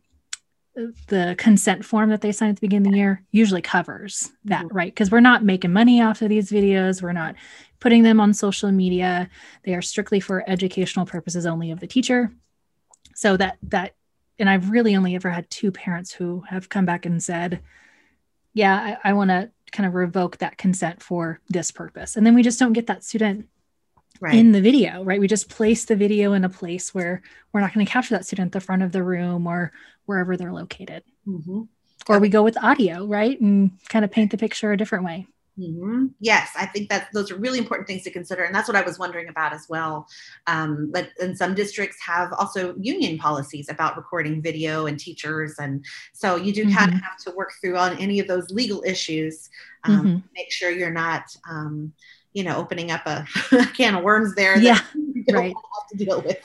the 1.06 1.34
consent 1.38 1.84
form 1.84 2.10
that 2.10 2.20
they 2.20 2.32
sign 2.32 2.50
at 2.50 2.56
the 2.56 2.60
beginning 2.60 2.88
of 2.88 2.92
the 2.92 2.98
year 2.98 3.22
usually 3.30 3.62
covers 3.62 4.30
that, 4.44 4.64
mm-hmm. 4.64 4.76
right? 4.76 4.92
Because 4.92 5.10
we're 5.10 5.20
not 5.20 5.44
making 5.44 5.72
money 5.72 6.02
off 6.02 6.22
of 6.22 6.28
these 6.28 6.50
videos. 6.50 7.00
We're 7.00 7.12
not 7.12 7.36
putting 7.80 8.02
them 8.02 8.20
on 8.20 8.34
social 8.34 8.72
media. 8.72 9.28
They 9.64 9.74
are 9.74 9.82
strictly 9.82 10.20
for 10.20 10.48
educational 10.48 11.06
purposes 11.06 11.46
only 11.46 11.70
of 11.70 11.80
the 11.80 11.86
teacher. 11.86 12.32
So 13.14 13.36
that 13.36 13.58
that 13.64 13.94
and 14.38 14.50
I've 14.50 14.70
really 14.70 14.96
only 14.96 15.14
ever 15.14 15.30
had 15.30 15.48
two 15.48 15.70
parents 15.70 16.12
who 16.12 16.42
have 16.48 16.68
come 16.68 16.84
back 16.84 17.06
and 17.06 17.22
said, 17.22 17.60
Yeah, 18.52 18.96
I, 19.04 19.10
I 19.10 19.12
want 19.12 19.30
to 19.30 19.50
kind 19.70 19.86
of 19.86 19.94
revoke 19.94 20.38
that 20.38 20.58
consent 20.58 21.02
for 21.02 21.40
this 21.48 21.70
purpose. 21.70 22.16
And 22.16 22.26
then 22.26 22.34
we 22.34 22.42
just 22.42 22.58
don't 22.58 22.72
get 22.72 22.88
that 22.88 23.04
student 23.04 23.48
right. 24.20 24.34
in 24.34 24.52
the 24.52 24.60
video, 24.60 25.02
right? 25.04 25.20
We 25.20 25.26
just 25.26 25.48
place 25.48 25.84
the 25.84 25.96
video 25.96 26.32
in 26.32 26.44
a 26.44 26.48
place 26.48 26.94
where 26.94 27.22
we're 27.52 27.60
not 27.60 27.74
going 27.74 27.84
to 27.84 27.90
capture 27.90 28.14
that 28.14 28.26
student 28.26 28.48
at 28.48 28.52
the 28.52 28.60
front 28.60 28.82
of 28.82 28.92
the 28.92 29.02
room 29.02 29.46
or 29.46 29.72
wherever 30.06 30.36
they're 30.36 30.52
located. 30.52 31.02
Mm-hmm. 31.26 31.62
or 32.08 32.18
we 32.18 32.28
go 32.28 32.42
with 32.42 32.62
audio, 32.62 33.06
right? 33.06 33.40
And 33.40 33.70
kind 33.88 34.04
of 34.04 34.10
paint 34.10 34.30
the 34.30 34.36
picture 34.36 34.72
a 34.72 34.76
different 34.76 35.04
way. 35.04 35.26
Mm-hmm. 35.58 36.06
Yes, 36.18 36.50
I 36.56 36.66
think 36.66 36.88
that 36.88 37.08
those 37.12 37.30
are 37.30 37.36
really 37.36 37.58
important 37.58 37.86
things 37.86 38.02
to 38.02 38.10
consider, 38.10 38.42
and 38.42 38.52
that's 38.52 38.66
what 38.66 38.76
I 38.76 38.82
was 38.82 38.98
wondering 38.98 39.28
about 39.28 39.52
as 39.52 39.66
well. 39.68 40.08
Um, 40.48 40.90
but 40.92 41.10
and 41.20 41.38
some 41.38 41.54
districts 41.54 41.96
have 42.04 42.32
also 42.32 42.74
union 42.76 43.18
policies 43.18 43.68
about 43.68 43.96
recording 43.96 44.42
video 44.42 44.86
and 44.86 44.98
teachers, 44.98 45.54
and 45.60 45.84
so 46.12 46.34
you 46.34 46.52
do 46.52 46.64
mm-hmm. 46.64 46.74
kind 46.74 46.92
of 46.92 47.00
have 47.00 47.18
to 47.18 47.30
work 47.36 47.52
through 47.60 47.78
on 47.78 47.96
any 47.98 48.18
of 48.18 48.26
those 48.26 48.50
legal 48.50 48.82
issues. 48.84 49.48
Um, 49.84 49.98
mm-hmm. 49.98 50.16
Make 50.34 50.50
sure 50.50 50.70
you're 50.70 50.90
not, 50.90 51.22
um, 51.48 51.92
you 52.34 52.44
know, 52.44 52.56
opening 52.56 52.90
up 52.90 53.06
a, 53.06 53.26
a, 53.52 53.66
can 53.66 53.94
of 53.94 54.04
worms 54.04 54.34
there. 54.34 54.58
Yeah, 54.58 54.80
right. 55.32 55.54
Have 55.54 55.88
to 55.90 56.04
deal 56.04 56.20
with. 56.20 56.38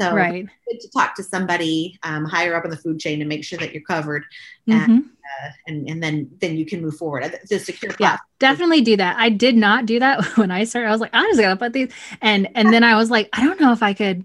So 0.00 0.14
right. 0.14 0.46
good 0.68 0.80
to 0.80 0.88
talk 0.90 1.14
to 1.16 1.22
somebody 1.22 1.98
um, 2.02 2.24
higher 2.24 2.54
up 2.54 2.64
in 2.64 2.70
the 2.70 2.76
food 2.76 2.98
chain 2.98 3.20
and 3.20 3.28
make 3.28 3.44
sure 3.44 3.58
that 3.58 3.72
you're 3.72 3.82
covered, 3.82 4.24
mm-hmm. 4.68 4.90
and, 4.90 5.04
uh, 5.04 5.50
and 5.66 5.88
and 5.88 6.02
then 6.02 6.30
then 6.40 6.56
you 6.56 6.64
can 6.64 6.80
move 6.80 6.96
forward. 6.96 7.38
The 7.48 7.58
secure 7.58 7.92
yeah, 7.98 8.18
definitely 8.38 8.80
do 8.80 8.96
that. 8.96 9.16
I 9.18 9.28
did 9.28 9.56
not 9.56 9.86
do 9.86 9.98
that 9.98 10.24
when 10.36 10.50
I 10.50 10.64
started. 10.64 10.88
I 10.88 10.92
was 10.92 11.00
like, 11.00 11.10
I'm 11.12 11.26
just 11.26 11.40
gonna 11.40 11.56
put 11.56 11.72
these, 11.72 11.92
and 12.20 12.48
and 12.54 12.72
then 12.72 12.84
I 12.84 12.96
was 12.96 13.10
like, 13.10 13.28
I 13.32 13.44
don't 13.44 13.60
know 13.60 13.72
if 13.72 13.82
I 13.82 13.92
could 13.92 14.24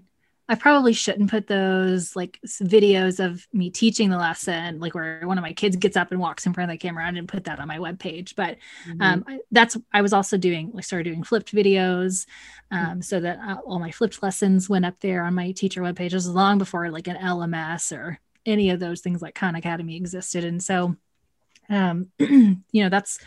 I 0.50 0.54
probably 0.54 0.94
shouldn't 0.94 1.30
put 1.30 1.46
those 1.46 2.16
like 2.16 2.40
videos 2.46 3.22
of 3.22 3.46
me 3.52 3.68
teaching 3.68 4.08
the 4.08 4.16
lesson, 4.16 4.80
like 4.80 4.94
where 4.94 5.20
one 5.24 5.36
of 5.36 5.42
my 5.42 5.52
kids 5.52 5.76
gets 5.76 5.96
up 5.96 6.10
and 6.10 6.18
walks 6.18 6.46
in 6.46 6.54
front 6.54 6.70
of 6.70 6.74
the 6.74 6.78
camera. 6.78 7.06
I 7.06 7.10
didn't 7.10 7.28
put 7.28 7.44
that 7.44 7.60
on 7.60 7.68
my 7.68 7.76
webpage, 7.76 8.34
but 8.34 8.56
mm-hmm. 8.88 9.02
um, 9.02 9.24
that's 9.50 9.76
I 9.92 10.00
was 10.00 10.14
also 10.14 10.38
doing. 10.38 10.72
I 10.76 10.80
started 10.80 11.04
doing 11.04 11.22
flipped 11.22 11.52
videos, 11.52 12.26
um, 12.70 12.78
mm-hmm. 12.78 13.00
so 13.02 13.20
that 13.20 13.38
uh, 13.46 13.56
all 13.66 13.78
my 13.78 13.90
flipped 13.90 14.22
lessons 14.22 14.70
went 14.70 14.86
up 14.86 14.98
there 15.00 15.22
on 15.24 15.34
my 15.34 15.52
teacher 15.52 15.82
webpage. 15.82 15.84
web 15.84 15.96
pages 15.96 16.28
long 16.28 16.56
before 16.56 16.90
like 16.90 17.08
an 17.08 17.16
LMS 17.16 17.94
or 17.94 18.18
any 18.46 18.70
of 18.70 18.80
those 18.80 19.02
things 19.02 19.20
like 19.20 19.34
Khan 19.34 19.54
Academy 19.54 19.96
existed. 19.96 20.44
And 20.44 20.62
so, 20.62 20.96
um, 21.68 22.10
you 22.18 22.62
know, 22.72 22.88
that's 22.88 23.18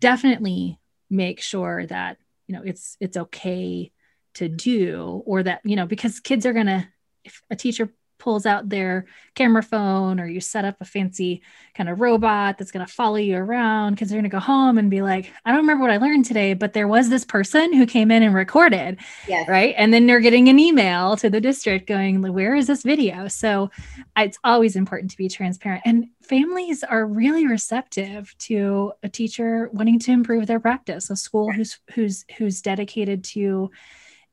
definitely 0.00 0.78
make 1.10 1.42
sure 1.42 1.84
that 1.86 2.16
you 2.46 2.56
know 2.56 2.62
it's 2.64 2.96
it's 2.98 3.18
okay 3.18 3.92
to 4.34 4.48
do 4.48 5.22
or 5.26 5.42
that 5.42 5.60
you 5.64 5.76
know 5.76 5.86
because 5.86 6.20
kids 6.20 6.46
are 6.46 6.52
going 6.52 6.66
to 6.66 6.86
if 7.24 7.42
a 7.50 7.56
teacher 7.56 7.92
pulls 8.18 8.46
out 8.46 8.68
their 8.68 9.06
camera 9.34 9.62
phone 9.62 10.20
or 10.20 10.26
you 10.26 10.40
set 10.40 10.64
up 10.64 10.76
a 10.80 10.84
fancy 10.84 11.42
kind 11.74 11.88
of 11.88 12.00
robot 12.00 12.56
that's 12.56 12.70
going 12.70 12.86
to 12.86 12.92
follow 12.92 13.16
you 13.16 13.36
around 13.36 13.94
because 13.94 14.08
they're 14.08 14.16
going 14.16 14.30
to 14.30 14.34
go 14.34 14.38
home 14.38 14.78
and 14.78 14.90
be 14.90 15.02
like 15.02 15.32
i 15.44 15.50
don't 15.50 15.62
remember 15.62 15.82
what 15.82 15.90
i 15.90 15.96
learned 15.96 16.24
today 16.24 16.54
but 16.54 16.72
there 16.72 16.86
was 16.86 17.08
this 17.08 17.24
person 17.24 17.72
who 17.72 17.84
came 17.84 18.12
in 18.12 18.22
and 18.22 18.34
recorded 18.34 18.96
yes. 19.26 19.48
right? 19.48 19.74
And 19.76 19.92
then 19.92 20.06
they're 20.06 20.20
getting 20.20 20.48
an 20.48 20.58
email 20.58 21.16
to 21.16 21.30
the 21.30 21.40
district 21.40 21.86
going 21.86 22.22
where 22.22 22.54
is 22.54 22.66
this 22.66 22.82
video? 22.82 23.28
So 23.28 23.70
it's 24.16 24.38
always 24.44 24.76
important 24.76 25.10
to 25.10 25.16
be 25.16 25.28
transparent. 25.28 25.82
And 25.84 26.08
families 26.22 26.84
are 26.84 27.06
really 27.06 27.46
receptive 27.46 28.34
to 28.40 28.92
a 29.02 29.08
teacher 29.08 29.68
wanting 29.72 29.98
to 30.00 30.12
improve 30.12 30.46
their 30.46 30.60
practice. 30.60 31.10
A 31.10 31.16
school 31.16 31.50
who's 31.50 31.78
who's 31.94 32.24
who's 32.38 32.62
dedicated 32.62 33.24
to 33.24 33.70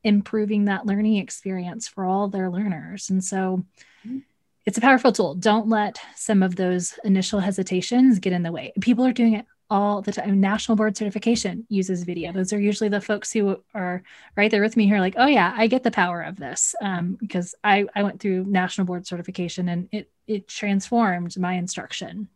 improving 0.02 0.64
that 0.64 0.86
learning 0.86 1.16
experience 1.16 1.88
for 1.88 2.04
all 2.04 2.28
their 2.28 2.50
learners. 2.50 3.10
And 3.10 3.22
so 3.22 3.64
mm-hmm. 4.06 4.18
it's 4.66 4.78
a 4.78 4.80
powerful 4.80 5.12
tool. 5.12 5.34
Don't 5.34 5.68
let 5.68 6.00
some 6.16 6.42
of 6.42 6.56
those 6.56 6.98
initial 7.04 7.40
hesitations 7.40 8.18
get 8.18 8.32
in 8.32 8.42
the 8.42 8.52
way. 8.52 8.72
People 8.80 9.04
are 9.06 9.12
doing 9.12 9.34
it 9.34 9.46
all 9.70 10.02
the 10.02 10.12
time. 10.12 10.40
National 10.40 10.76
board 10.76 10.96
certification 10.96 11.64
uses 11.68 12.02
video. 12.02 12.32
Those 12.32 12.52
are 12.52 12.60
usually 12.60 12.88
the 12.88 13.00
folks 13.00 13.30
who 13.32 13.62
are 13.72 14.02
right 14.36 14.50
there 14.50 14.62
with 14.62 14.76
me 14.76 14.86
here, 14.86 14.98
like, 14.98 15.14
oh 15.16 15.26
yeah, 15.26 15.54
I 15.56 15.68
get 15.68 15.84
the 15.84 15.92
power 15.92 16.22
of 16.22 16.36
this. 16.36 16.74
Um, 16.82 17.16
because 17.20 17.54
I, 17.62 17.86
I 17.94 18.02
went 18.02 18.20
through 18.20 18.46
national 18.46 18.86
board 18.86 19.06
certification 19.06 19.68
and 19.68 19.88
it 19.92 20.10
it 20.26 20.48
transformed 20.48 21.36
my 21.38 21.54
instruction. 21.54 22.28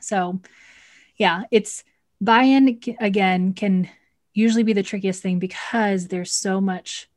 So 0.00 0.40
yeah, 1.16 1.42
it's 1.50 1.84
buy-in 2.20 2.80
again 2.98 3.52
can 3.54 3.88
usually 4.34 4.62
be 4.62 4.72
the 4.72 4.82
trickiest 4.82 5.22
thing 5.22 5.38
because 5.38 6.08
there's 6.08 6.32
so 6.32 6.60
much 6.60 7.08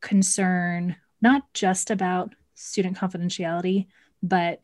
concern, 0.00 0.96
not 1.20 1.42
just 1.52 1.90
about 1.90 2.34
student 2.54 2.96
confidentiality, 2.96 3.86
but 4.22 4.62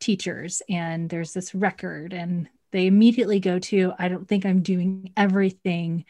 teachers. 0.00 0.62
And 0.68 1.08
there's 1.08 1.32
this 1.32 1.54
record, 1.54 2.12
and 2.12 2.48
they 2.72 2.86
immediately 2.86 3.40
go 3.40 3.58
to, 3.58 3.92
I 3.98 4.08
don't 4.08 4.28
think 4.28 4.44
I'm 4.44 4.62
doing 4.62 5.12
everything 5.16 6.04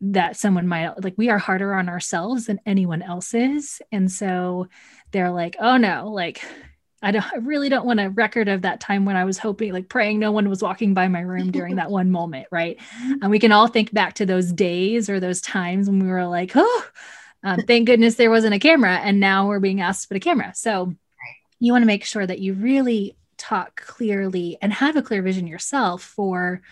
that 0.00 0.36
someone 0.36 0.68
might 0.68 1.02
like 1.02 1.14
we 1.16 1.30
are 1.30 1.38
harder 1.38 1.74
on 1.74 1.88
ourselves 1.88 2.46
than 2.46 2.60
anyone 2.66 3.00
else 3.00 3.32
is 3.32 3.80
and 3.90 4.12
so 4.12 4.68
they're 5.10 5.30
like 5.30 5.56
oh 5.58 5.78
no 5.78 6.10
like 6.12 6.42
I 7.02 7.10
don't 7.10 7.24
I 7.32 7.36
really 7.36 7.68
don't 7.68 7.86
want 7.86 8.00
a 8.00 8.10
record 8.10 8.48
of 8.48 8.62
that 8.62 8.80
time 8.80 9.04
when 9.04 9.16
I 9.16 9.24
was 9.24 9.38
hoping 9.38 9.72
like 9.72 9.88
praying 9.88 10.18
no 10.18 10.32
one 10.32 10.48
was 10.48 10.62
walking 10.62 10.94
by 10.94 11.08
my 11.08 11.20
room 11.20 11.50
during 11.52 11.76
that 11.76 11.90
one 11.90 12.10
moment, 12.10 12.46
right? 12.50 12.78
And 13.22 13.30
we 13.30 13.38
can 13.38 13.52
all 13.52 13.68
think 13.68 13.92
back 13.92 14.14
to 14.14 14.26
those 14.26 14.52
days 14.52 15.08
or 15.08 15.20
those 15.20 15.40
times 15.40 15.88
when 15.88 16.00
we 16.00 16.08
were 16.08 16.26
like, 16.26 16.52
oh, 16.54 16.84
um, 17.42 17.60
thank 17.66 17.86
goodness 17.86 18.14
there 18.16 18.30
wasn't 18.30 18.54
a 18.54 18.58
camera 18.58 18.96
and 18.96 19.20
now 19.20 19.46
we're 19.46 19.60
being 19.60 19.80
asked 19.80 20.02
to 20.02 20.08
put 20.08 20.16
a 20.16 20.20
camera. 20.20 20.52
So 20.54 20.94
you 21.60 21.72
want 21.72 21.82
to 21.82 21.86
make 21.86 22.04
sure 22.04 22.26
that 22.26 22.40
you 22.40 22.54
really 22.54 23.16
talk 23.36 23.82
clearly 23.82 24.58
and 24.62 24.72
have 24.72 24.96
a 24.96 25.02
clear 25.02 25.22
vision 25.22 25.46
yourself 25.46 26.02
for 26.02 26.62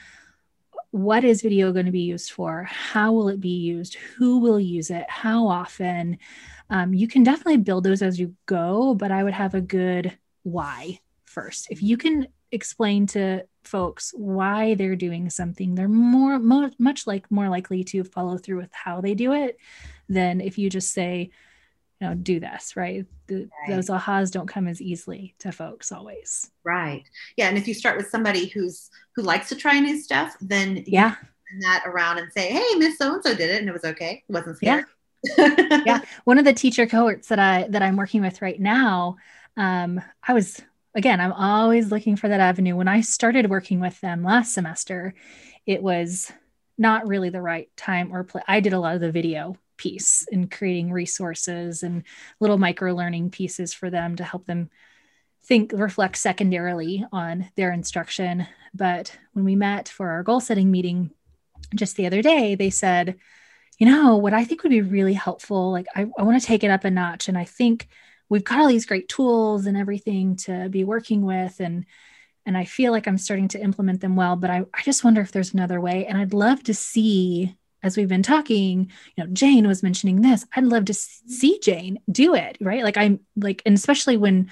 what 0.91 1.25
is 1.25 1.43
video 1.43 1.73
going 1.73 1.87
to 1.87 1.93
be 1.93 2.01
used 2.01 2.31
for 2.31 2.63
how 2.63 3.13
will 3.13 3.29
it 3.29 3.41
be 3.41 3.57
used 3.57 3.97
who 4.17 4.39
will 4.39 4.61
use 4.61 4.91
it 4.91 5.05
how 5.09 5.49
often 5.49 6.17
um, 6.71 6.95
you 6.95 7.09
can 7.09 7.23
definitely 7.23 7.59
build 7.59 7.85
those 7.85 8.03
as 8.03 8.19
you 8.19 8.35
go, 8.47 8.95
but 8.95 9.11
I 9.11 9.23
would 9.23 9.35
have 9.35 9.55
a 9.55 9.61
good 9.61 10.17
why 10.43 11.01
first. 11.25 11.69
If 11.71 11.83
you 11.83 11.97
can 11.97 12.29
explain 12.53 13.07
to 13.09 13.45
folks 13.65 14.13
why 14.17 14.75
they're 14.75 14.97
doing 14.97 15.31
something, 15.31 15.75
they're 15.75 15.89
more, 15.89 16.39
more 16.39 16.71
much 16.79 17.07
like 17.07 17.31
more 17.31 17.49
likely 17.49 17.85
to 17.85 18.05
follow 18.05 18.39
through 18.39 18.59
with 18.59 18.73
how 18.73 19.01
they 19.01 19.15
do 19.15 19.33
it 19.33 19.59
than 20.09 20.41
if 20.41 20.59
you 20.59 20.71
just 20.71 20.93
say, 20.93 21.31
you 22.01 22.09
know, 22.09 22.15
do 22.15 22.41
this, 22.41 22.77
right? 22.77 23.07
The, 23.27 23.49
right? 23.69 23.69
Those 23.69 23.89
ahas 23.89 24.31
don't 24.31 24.49
come 24.49 24.67
as 24.67 24.81
easily 24.81 25.35
to 25.41 25.53
folks 25.53 25.93
always. 25.93 26.51
Right. 26.65 27.05
Yeah. 27.37 27.49
And 27.49 27.59
if 27.59 27.69
you 27.69 27.75
start 27.75 27.97
with 27.97 28.09
somebody 28.09 28.47
who's 28.47 28.91
who 29.15 29.23
likes 29.23 29.49
to 29.51 29.57
try 29.57 29.79
new 29.81 30.01
stuff, 30.01 30.37
then 30.41 30.83
yeah, 30.87 31.15
turn 31.15 31.61
that 31.61 31.85
around 31.87 32.19
and 32.19 32.33
say, 32.33 32.51
Hey, 32.51 32.79
Miss 32.79 32.99
So 32.99 33.15
and 33.15 33.23
So 33.23 33.35
did 33.35 33.51
it 33.51 33.61
and 33.61 33.69
it 33.69 33.73
was 33.73 33.85
okay. 33.85 34.25
It 34.29 34.33
wasn't 34.33 34.57
scary. 34.57 34.79
Yeah 34.79 34.85
yeah 35.87 36.01
one 36.25 36.39
of 36.39 36.45
the 36.45 36.53
teacher 36.53 36.87
cohorts 36.87 37.29
that 37.29 37.39
i 37.39 37.67
that 37.69 37.83
i'm 37.83 37.97
working 37.97 38.21
with 38.21 38.43
right 38.43 38.61
now 38.61 39.17
um, 39.57 40.01
i 40.27 40.33
was 40.33 40.61
again 40.95 41.21
i'm 41.21 41.33
always 41.33 41.91
looking 41.91 42.17
for 42.17 42.29
that 42.29 42.41
avenue. 42.41 42.77
When 42.77 42.89
i 42.89 43.01
started 43.01 43.51
working 43.51 43.81
with 43.81 44.01
them 44.01 44.23
last 44.23 44.53
semester 44.53 45.15
it 45.67 45.83
was 45.83 46.31
not 46.77 47.07
really 47.07 47.31
the 47.31 47.43
right 47.43 47.69
time 47.77 48.15
or 48.15 48.25
play 48.25 48.43
i 48.49 48.61
did 48.61 48.73
a 48.73 48.79
lot 48.79 48.95
of 48.95 49.01
the 49.01 49.13
video 49.13 49.57
piece 49.77 50.27
in 50.31 50.49
creating 50.49 50.93
resources 50.93 51.83
and 51.83 52.05
little 52.41 52.59
micro 52.59 52.95
learning 52.95 53.31
pieces 53.31 53.73
for 53.73 53.91
them 53.91 54.17
to 54.17 54.25
help 54.25 54.47
them 54.47 54.71
think 55.45 55.73
reflect 55.75 56.17
secondarily 56.17 57.05
on 57.13 57.51
their 57.57 57.71
instruction. 57.73 58.47
But 58.73 59.17
when 59.33 59.45
we 59.45 59.57
met 59.57 59.89
for 59.89 60.11
our 60.11 60.23
goal 60.23 60.41
setting 60.41 60.71
meeting 60.71 61.11
just 61.75 61.97
the 61.97 62.07
other 62.07 62.23
day 62.23 62.55
they 62.55 62.71
said 62.71 63.17
you 63.79 63.87
know, 63.87 64.17
what 64.17 64.33
I 64.33 64.45
think 64.45 64.63
would 64.63 64.71
be 64.71 64.83
really 64.83 65.15
helpful, 65.15 65.73
like 65.73 65.87
I, 65.95 66.07
I 66.17 66.23
want 66.23 66.41
to 66.41 66.47
take 66.47 66.65
it 66.65 66.71
up 66.71 66.85
a 66.85 66.91
notch. 66.91 67.29
And 67.29 67.37
I 67.37 67.45
think 67.45 67.89
we've 68.29 68.45
got 68.45 68.61
all 68.61 68.69
these 68.69 68.87
great 68.87 69.09
tools 69.09 69.67
and 69.67 69.77
everything 69.77 70.37
to 70.37 70.69
be 70.69 70.85
working 70.85 71.23
with. 71.23 71.61
And 71.61 71.85
and 72.47 72.59
I 72.59 72.67
feel 72.67 72.93
like 72.93 73.07
I'm 73.07 73.19
starting 73.19 73.49
to 73.49 73.61
implement 73.61 74.03
them 74.03 74.17
well, 74.17 74.37
but 74.37 74.51
I, 74.51 74.65
I 74.75 74.83
just 74.83 75.03
wonder 75.03 75.23
if 75.23 75.33
there's 75.33 75.55
another 75.55 75.81
way. 75.81 76.05
And 76.05 76.19
I'd 76.19 76.35
love 76.35 76.63
to 76.65 76.75
see, 76.75 77.57
as 77.83 77.97
we've 77.97 78.09
been 78.09 78.23
talking, 78.23 78.93
you 79.17 79.25
know, 79.25 79.31
Jane 79.33 79.67
was 79.67 79.83
mentioning 79.83 80.21
this. 80.21 80.45
I'd 80.55 80.65
love 80.65 80.85
to 80.87 80.95
see 80.95 81.59
Jane 81.63 82.01
do 82.11 82.35
it, 82.35 82.59
right? 82.61 82.85
Like 82.85 82.99
I'm 82.99 83.21
like, 83.35 83.63
and 83.65 83.75
especially 83.75 84.19
when 84.19 84.51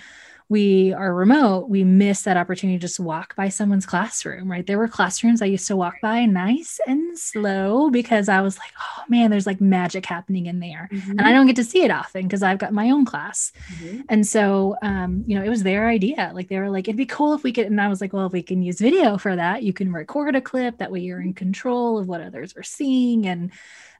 we 0.48 0.92
are 0.92 1.14
remote, 1.14 1.68
we 1.68 1.84
miss 1.84 2.22
that 2.22 2.36
opportunity 2.36 2.78
to 2.78 2.82
just 2.82 3.00
walk 3.00 3.34
by 3.36 3.48
someone's 3.48 3.86
classroom, 3.86 4.50
right? 4.50 4.66
There 4.66 4.78
were 4.78 4.88
classrooms 4.88 5.40
I 5.40 5.46
used 5.46 5.66
to 5.68 5.76
walk 5.76 5.94
by 6.02 6.26
nice 6.26 6.78
and 6.86 7.18
slow 7.18 7.90
because 7.90 8.28
I 8.28 8.40
was 8.40 8.58
like, 8.58 8.72
oh 8.78 9.02
man, 9.08 9.30
there's 9.30 9.46
like 9.46 9.60
magic 9.60 10.04
happening 10.04 10.46
in 10.46 10.60
there. 10.60 10.88
Mm-hmm. 10.92 11.12
And 11.12 11.22
I 11.22 11.32
don't 11.32 11.46
get 11.46 11.56
to 11.56 11.64
see 11.64 11.84
it 11.84 11.90
often 11.90 12.22
because 12.22 12.42
I've 12.42 12.58
got 12.58 12.72
my 12.72 12.90
own 12.90 13.04
class. 13.04 13.52
Mm-hmm. 13.74 14.00
And 14.08 14.26
so, 14.26 14.76
um, 14.82 15.24
you 15.26 15.38
know, 15.38 15.44
it 15.44 15.48
was 15.48 15.62
their 15.62 15.88
idea. 15.88 16.32
Like 16.34 16.48
they 16.48 16.58
were 16.58 16.70
like, 16.70 16.86
it'd 16.86 16.96
be 16.96 17.06
cool 17.06 17.34
if 17.34 17.42
we 17.42 17.52
could. 17.52 17.66
And 17.66 17.80
I 17.80 17.88
was 17.88 18.00
like, 18.00 18.12
well, 18.12 18.26
if 18.26 18.32
we 18.32 18.42
can 18.42 18.62
use 18.62 18.78
video 18.78 19.18
for 19.18 19.34
that, 19.34 19.62
you 19.62 19.72
can 19.72 19.92
record 19.92 20.36
a 20.36 20.40
clip. 20.40 20.78
That 20.78 20.92
way 20.92 21.00
you're 21.00 21.20
in 21.20 21.34
control 21.34 21.98
of 21.98 22.08
what 22.08 22.20
others 22.20 22.54
are 22.56 22.62
seeing. 22.62 23.26
And, 23.26 23.52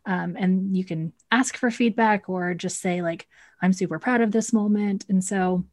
um, 0.04 0.36
and 0.38 0.76
you 0.76 0.84
can 0.84 1.12
ask 1.30 1.56
for 1.56 1.70
feedback 1.70 2.28
or 2.28 2.54
just 2.54 2.80
say, 2.80 3.02
like, 3.02 3.26
I'm 3.60 3.72
super 3.72 3.98
proud 3.98 4.20
of 4.20 4.32
this 4.32 4.52
moment. 4.52 5.06
And 5.08 5.22
so, 5.22 5.64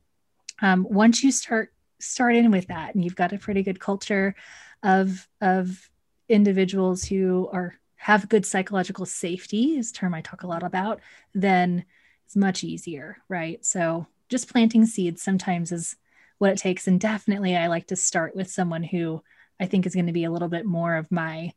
um, 0.61 0.85
once 0.89 1.23
you 1.23 1.31
start 1.31 1.73
start 1.99 2.35
in 2.35 2.51
with 2.51 2.67
that 2.67 2.95
and 2.95 3.03
you've 3.03 3.15
got 3.15 3.33
a 3.33 3.37
pretty 3.37 3.63
good 3.63 3.79
culture 3.79 4.35
of 4.83 5.27
of 5.41 5.89
individuals 6.29 7.03
who 7.03 7.49
are 7.51 7.75
have 7.97 8.29
good 8.29 8.45
psychological 8.45 9.05
safety 9.05 9.77
is 9.77 9.91
term 9.91 10.13
i 10.13 10.21
talk 10.21 10.43
a 10.43 10.47
lot 10.47 10.63
about 10.63 11.01
then 11.33 11.83
it's 12.25 12.35
much 12.35 12.63
easier 12.63 13.17
right 13.27 13.65
so 13.65 14.07
just 14.29 14.51
planting 14.51 14.85
seeds 14.85 15.21
sometimes 15.21 15.71
is 15.71 15.95
what 16.37 16.51
it 16.51 16.57
takes. 16.57 16.87
And 16.87 16.99
definitely, 16.99 17.55
I 17.55 17.67
like 17.67 17.87
to 17.87 17.95
start 17.95 18.35
with 18.35 18.49
someone 18.49 18.83
who 18.83 19.21
I 19.59 19.65
think 19.65 19.85
is 19.85 19.93
going 19.93 20.07
to 20.07 20.13
be 20.13 20.23
a 20.23 20.31
little 20.31 20.47
bit 20.47 20.65
more 20.65 20.95
of 20.95 21.11
my 21.11 21.51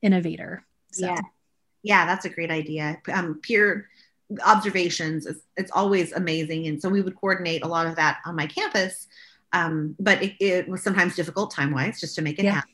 innovator. 0.00 0.64
So. 0.92 1.06
Yeah. 1.06 1.20
Yeah, 1.84 2.06
that's 2.06 2.24
a 2.24 2.28
great 2.28 2.50
idea. 2.50 3.00
Um, 3.12 3.40
peer 3.40 3.88
observations, 4.44 5.26
it's, 5.26 5.40
it's, 5.56 5.70
always 5.72 6.12
amazing. 6.12 6.66
And 6.66 6.80
so 6.80 6.88
we 6.88 7.00
would 7.00 7.16
coordinate 7.16 7.62
a 7.62 7.68
lot 7.68 7.86
of 7.86 7.96
that 7.96 8.18
on 8.26 8.36
my 8.36 8.46
campus. 8.46 9.08
Um, 9.52 9.96
but 9.98 10.22
it, 10.22 10.36
it, 10.40 10.68
was 10.68 10.82
sometimes 10.82 11.16
difficult 11.16 11.50
time 11.50 11.72
wise 11.72 12.00
just 12.00 12.14
to 12.16 12.22
make 12.22 12.38
it 12.38 12.44
yeah. 12.44 12.52
happen. 12.52 12.70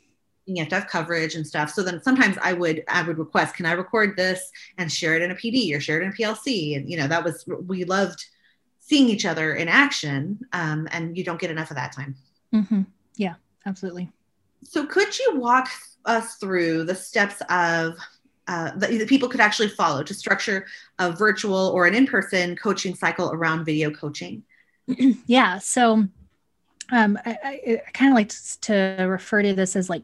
You 0.46 0.62
have 0.62 0.68
to 0.70 0.74
have 0.74 0.88
coverage 0.88 1.36
and 1.36 1.46
stuff. 1.46 1.70
So 1.70 1.82
then 1.82 2.02
sometimes 2.02 2.36
I 2.42 2.52
would 2.52 2.84
I 2.88 3.02
would 3.02 3.16
request, 3.16 3.54
can 3.54 3.64
I 3.64 3.72
record 3.72 4.14
this 4.16 4.50
and 4.76 4.92
share 4.92 5.14
it 5.14 5.22
in 5.22 5.30
a 5.30 5.34
PD 5.34 5.74
or 5.74 5.80
share 5.80 6.00
it 6.00 6.04
in 6.04 6.10
a 6.10 6.12
PLC? 6.12 6.76
And 6.76 6.90
you 6.90 6.98
know 6.98 7.06
that 7.06 7.24
was 7.24 7.48
we 7.66 7.84
loved 7.84 8.26
seeing 8.78 9.08
each 9.08 9.24
other 9.24 9.54
in 9.54 9.68
action, 9.68 10.38
um, 10.52 10.86
and 10.92 11.16
you 11.16 11.24
don't 11.24 11.40
get 11.40 11.50
enough 11.50 11.70
of 11.70 11.76
that 11.76 11.92
time. 11.92 12.14
Mm-hmm. 12.52 12.82
Yeah, 13.16 13.34
absolutely. 13.64 14.10
So 14.62 14.84
could 14.84 15.18
you 15.18 15.36
walk 15.36 15.70
us 16.04 16.34
through 16.36 16.84
the 16.84 16.94
steps 16.94 17.40
of 17.48 17.96
uh, 18.46 18.72
that, 18.76 18.90
that 18.90 19.08
people 19.08 19.28
could 19.28 19.40
actually 19.40 19.68
follow 19.68 20.02
to 20.02 20.14
structure 20.14 20.66
a 20.98 21.10
virtual 21.10 21.68
or 21.74 21.86
an 21.86 21.94
in-person 21.94 22.56
coaching 22.56 22.94
cycle 22.94 23.30
around 23.32 23.64
video 23.64 23.90
coaching? 23.90 24.42
yeah. 25.26 25.58
So 25.58 26.06
um, 26.92 27.18
I, 27.24 27.38
I, 27.44 27.82
I 27.86 27.90
kind 27.92 28.12
of 28.12 28.16
like 28.16 28.32
to 28.62 29.06
refer 29.08 29.42
to 29.42 29.54
this 29.54 29.76
as 29.76 29.88
like 29.88 30.02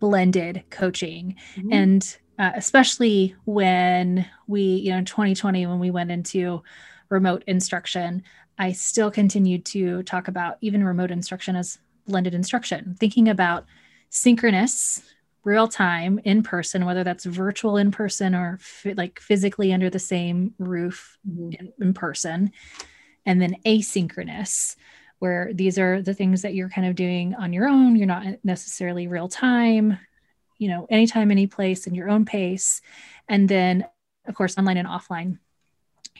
blended 0.00 0.64
coaching, 0.70 1.36
mm-hmm. 1.54 1.72
and 1.72 2.16
uh, 2.38 2.52
especially 2.54 3.34
when 3.44 4.26
we, 4.46 4.62
you 4.62 4.90
know, 4.90 4.98
in 4.98 5.04
2020 5.04 5.66
when 5.66 5.78
we 5.78 5.90
went 5.90 6.10
into 6.10 6.62
remote 7.08 7.44
instruction, 7.46 8.22
I 8.58 8.72
still 8.72 9.10
continued 9.10 9.64
to 9.66 10.02
talk 10.02 10.28
about 10.28 10.58
even 10.60 10.84
remote 10.84 11.10
instruction 11.10 11.56
as 11.56 11.78
blended 12.06 12.34
instruction, 12.34 12.96
thinking 12.98 13.28
about 13.28 13.66
synchronous 14.10 15.02
real 15.46 15.68
time 15.68 16.18
in 16.24 16.42
person 16.42 16.84
whether 16.84 17.04
that's 17.04 17.24
virtual 17.24 17.76
in 17.76 17.92
person 17.92 18.34
or 18.34 18.58
like 18.96 19.20
physically 19.20 19.72
under 19.72 19.88
the 19.88 19.98
same 19.98 20.52
roof 20.58 21.16
mm-hmm. 21.26 21.52
in, 21.52 21.72
in 21.80 21.94
person 21.94 22.50
and 23.24 23.40
then 23.40 23.56
asynchronous 23.64 24.74
where 25.20 25.52
these 25.54 25.78
are 25.78 26.02
the 26.02 26.14
things 26.14 26.42
that 26.42 26.54
you're 26.54 26.68
kind 26.68 26.86
of 26.86 26.96
doing 26.96 27.32
on 27.36 27.52
your 27.52 27.68
own 27.68 27.94
you're 27.94 28.08
not 28.08 28.26
necessarily 28.42 29.06
real 29.06 29.28
time 29.28 29.96
you 30.58 30.68
know 30.68 30.84
anytime 30.90 31.30
any 31.30 31.46
place 31.46 31.86
in 31.86 31.94
your 31.94 32.10
own 32.10 32.24
pace 32.24 32.80
and 33.28 33.48
then 33.48 33.86
of 34.26 34.34
course 34.34 34.58
online 34.58 34.76
and 34.76 34.88
offline 34.88 35.38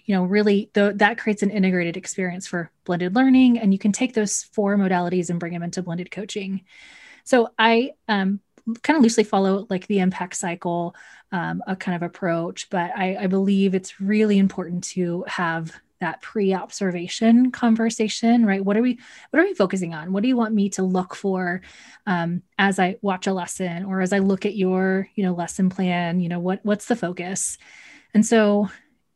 you 0.04 0.14
know 0.14 0.22
really 0.22 0.70
the, 0.74 0.92
that 0.94 1.18
creates 1.18 1.42
an 1.42 1.50
integrated 1.50 1.96
experience 1.96 2.46
for 2.46 2.70
blended 2.84 3.16
learning 3.16 3.58
and 3.58 3.72
you 3.72 3.78
can 3.78 3.90
take 3.90 4.14
those 4.14 4.44
four 4.44 4.76
modalities 4.76 5.30
and 5.30 5.40
bring 5.40 5.52
them 5.52 5.64
into 5.64 5.82
blended 5.82 6.12
coaching 6.12 6.64
so 7.24 7.48
i 7.58 7.90
um, 8.06 8.38
kind 8.82 8.96
of 8.96 9.02
loosely 9.02 9.24
follow 9.24 9.66
like 9.70 9.86
the 9.86 10.00
impact 10.00 10.36
cycle 10.36 10.94
um, 11.32 11.62
a 11.66 11.76
kind 11.76 11.96
of 11.96 12.02
approach 12.02 12.68
but 12.70 12.90
I, 12.96 13.16
I 13.20 13.26
believe 13.26 13.74
it's 13.74 14.00
really 14.00 14.38
important 14.38 14.84
to 14.84 15.24
have 15.28 15.72
that 16.00 16.20
pre-observation 16.20 17.50
conversation 17.50 18.44
right? 18.44 18.64
What 18.64 18.76
are 18.76 18.82
we 18.82 18.98
what 19.30 19.40
are 19.40 19.46
we 19.46 19.54
focusing 19.54 19.94
on? 19.94 20.12
What 20.12 20.22
do 20.22 20.28
you 20.28 20.36
want 20.36 20.54
me 20.54 20.68
to 20.70 20.82
look 20.82 21.14
for 21.14 21.62
um, 22.06 22.42
as 22.58 22.78
i 22.78 22.96
watch 23.02 23.26
a 23.26 23.32
lesson 23.32 23.84
or 23.84 24.00
as 24.00 24.12
i 24.12 24.18
look 24.18 24.44
at 24.44 24.56
your 24.56 25.08
you 25.14 25.24
know 25.24 25.34
lesson 25.34 25.70
plan? 25.70 26.20
You 26.20 26.28
know 26.28 26.40
what 26.40 26.60
what's 26.64 26.86
the 26.86 26.96
focus? 26.96 27.58
And 28.14 28.24
so 28.24 28.70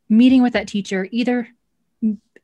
meeting 0.09 0.42
with 0.42 0.55
that 0.55 0.68
teacher 0.68 1.07
either 1.11 1.48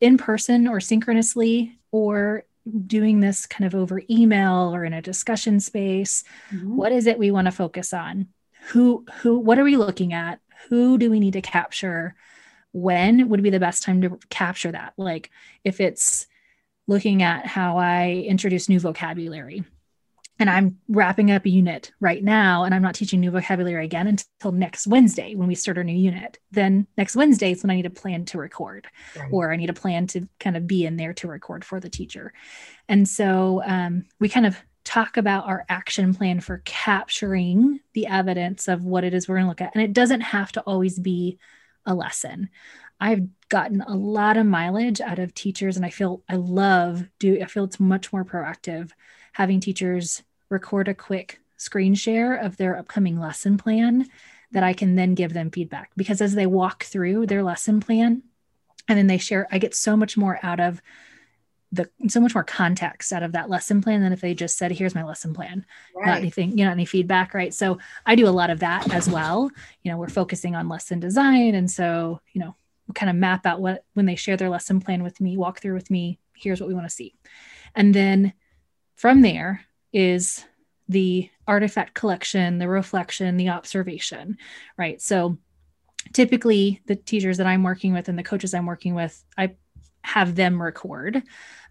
in 0.01 0.19
person 0.19 0.69
or 0.69 0.81
synchronously 0.81 1.79
or 1.91 2.45
doing 2.87 3.21
this 3.21 3.47
kind 3.47 3.67
of 3.67 3.75
over 3.75 4.03
email 4.11 4.75
or 4.75 4.85
in 4.85 4.93
a 4.93 5.03
discussion 5.03 5.61
space 5.61 6.25
mm-hmm. 6.51 6.77
what 6.77 6.93
is 6.93 7.07
it 7.07 7.19
we 7.19 7.31
want 7.31 7.47
to 7.47 7.53
focus 7.53 7.93
on? 7.93 8.29
Who 8.69 9.05
who 9.21 9.39
what 9.39 9.59
are 9.59 9.65
we 9.65 9.77
looking 9.77 10.13
at? 10.13 10.41
Who 10.69 10.99
do 10.99 11.11
we 11.11 11.21
need 11.21 11.35
to 11.35 11.43
capture? 11.43 12.17
When 12.73 13.29
would 13.29 13.43
be 13.43 13.51
the 13.51 13.61
best 13.61 13.83
time 13.83 14.03
to 14.03 14.19
capture 14.29 14.73
that? 14.73 14.95
Like 14.97 15.31
if 15.65 15.81
it's 15.81 16.27
looking 16.89 17.23
at 17.23 17.47
how 17.47 17.79
i 17.79 18.25
introduce 18.27 18.69
new 18.69 18.79
vocabulary 18.79 19.65
and 20.39 20.51
I'm 20.51 20.79
wrapping 20.89 21.31
up 21.31 21.47
a 21.47 21.51
unit 21.51 21.93
right 22.01 22.23
now, 22.23 22.65
and 22.65 22.75
I'm 22.75 22.83
not 22.83 22.95
teaching 22.95 23.21
new 23.21 23.31
vocabulary 23.31 23.85
again 23.85 24.07
until 24.07 24.53
next 24.53 24.87
Wednesday 24.87 25.35
when 25.35 25.49
we 25.49 25.55
start 25.55 25.79
our 25.79 25.85
new 25.85 25.97
unit. 25.97 26.39
Then 26.51 26.87
next 26.99 27.17
Wednesday 27.17 27.53
is 27.53 27.63
when 27.63 27.71
I 27.71 27.77
need 27.77 27.87
a 27.87 27.91
plan 27.91 28.25
to 28.27 28.39
record, 28.39 28.87
right. 29.17 29.29
or 29.33 29.53
I 29.53 29.57
need 29.57 29.71
a 29.71 29.75
plan 29.75 30.07
to 30.09 30.29
kind 30.39 30.57
of 30.57 30.67
be 30.67 30.85
in 30.85 30.97
there 30.97 31.15
to 31.15 31.29
record 31.29 31.65
for 31.65 31.81
the 31.81 31.89
teacher. 31.89 32.33
And 32.89 33.09
so 33.09 33.63
um, 33.65 34.05
we 34.21 34.29
kind 34.29 34.47
of 34.47 34.57
talk 34.85 35.17
about 35.17 35.47
our 35.47 35.65
action 35.69 36.15
plan 36.15 36.41
for 36.41 36.63
capturing 36.65 37.81
the 37.95 38.07
evidence 38.07 38.69
of 38.69 38.85
what 38.85 39.05
it 39.05 39.15
is 39.15 39.29
we're 39.29 39.37
going 39.37 39.47
to 39.47 39.49
look 39.49 39.61
at. 39.61 39.75
And 39.75 39.83
it 39.83 39.93
doesn't 39.93 40.21
have 40.21 40.53
to 40.53 40.61
always 40.61 40.99
be 40.99 41.39
a 41.87 41.95
lesson. 41.95 42.51
I've 43.01 43.27
gotten 43.49 43.81
a 43.81 43.95
lot 43.95 44.37
of 44.37 44.47
mileage 44.47 45.01
out 45.01 45.19
of 45.19 45.35
teachers, 45.35 45.77
and 45.77 45.85
I 45.85 45.91
feel 45.91 46.23
I 46.29 46.37
love 46.37 47.05
do. 47.19 47.41
I 47.43 47.47
feel 47.47 47.65
it's 47.65 47.81
much 47.81 48.13
more 48.13 48.25
proactive 48.25 48.91
having 49.33 49.61
teachers 49.61 50.23
record 50.49 50.89
a 50.89 50.95
quick 50.95 51.41
screen 51.57 51.95
share 51.95 52.37
of 52.37 52.57
their 52.57 52.77
upcoming 52.77 53.19
lesson 53.19 53.57
plan 53.57 54.09
that 54.53 54.63
I 54.63 54.73
can 54.73 54.95
then 54.95 55.15
give 55.15 55.33
them 55.33 55.51
feedback 55.51 55.91
because 55.97 56.21
as 56.21 56.35
they 56.35 56.47
walk 56.47 56.85
through 56.85 57.27
their 57.27 57.43
lesson 57.43 57.81
plan 57.81 58.23
and 58.89 58.99
then 58.99 59.07
they 59.07 59.19
share, 59.19 59.49
I 59.51 59.59
get 59.59 59.75
so 59.75 59.97
much 59.97 60.17
more 60.17 60.39
out 60.43 60.61
of 60.61 60.81
the 61.73 61.91
so 62.09 62.21
much 62.21 62.35
more 62.35 62.45
context 62.45 63.13
out 63.13 63.25
of 63.25 63.33
that 63.33 63.51
lesson 63.51 63.83
plan 63.83 64.01
than 64.01 64.13
if 64.13 64.21
they 64.21 64.35
just 64.35 64.57
said, 64.57 64.71
here's 64.71 64.95
my 64.95 65.03
lesson 65.03 65.35
plan, 65.35 65.67
right. 65.95 66.07
not 66.07 66.19
anything, 66.19 66.57
you 66.57 66.65
know, 66.65 66.71
any 66.71 66.85
feedback. 66.85 67.35
Right. 67.35 67.53
So 67.53 67.79
I 68.05 68.15
do 68.15 68.29
a 68.29 68.31
lot 68.31 68.51
of 68.51 68.61
that 68.61 68.93
as 68.93 69.09
well. 69.09 69.51
You 69.83 69.91
know, 69.91 69.99
we're 69.99 70.09
focusing 70.09 70.55
on 70.55 70.69
lesson 70.69 71.01
design. 71.01 71.55
And 71.55 71.71
so, 71.71 72.21
you 72.33 72.41
know, 72.41 72.55
we 72.87 72.95
kind 72.95 73.11
of 73.11 73.17
map 73.17 73.47
out 73.47 73.61
what 73.61 73.85
when 73.95 74.07
they 74.07 74.15
share 74.15 74.37
their 74.37 74.49
lesson 74.49 74.81
plan 74.81 75.03
with 75.03 75.21
me, 75.21 75.37
walk 75.37 75.61
through 75.61 75.75
with 75.75 75.91
me, 75.91 76.21
here's 76.37 76.61
what 76.61 76.69
we 76.69 76.75
want 76.75 76.89
to 76.89 76.95
see. 76.95 77.15
And 77.75 77.93
then 77.93 78.33
from 78.95 79.23
there 79.23 79.67
is 79.93 80.45
the 80.89 81.31
artifact 81.47 81.95
collection, 81.95 82.59
the 82.59 82.69
reflection, 82.69 83.37
the 83.37 83.49
observation, 83.49 84.37
right? 84.77 85.01
So 85.01 85.39
typically 86.13 86.81
the 86.87 86.97
teachers 86.97 87.39
that 87.39 87.47
I'm 87.47 87.63
working 87.63 87.93
with 87.93 88.09
and 88.09 88.19
the 88.19 88.23
coaches 88.23 88.55
I'm 88.55 88.67
working 88.67 88.95
with, 88.95 89.25
I 89.37 89.55
have 90.03 90.35
them 90.35 90.63
record 90.63 91.23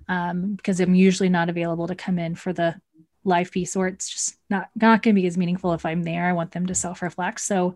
um, 0.07 0.55
because 0.55 0.79
I'm 0.79 0.95
usually 0.95 1.29
not 1.29 1.49
available 1.49 1.87
to 1.87 1.95
come 1.95 2.19
in 2.19 2.35
for 2.35 2.53
the 2.53 2.75
live 3.23 3.51
piece 3.51 3.75
or 3.75 3.87
it's 3.87 4.09
just 4.09 4.37
not, 4.49 4.69
not 4.75 5.01
going 5.01 5.15
to 5.15 5.21
be 5.21 5.27
as 5.27 5.37
meaningful 5.37 5.73
if 5.73 5.85
I'm 5.85 6.03
there. 6.03 6.25
I 6.25 6.33
want 6.33 6.51
them 6.51 6.65
to 6.67 6.75
self-reflect. 6.75 7.39
So 7.39 7.75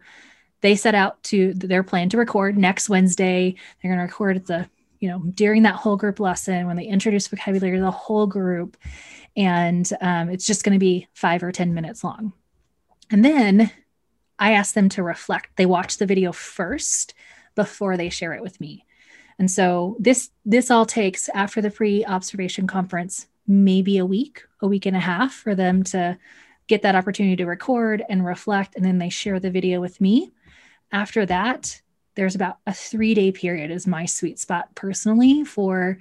they 0.62 0.76
set 0.76 0.94
out 0.96 1.24
to 1.24 1.54
their 1.54 1.84
plan 1.84 2.10
to 2.10 2.18
record 2.18 2.58
next 2.58 2.90
Wednesday. 2.90 3.56
They're 3.82 3.92
going 3.92 4.00
to 4.00 4.12
record 4.12 4.38
at 4.38 4.46
the, 4.46 4.70
you 5.00 5.10
know, 5.10 5.20
during 5.20 5.64
that 5.64 5.76
whole 5.76 5.98
group 5.98 6.20
lesson 6.20 6.68
when 6.68 6.76
they 6.76 6.86
introduce 6.86 7.28
vocabulary 7.28 7.78
to 7.78 7.84
the 7.84 7.92
whole 7.92 8.28
group 8.28 8.78
and 9.36 9.92
um, 10.02 10.30
it's 10.30 10.46
just 10.46 10.64
going 10.64 10.74
to 10.74 10.80
be 10.80 11.08
five 11.14 11.44
or 11.44 11.52
10 11.52 11.74
minutes 11.74 12.04
long. 12.04 12.34
And 13.10 13.24
then 13.24 13.72
I 14.38 14.54
ask 14.54 14.74
them 14.74 14.90
to 14.90 15.04
reflect. 15.04 15.56
They 15.56 15.66
watch 15.66 15.98
the 15.98 16.06
video 16.06 16.32
first 16.32 17.14
before 17.56 17.98
they 17.98 18.10
share 18.10 18.34
it 18.34 18.42
with 18.42 18.60
me. 18.60 18.86
And 19.38 19.50
so 19.50 19.96
this 20.00 20.30
this 20.46 20.70
all 20.70 20.86
takes 20.86 21.30
after 21.30 21.62
the 21.62 21.72
pre-observation 21.72 22.68
conference 22.68 23.28
maybe 23.48 23.98
a 23.98 24.06
week, 24.06 24.44
a 24.62 24.68
week 24.68 24.86
and 24.86 24.96
a 24.96 25.00
half 25.00 25.34
for 25.34 25.56
them 25.56 25.84
to 25.84 26.18
get 26.68 26.84
that 26.84 26.96
opportunity 26.96 27.36
to 27.38 27.46
record 27.46 28.04
and 28.10 28.26
reflect 28.26 28.76
and 28.76 28.86
then 28.86 29.00
they 29.00 29.10
share 29.10 29.40
the 29.40 29.50
video 29.50 29.82
with 29.82 30.00
me. 30.00 30.32
After 30.92 31.26
that, 31.26 31.82
there's 32.20 32.36
about 32.36 32.58
a 32.68 32.72
3-day 32.72 33.32
period 33.32 33.72
is 33.72 33.88
my 33.88 34.06
sweet 34.06 34.38
spot 34.38 34.76
personally 34.76 35.46
for 35.46 35.98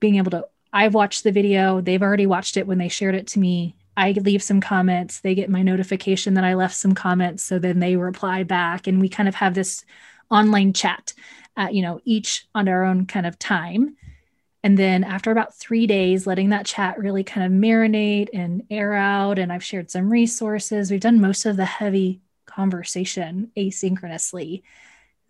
being 0.00 0.16
able 0.16 0.32
to 0.32 0.44
I've 0.72 0.94
watched 0.94 1.22
the 1.22 1.30
video. 1.30 1.80
They've 1.80 2.02
already 2.02 2.26
watched 2.26 2.56
it 2.56 2.66
when 2.66 2.78
they 2.78 2.88
shared 2.88 3.14
it 3.14 3.28
to 3.28 3.38
me. 3.38 3.76
I 3.96 4.10
leave 4.12 4.42
some 4.42 4.60
comments. 4.60 5.20
They 5.20 5.36
get 5.36 5.48
my 5.48 5.62
notification 5.62 6.34
that 6.34 6.44
I 6.44 6.54
left 6.54 6.74
some 6.74 6.92
comments. 6.92 7.44
So 7.44 7.60
then 7.60 7.78
they 7.78 7.94
reply 7.94 8.42
back, 8.42 8.88
and 8.88 9.00
we 9.00 9.08
kind 9.08 9.28
of 9.28 9.36
have 9.36 9.54
this 9.54 9.84
online 10.28 10.72
chat, 10.72 11.14
uh, 11.56 11.68
you 11.70 11.82
know, 11.82 12.00
each 12.04 12.46
on 12.52 12.68
our 12.68 12.82
own 12.82 13.06
kind 13.06 13.26
of 13.26 13.38
time. 13.38 13.96
And 14.64 14.76
then 14.76 15.04
after 15.04 15.30
about 15.30 15.54
three 15.54 15.86
days, 15.86 16.26
letting 16.26 16.50
that 16.50 16.66
chat 16.66 16.98
really 16.98 17.22
kind 17.22 17.46
of 17.46 17.52
marinate 17.52 18.28
and 18.34 18.64
air 18.70 18.94
out, 18.94 19.38
and 19.38 19.52
I've 19.52 19.64
shared 19.64 19.88
some 19.88 20.10
resources. 20.10 20.90
We've 20.90 21.00
done 21.00 21.20
most 21.20 21.46
of 21.46 21.56
the 21.56 21.64
heavy 21.64 22.22
conversation 22.46 23.52
asynchronously. 23.56 24.62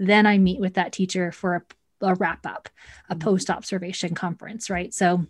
Then 0.00 0.26
I 0.26 0.38
meet 0.38 0.58
with 0.58 0.74
that 0.74 0.92
teacher 0.92 1.30
for 1.30 1.54
a 1.54 1.62
a 2.00 2.14
wrap 2.14 2.46
up, 2.46 2.68
a 3.08 3.14
mm-hmm. 3.14 3.20
post 3.20 3.50
observation 3.50 4.14
conference, 4.14 4.70
right? 4.70 4.92
So 4.94 5.26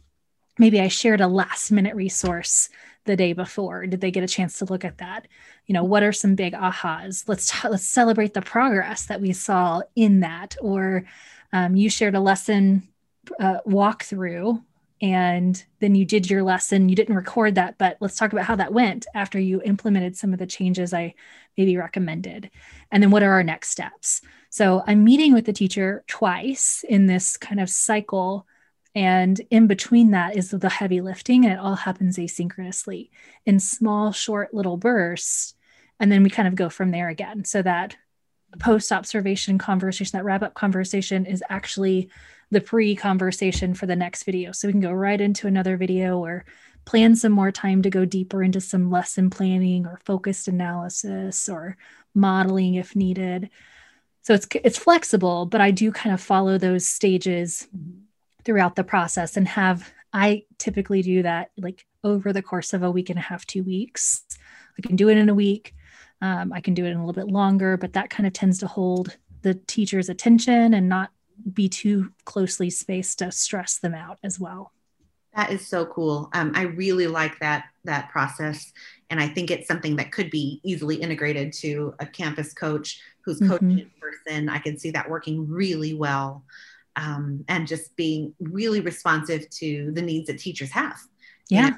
maybe 0.58 0.80
I 0.80 0.88
shared 0.88 1.20
a 1.20 1.28
last 1.28 1.70
minute 1.70 1.94
resource 1.94 2.68
the 3.06 3.16
day 3.16 3.32
before. 3.32 3.86
Did 3.86 4.00
they 4.00 4.10
get 4.10 4.24
a 4.24 4.28
chance 4.28 4.58
to 4.58 4.66
look 4.66 4.84
at 4.84 4.98
that? 4.98 5.26
You 5.66 5.74
know, 5.74 5.84
what 5.84 6.02
are 6.02 6.12
some 6.12 6.34
big 6.34 6.52
ahas? 6.52 7.24
Let's 7.28 7.50
t- 7.50 7.68
let's 7.68 7.86
celebrate 7.86 8.34
the 8.34 8.42
progress 8.42 9.06
that 9.06 9.20
we 9.20 9.32
saw 9.32 9.82
in 9.96 10.20
that. 10.20 10.56
Or 10.60 11.04
um, 11.52 11.76
you 11.76 11.90
shared 11.90 12.14
a 12.14 12.20
lesson 12.20 12.88
uh, 13.38 13.58
walkthrough 13.66 14.62
and 15.00 15.64
then 15.80 15.94
you 15.94 16.04
did 16.04 16.28
your 16.28 16.42
lesson. 16.42 16.88
You 16.88 16.96
didn't 16.96 17.16
record 17.16 17.54
that 17.54 17.78
but 17.78 17.96
let's 18.00 18.16
talk 18.16 18.32
about 18.32 18.44
how 18.44 18.56
that 18.56 18.72
went 18.72 19.06
after 19.14 19.38
you 19.38 19.62
implemented 19.62 20.16
some 20.16 20.32
of 20.32 20.38
the 20.38 20.46
changes 20.46 20.92
i 20.92 21.14
maybe 21.56 21.76
recommended. 21.76 22.50
And 22.90 23.02
then 23.02 23.10
what 23.10 23.22
are 23.22 23.32
our 23.32 23.42
next 23.42 23.70
steps? 23.70 24.20
So 24.50 24.82
i'm 24.86 25.04
meeting 25.04 25.32
with 25.32 25.46
the 25.46 25.52
teacher 25.52 26.04
twice 26.06 26.84
in 26.88 27.06
this 27.06 27.36
kind 27.36 27.60
of 27.60 27.70
cycle 27.70 28.46
and 28.94 29.40
in 29.50 29.68
between 29.68 30.10
that 30.10 30.36
is 30.36 30.50
the 30.50 30.68
heavy 30.68 31.00
lifting 31.00 31.44
and 31.44 31.52
it 31.54 31.60
all 31.60 31.76
happens 31.76 32.18
asynchronously 32.18 33.10
in 33.46 33.60
small 33.60 34.10
short 34.10 34.52
little 34.52 34.76
bursts 34.76 35.54
and 36.00 36.10
then 36.10 36.22
we 36.22 36.30
kind 36.30 36.48
of 36.48 36.56
go 36.56 36.70
from 36.70 36.90
there 36.90 37.08
again. 37.08 37.44
So 37.44 37.62
that 37.62 37.96
post 38.58 38.90
observation 38.90 39.58
conversation 39.58 40.16
that 40.16 40.24
wrap 40.24 40.42
up 40.42 40.54
conversation 40.54 41.26
is 41.26 41.44
actually 41.48 42.10
the 42.50 42.60
pre 42.60 42.94
conversation 42.96 43.74
for 43.74 43.86
the 43.86 43.96
next 43.96 44.24
video. 44.24 44.52
So 44.52 44.68
we 44.68 44.72
can 44.72 44.80
go 44.80 44.92
right 44.92 45.20
into 45.20 45.46
another 45.46 45.76
video 45.76 46.18
or 46.18 46.44
plan 46.84 47.14
some 47.14 47.32
more 47.32 47.52
time 47.52 47.82
to 47.82 47.90
go 47.90 48.04
deeper 48.04 48.42
into 48.42 48.60
some 48.60 48.90
lesson 48.90 49.30
planning 49.30 49.86
or 49.86 50.00
focused 50.04 50.48
analysis 50.48 51.48
or 51.48 51.76
modeling 52.14 52.74
if 52.74 52.96
needed. 52.96 53.50
So 54.22 54.34
it's 54.34 54.46
it's 54.64 54.78
flexible, 54.78 55.46
but 55.46 55.60
I 55.60 55.70
do 55.70 55.92
kind 55.92 56.12
of 56.12 56.20
follow 56.20 56.58
those 56.58 56.86
stages 56.86 57.68
throughout 58.44 58.76
the 58.76 58.84
process 58.84 59.36
and 59.36 59.46
have 59.48 59.92
I 60.12 60.44
typically 60.58 61.02
do 61.02 61.22
that 61.22 61.50
like 61.56 61.86
over 62.02 62.32
the 62.32 62.42
course 62.42 62.72
of 62.72 62.82
a 62.82 62.90
week 62.90 63.10
and 63.10 63.18
a 63.18 63.22
half, 63.22 63.46
two 63.46 63.62
weeks. 63.62 64.24
I 64.78 64.86
can 64.86 64.96
do 64.96 65.08
it 65.08 65.16
in 65.16 65.28
a 65.28 65.34
week. 65.34 65.74
Um, 66.20 66.52
I 66.52 66.60
can 66.60 66.74
do 66.74 66.84
it 66.84 66.90
in 66.90 66.96
a 66.96 67.06
little 67.06 67.24
bit 67.24 67.32
longer, 67.32 67.76
but 67.76 67.92
that 67.92 68.10
kind 68.10 68.26
of 68.26 68.32
tends 68.32 68.58
to 68.58 68.66
hold 68.66 69.16
the 69.42 69.54
teacher's 69.54 70.08
attention 70.08 70.74
and 70.74 70.88
not 70.88 71.10
be 71.52 71.68
too 71.68 72.12
closely 72.24 72.70
spaced 72.70 73.18
to 73.18 73.32
stress 73.32 73.78
them 73.78 73.94
out 73.94 74.18
as 74.22 74.38
well. 74.38 74.72
That 75.34 75.52
is 75.52 75.66
so 75.66 75.86
cool. 75.86 76.28
Um, 76.32 76.52
I 76.54 76.62
really 76.62 77.06
like 77.06 77.38
that 77.38 77.66
that 77.84 78.10
process, 78.10 78.72
and 79.10 79.20
I 79.20 79.28
think 79.28 79.50
it's 79.50 79.68
something 79.68 79.96
that 79.96 80.10
could 80.10 80.30
be 80.30 80.60
easily 80.64 80.96
integrated 80.96 81.52
to 81.54 81.94
a 82.00 82.06
campus 82.06 82.52
coach 82.52 83.00
who's 83.24 83.38
coaching 83.38 83.68
mm-hmm. 83.68 83.78
in 83.78 83.90
person. 84.00 84.48
I 84.48 84.58
can 84.58 84.76
see 84.76 84.90
that 84.90 85.08
working 85.08 85.48
really 85.48 85.94
well, 85.94 86.44
um, 86.96 87.44
and 87.48 87.68
just 87.68 87.94
being 87.94 88.34
really 88.40 88.80
responsive 88.80 89.48
to 89.50 89.92
the 89.92 90.02
needs 90.02 90.26
that 90.26 90.40
teachers 90.40 90.72
have. 90.72 90.98
Yeah, 91.48 91.76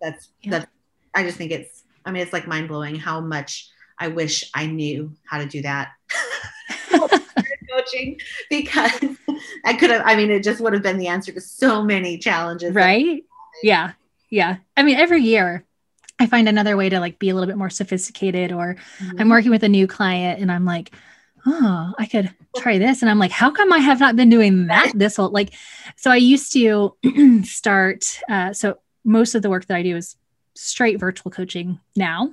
that's 0.00 0.28
yeah. 0.42 0.60
that. 0.60 0.68
I 1.14 1.24
just 1.24 1.36
think 1.36 1.50
it's. 1.50 1.82
I 2.04 2.12
mean, 2.12 2.22
it's 2.22 2.32
like 2.32 2.46
mind 2.46 2.68
blowing 2.68 2.96
how 2.96 3.20
much 3.20 3.68
I 3.98 4.08
wish 4.08 4.48
I 4.54 4.66
knew 4.66 5.12
how 5.24 5.38
to 5.38 5.46
do 5.46 5.62
that. 5.62 5.90
coaching 7.82 8.20
because 8.50 9.16
I 9.64 9.74
could 9.74 9.90
have, 9.90 10.02
I 10.04 10.16
mean, 10.16 10.30
it 10.30 10.42
just 10.42 10.60
would 10.60 10.72
have 10.72 10.82
been 10.82 10.98
the 10.98 11.08
answer 11.08 11.32
to 11.32 11.40
so 11.40 11.82
many 11.82 12.18
challenges. 12.18 12.74
Right. 12.74 13.24
Yeah. 13.62 13.92
Yeah. 14.30 14.56
I 14.76 14.82
mean, 14.82 14.96
every 14.96 15.22
year 15.22 15.64
I 16.18 16.26
find 16.26 16.48
another 16.48 16.76
way 16.76 16.88
to 16.88 17.00
like 17.00 17.18
be 17.18 17.30
a 17.30 17.34
little 17.34 17.48
bit 17.48 17.56
more 17.56 17.70
sophisticated, 17.70 18.52
or 18.52 18.76
mm-hmm. 18.98 19.20
I'm 19.20 19.28
working 19.28 19.50
with 19.50 19.64
a 19.64 19.68
new 19.68 19.86
client 19.86 20.40
and 20.40 20.50
I'm 20.52 20.64
like, 20.64 20.92
oh, 21.46 21.92
I 21.98 22.06
could 22.06 22.32
try 22.56 22.78
this. 22.78 23.02
And 23.02 23.10
I'm 23.10 23.18
like, 23.18 23.30
how 23.30 23.50
come 23.50 23.72
I 23.72 23.78
have 23.78 24.00
not 24.00 24.16
been 24.16 24.30
doing 24.30 24.68
that 24.68 24.92
this 24.94 25.16
whole 25.16 25.30
like? 25.30 25.52
So 25.96 26.10
I 26.10 26.16
used 26.16 26.52
to 26.52 26.94
start. 27.44 28.20
Uh, 28.28 28.52
so 28.52 28.78
most 29.04 29.34
of 29.34 29.42
the 29.42 29.50
work 29.50 29.66
that 29.66 29.76
I 29.76 29.82
do 29.82 29.96
is 29.96 30.16
straight 30.54 31.00
virtual 31.00 31.32
coaching 31.32 31.80
now, 31.96 32.32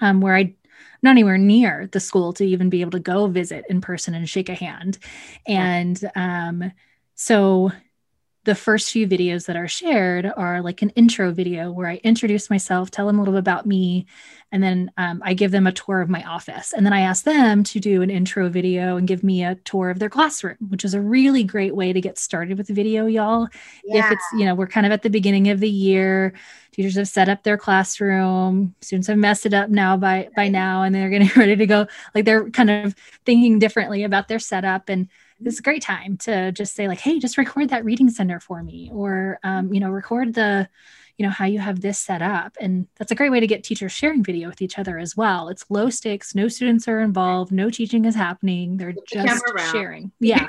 um, 0.00 0.20
where 0.20 0.34
I 0.34 0.54
not 1.02 1.10
anywhere 1.10 1.38
near 1.38 1.88
the 1.92 2.00
school 2.00 2.32
to 2.34 2.44
even 2.44 2.70
be 2.70 2.80
able 2.80 2.92
to 2.92 3.00
go 3.00 3.26
visit 3.26 3.64
in 3.68 3.80
person 3.80 4.14
and 4.14 4.28
shake 4.28 4.48
a 4.48 4.54
hand. 4.54 4.98
And 5.46 5.98
um, 6.14 6.72
so 7.14 7.72
the 8.44 8.54
first 8.56 8.90
few 8.90 9.06
videos 9.06 9.46
that 9.46 9.56
are 9.56 9.68
shared 9.68 10.30
are 10.36 10.62
like 10.62 10.82
an 10.82 10.90
intro 10.90 11.30
video 11.30 11.70
where 11.70 11.86
I 11.86 12.00
introduce 12.02 12.50
myself, 12.50 12.90
tell 12.90 13.06
them 13.06 13.18
a 13.18 13.20
little 13.20 13.34
bit 13.34 13.38
about 13.38 13.66
me, 13.66 14.06
and 14.50 14.62
then 14.62 14.90
um, 14.96 15.22
I 15.24 15.32
give 15.34 15.52
them 15.52 15.66
a 15.66 15.72
tour 15.72 16.00
of 16.00 16.10
my 16.10 16.24
office. 16.24 16.72
And 16.72 16.84
then 16.84 16.92
I 16.92 17.00
ask 17.00 17.24
them 17.24 17.62
to 17.64 17.78
do 17.78 18.02
an 18.02 18.10
intro 18.10 18.48
video 18.48 18.96
and 18.96 19.06
give 19.06 19.22
me 19.22 19.44
a 19.44 19.54
tour 19.54 19.90
of 19.90 20.00
their 20.00 20.10
classroom, 20.10 20.56
which 20.68 20.84
is 20.84 20.92
a 20.92 21.00
really 21.00 21.44
great 21.44 21.76
way 21.76 21.92
to 21.92 22.00
get 22.00 22.18
started 22.18 22.58
with 22.58 22.66
the 22.66 22.74
video, 22.74 23.06
y'all. 23.06 23.46
Yeah. 23.84 24.06
If 24.06 24.12
it's, 24.12 24.24
you 24.36 24.44
know, 24.44 24.56
we're 24.56 24.66
kind 24.66 24.86
of 24.86 24.92
at 24.92 25.02
the 25.02 25.10
beginning 25.10 25.48
of 25.48 25.60
the 25.60 25.70
year, 25.70 26.34
teachers 26.72 26.96
have 26.96 27.08
set 27.08 27.28
up 27.28 27.44
their 27.44 27.56
classroom, 27.56 28.74
students 28.80 29.06
have 29.06 29.18
messed 29.18 29.46
it 29.46 29.54
up 29.54 29.70
now 29.70 29.96
by 29.96 30.28
by 30.34 30.48
now, 30.48 30.82
and 30.82 30.92
they're 30.92 31.10
getting 31.10 31.30
ready 31.36 31.54
to 31.54 31.66
go. 31.66 31.86
Like 32.14 32.24
they're 32.24 32.50
kind 32.50 32.70
of 32.70 32.96
thinking 33.24 33.60
differently 33.60 34.02
about 34.02 34.26
their 34.26 34.40
setup 34.40 34.88
and 34.88 35.08
this 35.42 35.54
is 35.54 35.60
a 35.60 35.62
great 35.62 35.82
time 35.82 36.16
to 36.16 36.52
just 36.52 36.74
say 36.74 36.88
like 36.88 37.00
hey 37.00 37.18
just 37.18 37.38
record 37.38 37.68
that 37.70 37.84
reading 37.84 38.10
center 38.10 38.40
for 38.40 38.62
me 38.62 38.90
or 38.92 39.38
um, 39.42 39.72
you 39.72 39.80
know 39.80 39.90
record 39.90 40.34
the 40.34 40.68
you 41.18 41.26
know 41.26 41.30
how 41.30 41.44
you 41.44 41.58
have 41.58 41.80
this 41.80 41.98
set 41.98 42.22
up. 42.22 42.56
And 42.60 42.86
that's 42.96 43.12
a 43.12 43.14
great 43.14 43.30
way 43.30 43.40
to 43.40 43.46
get 43.46 43.64
teachers 43.64 43.92
sharing 43.92 44.24
video 44.24 44.48
with 44.48 44.62
each 44.62 44.78
other 44.78 44.98
as 44.98 45.16
well. 45.16 45.48
It's 45.48 45.64
low 45.70 45.90
stakes 45.90 46.34
no 46.34 46.48
students 46.48 46.88
are 46.88 47.00
involved 47.00 47.52
no 47.52 47.70
teaching 47.70 48.04
is 48.04 48.14
happening. 48.14 48.76
They're 48.76 48.94
just 49.06 49.44
sharing. 49.70 50.10
Yeah. 50.20 50.48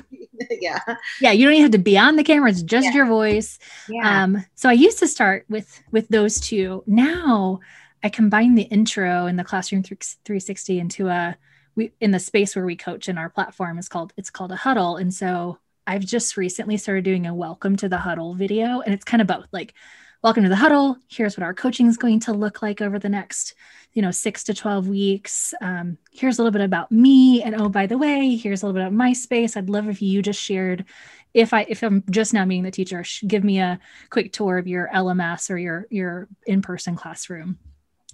Yeah. 0.50 0.80
Yeah 1.22 1.32
you 1.32 1.46
don't 1.46 1.54
even 1.54 1.64
have 1.64 1.72
to 1.72 1.78
be 1.78 1.98
on 1.98 2.16
the 2.16 2.24
camera. 2.24 2.50
It's 2.50 2.64
just 2.64 2.86
yeah. 2.86 2.94
your 2.94 3.06
voice. 3.06 3.60
Yeah. 3.90 4.24
um 4.24 4.46
so 4.56 4.70
i 4.70 4.74
used 4.74 5.00
to 5.00 5.08
start 5.08 5.46
with 5.50 5.82
with 5.92 6.08
those 6.10 6.40
two. 6.40 6.84
Now 6.88 7.60
i 8.04 8.10
combine 8.10 8.56
the 8.56 8.64
intro 8.64 9.26
and 9.26 9.38
the 9.38 9.44
classroom 9.44 9.84
360 9.84 10.80
into 10.80 11.08
a 11.08 11.36
we 11.76 11.92
in 12.00 12.12
the 12.12 12.20
space 12.20 12.56
where 12.56 12.66
we 12.66 12.76
coach 12.76 13.10
in 13.10 13.18
our 13.18 13.30
platform 13.30 13.78
is 13.78 13.90
called 13.90 14.14
it's 14.18 14.30
called 14.30 14.52
a 14.52 14.56
huddle. 14.56 14.98
And 14.98 15.14
so 15.14 15.60
i've 15.86 16.06
just 16.06 16.38
recently 16.38 16.78
started 16.78 17.04
doing 17.04 17.28
a 17.28 17.36
welcome 17.36 17.76
to 17.76 17.90
the 17.90 17.98
huddle 17.98 18.36
video 18.36 18.80
and 18.80 18.94
it's 18.94 19.04
kind 19.04 19.20
of 19.20 19.28
both 19.28 19.46
like 19.52 19.74
welcome 20.22 20.44
to 20.44 20.48
the 20.48 20.56
huddle 20.56 20.96
here's 21.10 21.36
what 21.36 21.44
our 21.44 21.54
coaching 21.54 21.88
is 21.88 21.98
going 21.98 22.22
to 22.22 22.32
look 22.32 22.62
like 22.62 22.82
over 22.82 22.98
the 22.98 23.10
next 23.10 23.54
you 23.92 24.02
know 24.02 24.12
six 24.12 24.44
to 24.46 24.54
12 24.54 24.88
weeks. 24.88 25.54
Um, 25.62 25.98
here's 26.12 26.40
a 26.40 26.42
little 26.42 26.58
bit 26.58 26.66
about 26.66 26.92
me 26.92 27.44
and 27.44 27.56
oh 27.56 27.70
by 27.70 27.86
the 27.86 27.98
way 27.98 28.36
here's 28.36 28.64
a 28.64 28.66
little 28.66 28.80
bit 28.80 28.86
about 28.86 28.94
my 28.94 29.14
space. 29.14 29.58
I'd 29.58 29.70
love 29.70 29.90
if 29.90 30.02
you 30.02 30.22
just 30.22 30.42
shared 30.42 30.86
if 31.34 31.54
i 31.54 31.66
if 31.68 31.82
i'm 31.84 32.04
just 32.10 32.34
now 32.34 32.46
meeting 32.46 32.64
the 32.64 32.72
teacher 32.72 33.04
give 33.28 33.44
me 33.44 33.60
a 33.60 33.80
quick 34.10 34.32
tour 34.32 34.58
of 34.58 34.68
your 34.68 34.90
lms 34.94 35.50
or 35.50 35.58
your 35.58 35.88
your 35.90 36.28
in-person 36.46 36.96
classroom 36.96 37.58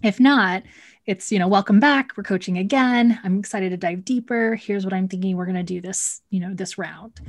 if 0.02 0.20
not, 0.20 0.64
it's, 1.06 1.32
you 1.32 1.40
know, 1.40 1.48
welcome 1.48 1.80
back. 1.80 2.16
We're 2.16 2.24
coaching 2.24 2.58
again. 2.58 3.20
I'm 3.24 3.40
excited 3.40 3.72
to 3.72 3.78
dive 3.78 4.06
deeper. 4.06 4.56
Here's 4.56 4.86
what 4.86 4.94
I'm 4.94 5.08
thinking 5.08 5.36
we're 5.36 5.46
going 5.46 5.56
to 5.56 5.64
do 5.64 5.82
this, 5.82 6.22
you 6.30 6.40
know, 6.40 6.54
this 6.54 6.78
round. 6.78 7.20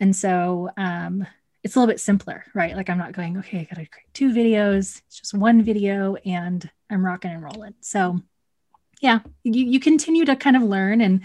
And 0.00 0.14
so 0.14 0.70
um, 0.76 1.26
it's 1.62 1.76
a 1.76 1.78
little 1.78 1.92
bit 1.92 2.00
simpler, 2.00 2.44
right? 2.54 2.74
Like 2.74 2.90
I'm 2.90 2.98
not 2.98 3.12
going, 3.12 3.38
okay, 3.38 3.60
I 3.60 3.64
got 3.64 3.80
to 3.80 3.86
create 3.86 4.12
two 4.12 4.32
videos. 4.32 5.00
It's 5.06 5.20
just 5.20 5.34
one 5.34 5.62
video 5.62 6.16
and 6.24 6.68
I'm 6.90 7.04
rocking 7.04 7.30
and 7.30 7.42
rolling. 7.42 7.74
So 7.80 8.20
yeah, 9.00 9.20
you, 9.44 9.64
you 9.64 9.80
continue 9.80 10.24
to 10.24 10.36
kind 10.36 10.56
of 10.56 10.62
learn 10.62 11.00
and, 11.00 11.22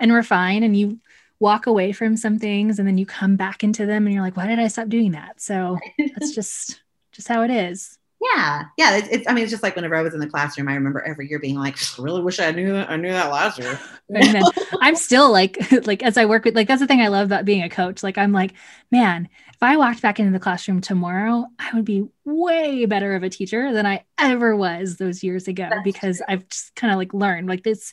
and 0.00 0.12
refine 0.12 0.62
and 0.62 0.76
you 0.76 1.00
walk 1.38 1.66
away 1.66 1.92
from 1.92 2.16
some 2.16 2.38
things 2.38 2.78
and 2.78 2.88
then 2.88 2.98
you 2.98 3.06
come 3.06 3.36
back 3.36 3.64
into 3.64 3.86
them 3.86 4.06
and 4.06 4.14
you're 4.14 4.24
like, 4.24 4.36
why 4.36 4.46
did 4.46 4.58
I 4.58 4.68
stop 4.68 4.88
doing 4.88 5.12
that? 5.12 5.40
So 5.40 5.78
that's 5.98 6.30
just, 6.34 6.82
just 7.12 7.28
how 7.28 7.42
it 7.42 7.50
is 7.50 7.98
yeah. 8.24 8.64
Yeah 8.76 8.96
it's, 8.96 9.08
it's, 9.08 9.28
i 9.28 9.32
mean 9.32 9.44
it's 9.44 9.50
just 9.50 9.62
like 9.62 9.76
whenever 9.76 9.94
i 9.94 10.02
was 10.02 10.14
in 10.14 10.20
the 10.20 10.26
classroom 10.26 10.68
i 10.68 10.74
remember 10.74 11.02
every 11.02 11.28
year 11.28 11.38
being 11.38 11.56
like 11.56 11.76
I 11.76 12.02
really 12.02 12.22
wish 12.22 12.40
i 12.40 12.50
knew 12.50 12.72
that 12.72 12.90
i 12.90 12.96
knew 12.96 13.12
that 13.12 13.30
last 13.30 13.58
year. 13.58 13.78
I'm 14.80 14.96
still 14.96 15.30
like 15.30 15.58
like 15.86 16.02
as 16.02 16.16
i 16.16 16.24
work 16.24 16.44
with 16.44 16.54
like 16.54 16.68
that's 16.68 16.80
the 16.80 16.86
thing 16.86 17.00
i 17.00 17.08
love 17.08 17.26
about 17.26 17.44
being 17.44 17.62
a 17.62 17.68
coach. 17.68 18.02
Like 18.02 18.18
i'm 18.18 18.32
like 18.32 18.54
man 18.90 19.28
if 19.52 19.62
i 19.62 19.76
walked 19.76 20.02
back 20.02 20.18
into 20.18 20.32
the 20.32 20.38
classroom 20.38 20.80
tomorrow 20.80 21.46
i 21.58 21.70
would 21.74 21.84
be 21.84 22.06
way 22.24 22.86
better 22.86 23.14
of 23.14 23.22
a 23.22 23.30
teacher 23.30 23.72
than 23.72 23.86
i 23.86 24.04
ever 24.18 24.56
was 24.56 24.96
those 24.96 25.22
years 25.22 25.48
ago 25.48 25.66
that's 25.70 25.82
because 25.84 26.18
true. 26.18 26.26
i've 26.28 26.48
just 26.48 26.74
kind 26.74 26.92
of 26.92 26.98
like 26.98 27.12
learned. 27.14 27.48
Like 27.48 27.62
this 27.62 27.92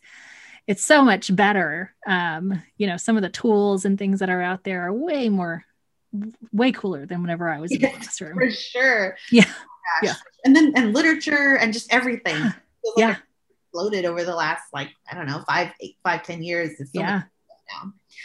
it's 0.67 0.85
so 0.85 1.03
much 1.03 1.35
better 1.35 1.93
um 2.07 2.61
you 2.77 2.87
know 2.87 2.97
some 2.97 3.17
of 3.17 3.23
the 3.23 3.29
tools 3.29 3.85
and 3.85 3.97
things 3.97 4.19
that 4.19 4.29
are 4.29 4.41
out 4.41 4.63
there 4.63 4.83
are 4.83 4.93
way 4.93 5.27
more 5.27 5.65
way 6.51 6.71
cooler 6.71 7.05
than 7.05 7.21
whenever 7.21 7.49
i 7.49 7.59
was 7.59 7.71
in 7.71 7.81
the 7.81 7.87
classroom. 7.93 8.33
for 8.33 8.51
sure. 8.51 9.15
Yeah 9.31 9.49
yeah. 10.03 10.13
And 10.45 10.55
then 10.55 10.73
and 10.75 10.93
literature 10.93 11.57
and 11.57 11.73
just 11.73 11.91
everything. 11.93 12.41
Like 12.41 12.53
yeah. 12.97 13.15
Exploded 13.67 14.05
over 14.05 14.23
the 14.23 14.35
last 14.35 14.63
like 14.73 14.89
I 15.09 15.15
don't 15.15 15.27
know 15.27 15.43
five 15.47 15.71
eight 15.79 15.97
five 16.03 16.23
ten 16.23 16.43
years. 16.43 16.77
So 16.77 16.85
yeah. 16.93 17.23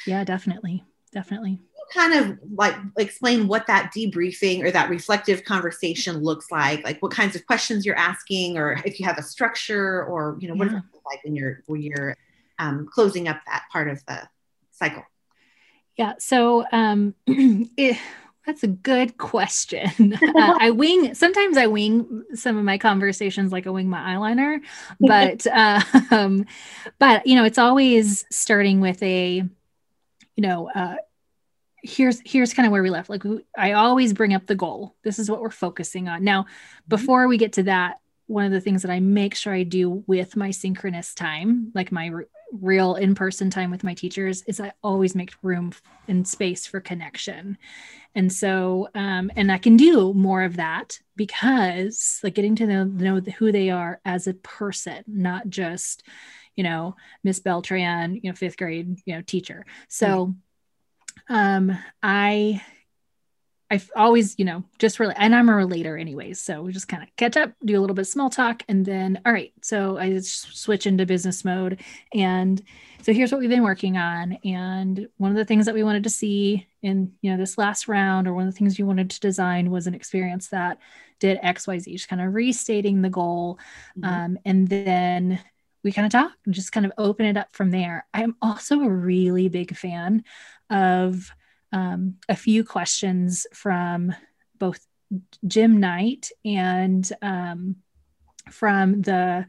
Yeah, 0.06 0.24
definitely, 0.24 0.84
definitely. 1.12 1.60
Kind 1.92 2.14
of 2.14 2.38
like 2.52 2.74
explain 2.98 3.46
what 3.46 3.66
that 3.68 3.92
debriefing 3.96 4.64
or 4.64 4.70
that 4.72 4.90
reflective 4.90 5.44
conversation 5.44 6.22
looks 6.22 6.50
like. 6.50 6.82
Like 6.84 7.00
what 7.00 7.12
kinds 7.12 7.36
of 7.36 7.46
questions 7.46 7.86
you're 7.86 7.98
asking, 7.98 8.58
or 8.58 8.80
if 8.84 8.98
you 8.98 9.06
have 9.06 9.18
a 9.18 9.22
structure, 9.22 10.04
or 10.04 10.36
you 10.40 10.48
know 10.48 10.54
what 10.54 10.68
it 10.68 10.74
like 10.74 11.22
when 11.22 11.36
you're 11.36 11.62
when 11.66 11.82
you're 11.82 12.16
um, 12.58 12.88
closing 12.90 13.28
up 13.28 13.40
that 13.46 13.64
part 13.70 13.88
of 13.88 14.04
the 14.06 14.28
cycle. 14.72 15.04
Yeah. 15.96 16.14
So 16.18 16.64
um, 16.72 17.14
it, 17.26 17.96
that's 18.46 18.62
a 18.62 18.68
good 18.68 19.18
question. 19.18 20.18
Uh, 20.36 20.54
I 20.60 20.70
wing 20.70 21.14
sometimes 21.14 21.56
I 21.56 21.66
wing 21.66 22.24
some 22.34 22.58
of 22.58 22.64
my 22.64 22.78
conversations 22.78 23.52
like 23.52 23.66
I 23.66 23.70
wing 23.70 23.88
my 23.88 24.14
eyeliner, 24.14 24.60
but 25.00 25.46
um, 26.12 26.46
but 26.98 27.26
you 27.26 27.36
know 27.36 27.44
it's 27.44 27.58
always 27.58 28.24
starting 28.30 28.80
with 28.80 29.02
a 29.02 29.42
you 30.36 30.42
know 30.42 30.70
uh, 30.74 30.96
here's 31.86 32.20
here's 32.24 32.52
kind 32.52 32.66
of 32.66 32.72
where 32.72 32.82
we 32.82 32.90
left 32.90 33.08
like 33.08 33.22
i 33.56 33.72
always 33.72 34.12
bring 34.12 34.34
up 34.34 34.46
the 34.46 34.54
goal 34.54 34.94
this 35.04 35.18
is 35.18 35.30
what 35.30 35.40
we're 35.40 35.50
focusing 35.50 36.08
on 36.08 36.24
now 36.24 36.42
mm-hmm. 36.42 36.88
before 36.88 37.28
we 37.28 37.38
get 37.38 37.52
to 37.54 37.62
that 37.64 38.00
one 38.26 38.44
of 38.44 38.50
the 38.50 38.60
things 38.60 38.82
that 38.82 38.90
i 38.90 38.98
make 38.98 39.34
sure 39.34 39.52
i 39.52 39.62
do 39.62 40.02
with 40.06 40.36
my 40.36 40.50
synchronous 40.50 41.14
time 41.14 41.70
like 41.74 41.92
my 41.92 42.10
real 42.52 42.94
in-person 42.94 43.50
time 43.50 43.70
with 43.70 43.84
my 43.84 43.94
teachers 43.94 44.42
is 44.42 44.60
i 44.60 44.72
always 44.82 45.14
make 45.14 45.32
room 45.42 45.72
and 46.08 46.26
space 46.26 46.66
for 46.66 46.80
connection. 46.80 47.58
And 48.14 48.32
so 48.32 48.88
um, 48.94 49.30
and 49.36 49.52
i 49.52 49.58
can 49.58 49.76
do 49.76 50.14
more 50.14 50.42
of 50.42 50.56
that 50.56 50.98
because 51.16 52.20
like 52.22 52.34
getting 52.34 52.56
to 52.56 52.66
know, 52.66 52.84
know 52.84 53.20
who 53.20 53.52
they 53.52 53.70
are 53.70 54.00
as 54.04 54.26
a 54.26 54.34
person 54.34 55.02
not 55.06 55.48
just 55.48 56.02
you 56.54 56.64
know 56.64 56.96
miss 57.24 57.40
beltran 57.40 58.14
you 58.14 58.30
know 58.30 58.34
fifth 58.34 58.56
grade 58.56 58.98
you 59.04 59.14
know 59.14 59.22
teacher. 59.22 59.66
So 59.88 60.34
um, 61.28 61.76
I 62.02 62.62
I've 63.68 63.90
always, 63.96 64.38
you 64.38 64.44
know, 64.44 64.62
just 64.78 65.00
really, 65.00 65.14
and 65.16 65.34
I'm 65.34 65.48
a 65.48 65.54
relator 65.54 65.96
anyways. 65.96 66.40
So 66.40 66.62
we 66.62 66.72
just 66.72 66.86
kind 66.86 67.02
of 67.02 67.08
catch 67.16 67.36
up, 67.36 67.52
do 67.64 67.76
a 67.76 67.80
little 67.80 67.94
bit 67.94 68.02
of 68.02 68.06
small 68.08 68.30
talk, 68.30 68.62
and 68.68 68.86
then, 68.86 69.20
all 69.26 69.32
right. 69.32 69.52
So 69.62 69.98
I 69.98 70.18
switch 70.20 70.86
into 70.86 71.04
business 71.04 71.44
mode. 71.44 71.80
And 72.14 72.62
so 73.02 73.12
here's 73.12 73.32
what 73.32 73.40
we've 73.40 73.50
been 73.50 73.64
working 73.64 73.96
on. 73.96 74.38
And 74.44 75.08
one 75.16 75.32
of 75.32 75.36
the 75.36 75.44
things 75.44 75.66
that 75.66 75.74
we 75.74 75.82
wanted 75.82 76.04
to 76.04 76.10
see 76.10 76.68
in, 76.82 77.12
you 77.22 77.32
know, 77.32 77.36
this 77.36 77.58
last 77.58 77.88
round, 77.88 78.28
or 78.28 78.34
one 78.34 78.46
of 78.46 78.52
the 78.54 78.56
things 78.56 78.78
you 78.78 78.86
wanted 78.86 79.10
to 79.10 79.20
design 79.20 79.70
was 79.72 79.88
an 79.88 79.94
experience 79.94 80.48
that 80.48 80.78
did 81.18 81.40
XYZ, 81.40 81.92
just 81.92 82.08
kind 82.08 82.22
of 82.22 82.34
restating 82.34 83.02
the 83.02 83.10
goal. 83.10 83.58
Mm-hmm. 83.98 84.14
Um, 84.14 84.38
and 84.44 84.68
then 84.68 85.40
we 85.82 85.90
kind 85.90 86.06
of 86.06 86.12
talk, 86.12 86.32
and 86.44 86.54
just 86.54 86.72
kind 86.72 86.86
of 86.86 86.92
open 86.98 87.26
it 87.26 87.36
up 87.36 87.52
from 87.52 87.72
there. 87.72 88.06
I'm 88.14 88.36
also 88.40 88.80
a 88.80 88.88
really 88.88 89.48
big 89.48 89.76
fan 89.76 90.22
of 90.70 91.32
um, 91.76 92.14
a 92.26 92.34
few 92.34 92.64
questions 92.64 93.46
from 93.52 94.14
both 94.58 94.80
Jim 95.46 95.78
Knight 95.78 96.30
and 96.42 97.06
um, 97.20 97.76
from 98.50 99.02
the 99.02 99.44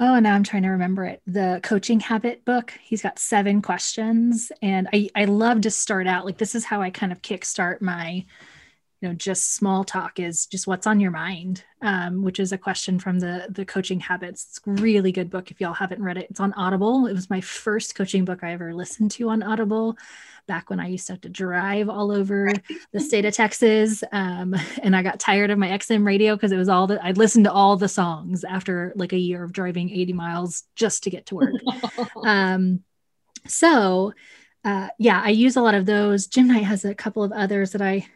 oh 0.00 0.18
now 0.18 0.34
i'm 0.34 0.42
trying 0.42 0.62
to 0.62 0.70
remember 0.70 1.04
it 1.04 1.20
the 1.26 1.60
coaching 1.62 2.00
habit 2.00 2.44
book. 2.44 2.72
He's 2.82 3.02
got 3.02 3.18
seven 3.18 3.62
questions 3.62 4.50
and 4.62 4.88
i 4.92 5.08
i 5.14 5.26
love 5.26 5.60
to 5.60 5.70
start 5.70 6.06
out 6.06 6.24
like 6.24 6.38
this 6.38 6.54
is 6.54 6.64
how 6.64 6.80
i 6.80 6.90
kind 6.90 7.12
of 7.12 7.22
kickstart 7.22 7.80
my 7.80 8.24
you 9.00 9.08
know 9.08 9.14
just 9.14 9.54
small 9.54 9.84
talk 9.84 10.18
is 10.18 10.46
just 10.46 10.66
what's 10.66 10.86
on 10.86 11.00
your 11.00 11.10
mind 11.10 11.64
um, 11.82 12.22
which 12.22 12.38
is 12.38 12.52
a 12.52 12.58
question 12.58 12.98
from 12.98 13.18
the 13.20 13.46
the 13.48 13.64
coaching 13.64 14.00
habits. 14.00 14.46
It's 14.48 14.60
a 14.66 14.82
really 14.82 15.12
good 15.12 15.30
book 15.30 15.50
if 15.50 15.60
y'all 15.60 15.72
haven't 15.72 16.02
read 16.02 16.18
it. 16.18 16.26
It's 16.30 16.40
on 16.40 16.52
audible. 16.52 17.06
It 17.06 17.14
was 17.14 17.30
my 17.30 17.40
first 17.40 17.94
coaching 17.94 18.24
book 18.24 18.40
i 18.42 18.52
ever 18.52 18.74
listened 18.74 19.10
to 19.12 19.30
on 19.30 19.42
audible 19.42 19.96
back 20.46 20.68
when 20.68 20.80
i 20.80 20.88
used 20.88 21.06
to 21.06 21.12
have 21.12 21.20
to 21.20 21.28
drive 21.28 21.88
all 21.88 22.10
over 22.10 22.52
the 22.92 22.98
state 22.98 23.24
of 23.24 23.32
texas 23.32 24.02
um, 24.10 24.54
and 24.82 24.96
i 24.96 25.02
got 25.02 25.20
tired 25.20 25.50
of 25.50 25.58
my 25.58 25.68
xm 25.68 26.04
radio 26.04 26.34
because 26.34 26.50
it 26.50 26.56
was 26.56 26.68
all 26.68 26.86
that 26.88 27.02
i'd 27.04 27.18
listened 27.18 27.44
to 27.44 27.52
all 27.52 27.76
the 27.76 27.88
songs 27.88 28.42
after 28.42 28.92
like 28.96 29.12
a 29.12 29.18
year 29.18 29.44
of 29.44 29.52
driving 29.52 29.90
80 29.90 30.12
miles 30.12 30.64
just 30.74 31.04
to 31.04 31.10
get 31.10 31.26
to 31.26 31.36
work. 31.36 31.54
Um, 32.24 32.80
so 33.46 34.12
uh, 34.64 34.88
yeah 34.98 35.20
i 35.24 35.30
use 35.30 35.56
a 35.56 35.62
lot 35.62 35.74
of 35.74 35.86
those. 35.86 36.26
Jim 36.26 36.48
knight 36.48 36.64
has 36.64 36.84
a 36.84 36.94
couple 36.94 37.22
of 37.22 37.32
others 37.32 37.72
that 37.72 37.82
i 37.82 38.06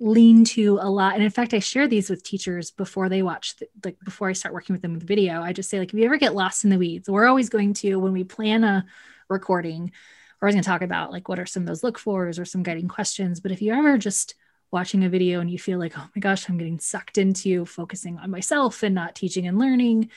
lean 0.00 0.44
to 0.44 0.78
a 0.80 0.90
lot. 0.90 1.14
And 1.14 1.22
in 1.22 1.30
fact 1.30 1.54
i 1.54 1.58
share 1.58 1.86
these 1.86 2.10
with 2.10 2.24
teachers 2.24 2.70
before 2.70 3.08
they 3.08 3.22
watch 3.22 3.56
the, 3.56 3.68
like 3.84 3.98
before 4.04 4.28
i 4.28 4.32
start 4.32 4.54
working 4.54 4.74
with 4.74 4.82
them 4.82 4.94
with 4.94 5.06
video. 5.06 5.40
I 5.42 5.52
just 5.52 5.70
say 5.70 5.78
like 5.78 5.92
if 5.92 5.98
you 5.98 6.04
ever 6.04 6.16
get 6.16 6.34
lost 6.34 6.64
in 6.64 6.70
the 6.70 6.78
weeds 6.78 7.08
we're 7.08 7.26
always 7.26 7.48
going 7.48 7.74
to 7.74 7.96
when 7.96 8.12
we 8.12 8.24
plan 8.24 8.64
a 8.64 8.84
recording 9.28 9.92
we're 10.40 10.46
always 10.46 10.56
going 10.56 10.64
to 10.64 10.68
talk 10.68 10.82
about 10.82 11.12
like 11.12 11.28
what 11.28 11.38
are 11.38 11.46
some 11.46 11.62
of 11.62 11.66
those 11.68 11.84
look 11.84 11.98
fors 11.98 12.38
or 12.38 12.44
some 12.44 12.62
guiding 12.62 12.88
questions. 12.88 13.40
But 13.40 13.52
if 13.52 13.62
you 13.62 13.72
ever 13.72 13.96
just 13.96 14.34
watching 14.72 15.04
a 15.04 15.08
video 15.08 15.40
and 15.40 15.50
you 15.50 15.58
feel 15.58 15.78
like 15.78 15.92
oh 15.98 16.08
my 16.16 16.20
gosh 16.20 16.48
i'm 16.48 16.56
getting 16.56 16.78
sucked 16.78 17.18
into 17.18 17.66
focusing 17.66 18.16
on 18.16 18.30
myself 18.30 18.82
and 18.82 18.94
not 18.94 19.14
teaching 19.14 19.46
and 19.46 19.58
learning 19.58 20.08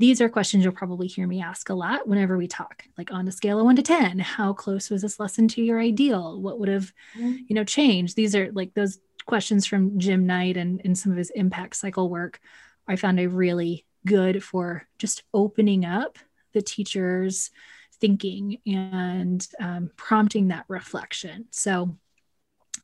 these 0.00 0.22
are 0.22 0.30
questions 0.30 0.64
you'll 0.64 0.72
probably 0.72 1.06
hear 1.06 1.26
me 1.26 1.42
ask 1.42 1.68
a 1.68 1.74
lot 1.74 2.08
whenever 2.08 2.38
we 2.38 2.48
talk. 2.48 2.84
Like 2.96 3.12
on 3.12 3.28
a 3.28 3.32
scale 3.32 3.58
of 3.58 3.66
1 3.66 3.76
to 3.76 3.82
10 3.82 4.18
how 4.18 4.54
close 4.54 4.88
was 4.88 5.02
this 5.02 5.20
lesson 5.20 5.46
to 5.48 5.62
your 5.62 5.78
ideal? 5.78 6.40
What 6.40 6.58
would 6.58 6.70
have 6.70 6.94
mm-hmm. 7.14 7.36
you 7.46 7.54
know 7.54 7.64
changed? 7.64 8.16
These 8.16 8.34
are 8.34 8.50
like 8.52 8.72
those 8.72 8.98
questions 9.30 9.64
from 9.64 9.96
Jim 10.00 10.26
Knight 10.26 10.56
and, 10.56 10.82
and 10.84 10.98
some 10.98 11.12
of 11.12 11.18
his 11.18 11.30
impact 11.30 11.76
cycle 11.76 12.10
work, 12.10 12.40
I 12.88 12.96
found 12.96 13.20
a 13.20 13.28
really 13.28 13.86
good 14.04 14.42
for 14.42 14.88
just 14.98 15.22
opening 15.32 15.84
up 15.84 16.18
the 16.52 16.60
teacher's 16.60 17.52
thinking 18.00 18.58
and 18.66 19.46
um, 19.60 19.90
prompting 19.96 20.48
that 20.48 20.64
reflection. 20.66 21.46
So, 21.52 21.96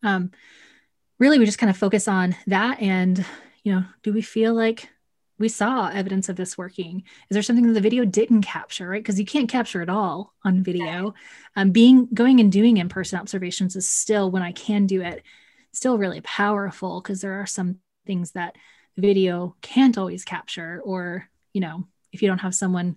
um, 0.05 0.31
really, 1.19 1.41
we 1.41 1.47
just 1.47 1.59
kind 1.59 1.69
of 1.71 1.77
focus 1.77 2.07
on 2.07 2.37
that. 2.47 2.81
And, 2.81 3.25
you 3.65 3.75
know, 3.75 3.85
do 4.05 4.13
we 4.13 4.23
feel 4.23 4.55
like 4.55 4.89
we 5.41 5.49
saw 5.49 5.89
evidence 5.89 6.29
of 6.29 6.37
this 6.37 6.57
working? 6.57 7.03
Is 7.29 7.35
there 7.35 7.43
something 7.43 7.67
that 7.67 7.73
the 7.73 7.81
video 7.81 8.05
didn't 8.05 8.43
capture, 8.43 8.89
right? 8.89 9.03
Because 9.03 9.19
you 9.19 9.27
can't 9.27 9.51
capture 9.51 9.83
it 9.83 9.89
all 9.89 10.33
on 10.45 10.63
video. 10.63 11.13
Um, 11.57 11.73
being 11.73 12.07
going 12.15 12.39
and 12.39 12.53
doing 12.53 12.77
in 12.77 12.89
person 12.89 13.19
observations 13.19 13.75
is 13.75 13.89
still 13.89 14.31
when 14.31 14.45
I 14.45 14.53
can 14.53 14.87
do 14.87 15.03
it 15.03 15.25
still 15.77 15.99
really 15.99 16.20
powerful 16.22 17.01
because 17.01 17.20
there 17.20 17.41
are 17.41 17.47
some 17.47 17.79
things 18.07 18.33
that 18.33 18.57
video 18.97 19.55
can't 19.61 19.99
always 19.99 20.24
capture 20.24 20.81
or 20.85 21.29
you 21.53 21.61
know 21.61 21.85
if 22.12 22.22
you 22.22 22.29
don't 22.29 22.39
have 22.39 22.55
someone 22.55 22.97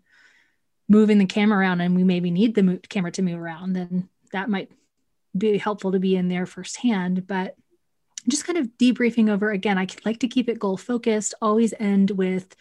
moving 0.87 1.17
the 1.17 1.25
camera 1.25 1.59
around 1.59 1.81
and 1.81 1.95
we 1.95 2.03
maybe 2.03 2.31
need 2.31 2.55
the 2.55 2.63
mo- 2.63 2.79
camera 2.89 3.11
to 3.11 3.21
move 3.21 3.39
around 3.39 3.73
then 3.73 4.07
that 4.31 4.49
might 4.49 4.71
be 5.37 5.57
helpful 5.57 5.91
to 5.91 5.99
be 5.99 6.15
in 6.15 6.27
there 6.27 6.45
firsthand. 6.45 7.27
But 7.27 7.55
just 8.27 8.45
kind 8.45 8.57
of 8.57 8.67
debriefing 8.77 9.29
over 9.29 9.49
again 9.49 9.77
i 9.77 9.87
like 10.03 10.19
to 10.19 10.27
keep 10.27 10.49
it 10.49 10.59
goal 10.59 10.75
focused 10.75 11.33
always 11.41 11.73
end 11.79 12.11
with 12.11 12.53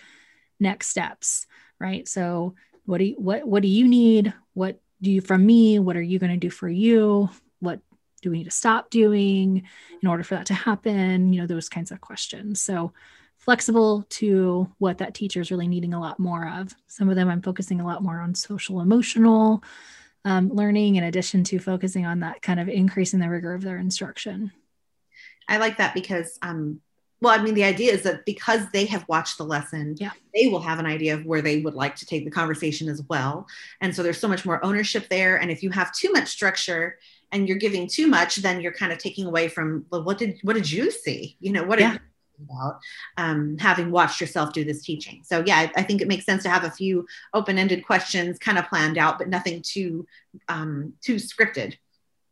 next 0.60 0.86
steps 0.86 1.46
right? 1.78 2.08
So 2.08 2.54
what 2.84 2.98
do 2.98 3.04
you 3.04 3.14
what 3.18 3.46
what 3.46 3.62
do 3.62 3.68
you 3.68 3.86
need? 3.86 4.32
What 4.54 4.80
do 5.00 5.10
you 5.10 5.20
from 5.20 5.46
me 5.46 5.78
what 5.78 5.96
are 5.96 6.02
you 6.02 6.18
going 6.18 6.32
to 6.32 6.38
do 6.38 6.50
for 6.50 6.68
you 6.68 7.30
do 8.20 8.30
we 8.30 8.38
need 8.38 8.44
to 8.44 8.50
stop 8.50 8.90
doing 8.90 9.62
in 10.02 10.08
order 10.08 10.22
for 10.22 10.34
that 10.34 10.46
to 10.46 10.54
happen? 10.54 11.32
You 11.32 11.40
know 11.42 11.46
those 11.46 11.68
kinds 11.68 11.90
of 11.90 12.00
questions. 12.00 12.60
So 12.60 12.92
flexible 13.36 14.04
to 14.10 14.68
what 14.78 14.98
that 14.98 15.14
teacher 15.14 15.40
is 15.40 15.50
really 15.50 15.68
needing 15.68 15.94
a 15.94 16.00
lot 16.00 16.18
more 16.18 16.48
of. 16.48 16.74
Some 16.86 17.08
of 17.08 17.16
them 17.16 17.28
i'm 17.28 17.42
focusing 17.42 17.80
a 17.80 17.86
lot 17.86 18.02
more 18.02 18.20
on 18.20 18.34
social 18.34 18.80
emotional 18.80 19.62
um, 20.24 20.50
learning 20.50 20.96
in 20.96 21.04
addition 21.04 21.44
to 21.44 21.58
focusing 21.58 22.04
on 22.04 22.20
that 22.20 22.42
kind 22.42 22.60
of 22.60 22.68
increasing 22.68 23.20
the 23.20 23.30
rigor 23.30 23.54
of 23.54 23.62
their 23.62 23.78
instruction. 23.78 24.52
I 25.48 25.56
like 25.58 25.78
that 25.78 25.94
because 25.94 26.38
um, 26.42 26.80
well 27.20 27.38
i 27.38 27.42
mean 27.42 27.54
the 27.54 27.64
idea 27.64 27.92
is 27.92 28.02
that 28.02 28.24
because 28.26 28.60
they 28.72 28.84
have 28.84 29.04
watched 29.08 29.38
the 29.38 29.44
lesson 29.44 29.96
yeah. 29.98 30.10
they 30.34 30.48
will 30.48 30.60
have 30.60 30.78
an 30.78 30.86
idea 30.86 31.14
of 31.14 31.24
where 31.24 31.42
they 31.42 31.60
would 31.62 31.74
like 31.74 31.96
to 31.96 32.06
take 32.06 32.24
the 32.24 32.30
conversation 32.30 32.88
as 32.88 33.02
well. 33.08 33.46
And 33.80 33.94
so 33.94 34.02
there's 34.02 34.18
so 34.18 34.28
much 34.28 34.44
more 34.44 34.64
ownership 34.64 35.08
there. 35.08 35.36
And 35.36 35.50
if 35.50 35.62
you 35.62 35.70
have 35.70 35.92
too 35.92 36.12
much 36.12 36.28
structure 36.28 36.98
and 37.32 37.48
you're 37.48 37.58
giving 37.58 37.86
too 37.86 38.06
much, 38.06 38.36
then 38.36 38.60
you're 38.60 38.72
kind 38.72 38.92
of 38.92 38.98
taking 38.98 39.26
away 39.26 39.48
from 39.48 39.86
well, 39.90 40.02
what 40.02 40.18
did 40.18 40.38
what 40.42 40.54
did 40.54 40.70
you 40.70 40.90
see? 40.90 41.36
You 41.40 41.52
know, 41.52 41.64
what 41.64 41.78
yeah. 41.78 41.90
are 41.90 41.92
you 41.94 41.98
about 42.44 42.80
um, 43.16 43.58
having 43.58 43.90
watched 43.90 44.20
yourself 44.20 44.52
do 44.52 44.64
this 44.64 44.82
teaching? 44.82 45.22
So 45.24 45.42
yeah, 45.44 45.56
I, 45.56 45.72
I, 45.80 45.82
think 45.82 46.00
it 46.00 46.08
makes 46.08 46.24
sense 46.24 46.42
to 46.44 46.50
have 46.50 46.64
a 46.64 46.70
few 46.70 47.06
open-ended 47.34 47.84
questions 47.84 48.38
kind 48.38 48.58
of 48.58 48.68
planned 48.68 48.96
out, 48.96 49.18
but 49.18 49.28
nothing 49.28 49.62
too 49.62 50.06
um, 50.48 50.94
too 51.02 51.16
scripted. 51.16 51.76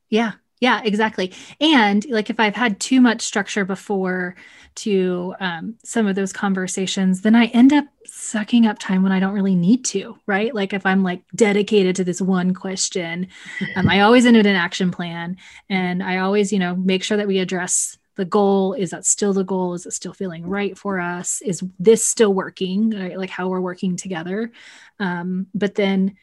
Yeah, 0.08 0.32
yeah, 0.60 0.80
exactly. 0.82 1.32
And 1.60 2.04
like 2.08 2.30
if 2.30 2.40
I've 2.40 2.54
had 2.54 2.80
too 2.80 3.00
much 3.00 3.22
structure 3.22 3.64
before 3.64 4.36
to 4.76 5.34
um, 5.38 5.74
some 5.84 6.06
of 6.06 6.16
those 6.16 6.32
conversations, 6.32 7.20
then 7.20 7.34
I 7.34 7.46
end 7.46 7.72
up 7.72 7.84
sucking 8.06 8.66
up 8.66 8.78
time 8.78 9.02
when 9.02 9.12
I 9.12 9.20
don't 9.20 9.34
really 9.34 9.54
need 9.54 9.84
to, 9.86 10.18
right? 10.26 10.54
Like 10.54 10.72
if 10.72 10.86
I'm 10.86 11.02
like 11.02 11.22
dedicated 11.34 11.96
to 11.96 12.04
this 12.04 12.22
one 12.22 12.54
question, 12.54 13.28
um, 13.74 13.88
I 13.88 14.00
always 14.00 14.24
end 14.24 14.36
with 14.36 14.46
an 14.46 14.56
action 14.56 14.90
plan 14.90 15.36
and 15.68 16.02
I 16.02 16.18
always, 16.18 16.52
you 16.52 16.58
know, 16.58 16.74
make 16.74 17.02
sure 17.02 17.18
that 17.18 17.28
we 17.28 17.38
address 17.38 17.98
the 18.16 18.24
goal. 18.24 18.72
Is 18.72 18.90
that 18.90 19.04
still 19.04 19.34
the 19.34 19.44
goal? 19.44 19.74
Is 19.74 19.84
it 19.84 19.92
still 19.92 20.14
feeling 20.14 20.46
right 20.46 20.76
for 20.76 20.98
us? 20.98 21.42
Is 21.42 21.62
this 21.78 22.06
still 22.06 22.32
working? 22.32 22.90
Right? 22.90 23.18
Like 23.18 23.30
how 23.30 23.48
we're 23.48 23.60
working 23.60 23.96
together. 23.96 24.50
Um, 24.98 25.48
but 25.54 25.74
then 25.74 26.16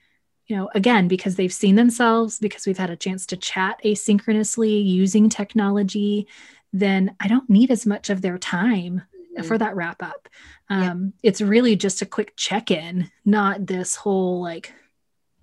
you 0.54 0.60
know, 0.60 0.70
again, 0.76 1.08
because 1.08 1.36
they've 1.36 1.52
seen 1.52 1.74
themselves, 1.74 2.38
because 2.38 2.68
we've 2.68 2.78
had 2.78 2.92
a 2.92 2.96
chance 2.96 3.26
to 3.26 3.36
chat 3.36 3.82
asynchronously 3.84 4.86
using 4.86 5.28
technology, 5.28 6.28
then 6.72 7.16
I 7.20 7.28
don't 7.28 7.50
need 7.50 7.72
as 7.72 7.88
much 7.88 8.12
of 8.12 8.22
their 8.22 8.38
time 8.38 9.02
mm-hmm. 9.36 9.48
for 9.48 9.58
that 9.58 9.76
wrap 9.76 10.04
up. 10.04 10.30
Um, 10.70 11.14
yeah. 11.24 11.30
It's 11.30 11.42
really 11.42 11.76
just 11.76 12.04
a 12.04 12.06
quick 12.06 12.34
check 12.36 12.70
in, 12.70 13.10
not 13.26 13.66
this 13.66 13.96
whole 13.96 14.44
like 14.44 14.72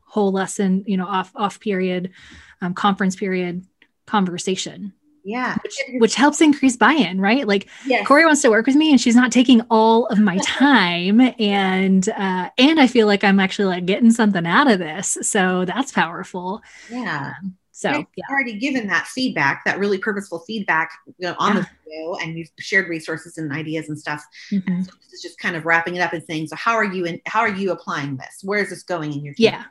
whole 0.04 0.30
lesson, 0.30 0.84
you 0.86 0.96
know, 0.96 1.08
off 1.08 1.32
off 1.34 1.58
period, 1.58 2.12
um, 2.60 2.72
conference 2.72 3.16
period 3.16 3.66
conversation 4.06 4.92
yeah 5.30 5.56
which, 5.62 5.74
which 6.02 6.14
helps 6.14 6.40
increase 6.40 6.76
buy-in 6.76 7.20
right 7.20 7.46
like 7.46 7.68
yes. 7.86 8.06
corey 8.06 8.24
wants 8.24 8.42
to 8.42 8.50
work 8.50 8.66
with 8.66 8.76
me 8.76 8.90
and 8.90 9.00
she's 9.00 9.16
not 9.16 9.30
taking 9.32 9.60
all 9.70 10.06
of 10.06 10.18
my 10.18 10.36
time 10.44 11.20
and 11.38 12.08
uh 12.10 12.48
and 12.58 12.80
i 12.80 12.86
feel 12.86 13.06
like 13.06 13.22
i'm 13.24 13.40
actually 13.40 13.66
like 13.66 13.86
getting 13.86 14.10
something 14.10 14.46
out 14.46 14.70
of 14.70 14.78
this 14.78 15.16
so 15.22 15.64
that's 15.64 15.92
powerful 15.92 16.60
yeah 16.90 17.32
So 17.72 17.90
yeah, 17.90 18.02
yeah. 18.16 18.24
already 18.30 18.58
given 18.58 18.86
that 18.88 19.06
feedback, 19.06 19.62
that 19.64 19.78
really 19.78 19.96
purposeful 19.96 20.40
feedback 20.46 20.90
you 21.06 21.26
know, 21.28 21.34
on 21.38 21.56
Yeah. 21.56 21.62
the 21.62 21.68
video, 21.86 22.14
and 22.20 22.36
you've 22.38 22.50
shared 22.58 22.88
resources 22.90 23.38
and 23.38 23.50
ideas 23.52 23.88
and 23.88 23.98
stuff. 23.98 24.22
Mhm. 24.52 24.84
So 24.84 24.90
this 25.00 25.12
is 25.14 25.22
just 25.22 25.38
kind 25.38 25.56
of 25.56 25.64
wrapping 25.64 25.96
it 25.96 26.00
up 26.00 26.12
and 26.12 26.22
saying, 26.28 26.48
so 26.48 26.56
how 26.56 26.74
are 26.74 26.84
you 26.84 27.06
in? 27.06 27.20
How 27.24 27.40
are 27.40 27.48
you 27.62 27.72
applying 27.72 28.18
this? 28.18 28.34
Where 28.42 28.60
is 28.62 28.68
this 28.68 28.82
going 28.82 29.14
in 29.14 29.24
your 29.24 29.32
team? 29.32 29.44
Yeah. 29.48 29.64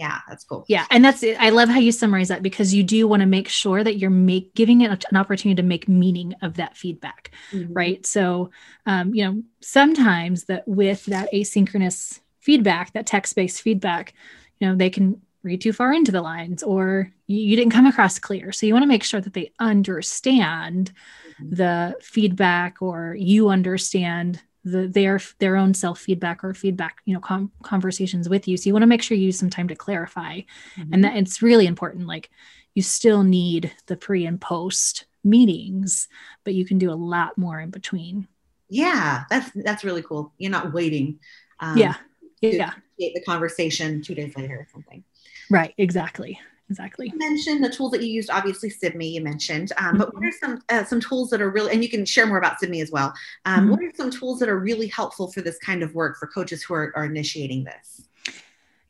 Yeah, 0.00 0.18
that's 0.28 0.44
cool. 0.44 0.64
Yeah, 0.66 0.86
and 0.90 1.04
that's 1.04 1.22
it. 1.22 1.36
I 1.38 1.50
love 1.50 1.68
how 1.68 1.78
you 1.78 1.92
summarize 1.92 2.28
that 2.28 2.42
because 2.42 2.72
you 2.74 2.82
do 2.82 3.06
want 3.06 3.20
to 3.20 3.26
make 3.26 3.48
sure 3.48 3.84
that 3.84 3.98
you're 3.98 4.10
make 4.10 4.54
giving 4.54 4.80
it 4.80 5.04
an 5.10 5.16
opportunity 5.16 5.60
to 5.60 5.66
make 5.66 5.88
meaning 5.88 6.34
of 6.42 6.54
that 6.54 6.76
feedback, 6.76 7.30
Mhm. 7.52 7.68
right? 7.74 8.06
So, 8.06 8.50
um, 8.86 9.14
you 9.14 9.24
know, 9.24 9.42
sometimes 9.60 10.44
that 10.44 10.66
with 10.66 11.04
that 11.06 11.28
asynchronous 11.32 12.20
feedback, 12.40 12.92
that 12.94 13.06
text-based 13.06 13.60
feedback, 13.60 14.14
you 14.58 14.68
know, 14.68 14.74
they 14.74 14.90
can 14.90 15.20
read 15.42 15.60
too 15.60 15.72
far 15.72 15.92
into 15.92 16.12
the 16.12 16.22
lines 16.22 16.62
or 16.62 17.12
you, 17.26 17.56
didn't 17.56 17.72
come 17.72 17.86
across 17.86 18.18
clear. 18.18 18.52
So 18.52 18.66
you 18.66 18.72
want 18.74 18.82
to 18.82 18.88
make 18.94 19.04
sure 19.04 19.20
that 19.20 19.34
they 19.34 19.52
understand 19.58 20.92
Mhm. 21.40 21.56
the 21.56 21.96
feedback 22.02 22.82
or 22.82 23.16
you 23.18 23.48
understand 23.50 24.40
the 24.64 24.86
their 24.88 25.20
their 25.38 25.56
own 25.56 25.72
self 25.74 25.98
feedback 26.00 26.44
or 26.44 26.52
feedback 26.54 26.98
you 27.06 27.14
know 27.14 27.20
com- 27.20 27.50
conversations 27.62 28.28
with 28.28 28.46
you 28.46 28.56
so 28.56 28.66
you 28.68 28.72
want 28.74 28.82
to 28.82 28.86
make 28.86 29.02
sure 29.02 29.16
you 29.16 29.24
use 29.26 29.38
some 29.38 29.50
time 29.50 29.68
to 29.68 29.74
clarify 29.74 30.40
Mhm. 30.76 30.88
and 30.92 31.04
that 31.04 31.16
it's 31.16 31.40
really 31.42 31.66
important 31.66 32.06
like 32.06 32.30
you 32.74 32.82
still 32.82 33.22
need 33.22 33.72
the 33.86 33.96
pre 33.96 34.26
and 34.26 34.40
post 34.40 35.06
meetings 35.24 36.08
but 36.44 36.54
you 36.54 36.64
can 36.64 36.78
do 36.78 36.90
a 36.90 36.94
lot 36.94 37.36
more 37.38 37.60
in 37.60 37.70
between 37.70 38.26
yeah, 38.72 39.24
that's 39.28 39.50
that's 39.64 39.82
really 39.82 40.02
cool. 40.02 40.32
You're 40.38 40.52
not 40.52 40.72
waiting. 40.72 41.18
Um, 41.58 41.76
yeah 41.76 41.94
yeah 42.40 42.72
the 42.98 43.20
conversation 43.26 44.00
two 44.00 44.14
days 44.14 44.36
later 44.36 44.54
or 44.54 44.66
something. 44.72 45.02
right 45.50 45.74
exactly 45.76 46.38
exactly 46.70 47.10
You 47.12 47.18
mentioned 47.18 47.62
the 47.62 47.68
tools 47.70 47.90
that 47.92 48.02
you 48.02 48.08
used. 48.08 48.30
Obviously, 48.30 48.70
Sibme 48.70 49.12
you 49.12 49.20
mentioned, 49.20 49.72
um, 49.76 49.98
but 49.98 50.14
what 50.14 50.24
are 50.24 50.32
some 50.32 50.62
uh, 50.68 50.84
some 50.84 51.00
tools 51.00 51.28
that 51.30 51.42
are 51.42 51.50
really, 51.50 51.72
and 51.72 51.82
you 51.82 51.90
can 51.90 52.04
share 52.06 52.26
more 52.26 52.38
about 52.38 52.58
Sibme 52.60 52.80
as 52.80 52.90
well. 52.90 53.12
Um, 53.44 53.66
Mhm. 53.66 53.70
What 53.70 53.80
are 53.82 53.92
some 53.94 54.10
tools 54.10 54.38
that 54.38 54.48
are 54.48 54.58
really 54.58 54.86
helpful 54.86 55.30
for 55.30 55.40
this 55.42 55.58
kind 55.58 55.82
of 55.82 55.94
work 55.94 56.16
for 56.18 56.26
coaches 56.26 56.62
who 56.62 56.74
are, 56.74 56.92
are 56.96 57.04
initiating 57.04 57.64
this? 57.64 58.06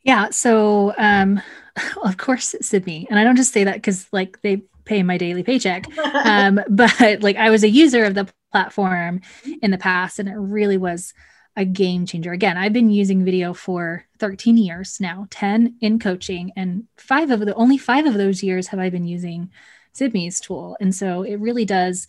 yeah 0.03 0.29
so 0.31 0.93
um 0.97 1.39
of 2.03 2.17
course 2.17 2.55
Sibme 2.59 3.05
and 3.09 3.19
i 3.19 3.23
don't 3.23 3.35
just 3.35 3.53
say 3.53 3.63
that 3.63 3.75
because 3.75 4.07
like 4.11 4.41
they 4.41 4.63
pay 4.83 5.03
my 5.03 5.15
daily 5.15 5.43
paycheck 5.43 5.85
um, 6.25 6.59
but 6.69 7.21
like 7.21 7.35
I 7.37 7.49
was 7.51 7.63
a 7.63 7.69
user 7.69 8.03
of 8.05 8.15
the 8.15 8.27
platform 8.51 9.21
in 9.61 9.71
the 9.71 9.77
past, 9.77 10.19
and 10.19 10.27
it 10.27 10.35
really 10.35 10.77
was 10.77 11.13
a 11.55 11.65
game 11.65 12.05
changer. 12.05 12.31
Again, 12.31 12.57
I've 12.57 12.73
been 12.73 12.91
using 12.91 13.25
video 13.25 13.53
for 13.53 14.05
13 14.19 14.57
years 14.57 14.99
now, 15.01 15.27
10 15.31 15.75
in 15.81 15.99
coaching, 15.99 16.51
and 16.55 16.85
five 16.97 17.29
of 17.29 17.41
the 17.41 17.55
only 17.55 17.77
five 17.77 18.05
of 18.05 18.13
those 18.13 18.41
years 18.41 18.67
have 18.67 18.79
I 18.79 18.89
been 18.89 19.05
using 19.05 19.51
Sibme's 19.93 20.39
tool. 20.39 20.77
And 20.79 20.95
so 20.95 21.23
it 21.23 21.35
really 21.39 21.65
does 21.65 22.07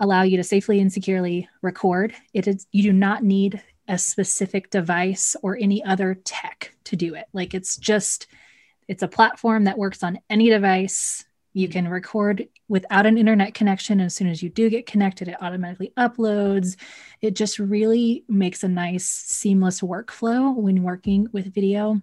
allow 0.00 0.22
you 0.22 0.36
to 0.36 0.44
safely 0.44 0.80
and 0.80 0.92
securely 0.92 1.48
record. 1.62 2.14
It 2.32 2.46
is 2.46 2.66
you 2.72 2.82
do 2.82 2.92
not 2.92 3.22
need 3.22 3.62
a 3.88 3.98
specific 3.98 4.70
device 4.70 5.36
or 5.42 5.56
any 5.56 5.84
other 5.84 6.14
tech 6.24 6.74
to 6.84 6.96
do 6.96 7.14
it. 7.14 7.26
Like 7.32 7.54
it's 7.54 7.76
just 7.76 8.26
it's 8.88 9.02
a 9.02 9.08
platform 9.08 9.64
that 9.64 9.78
works 9.78 10.02
on 10.02 10.20
any 10.28 10.50
device. 10.50 11.24
You 11.54 11.68
can 11.68 11.88
record 11.88 12.48
without 12.68 13.06
an 13.06 13.16
internet 13.16 13.54
connection. 13.54 14.00
As 14.00 14.14
soon 14.14 14.28
as 14.28 14.42
you 14.42 14.50
do 14.50 14.68
get 14.68 14.86
connected, 14.86 15.28
it 15.28 15.36
automatically 15.40 15.92
uploads. 15.96 16.76
It 17.22 17.36
just 17.36 17.58
really 17.58 18.24
makes 18.28 18.64
a 18.64 18.68
nice, 18.68 19.06
seamless 19.06 19.80
workflow 19.80 20.54
when 20.54 20.82
working 20.82 21.28
with 21.32 21.54
video 21.54 22.02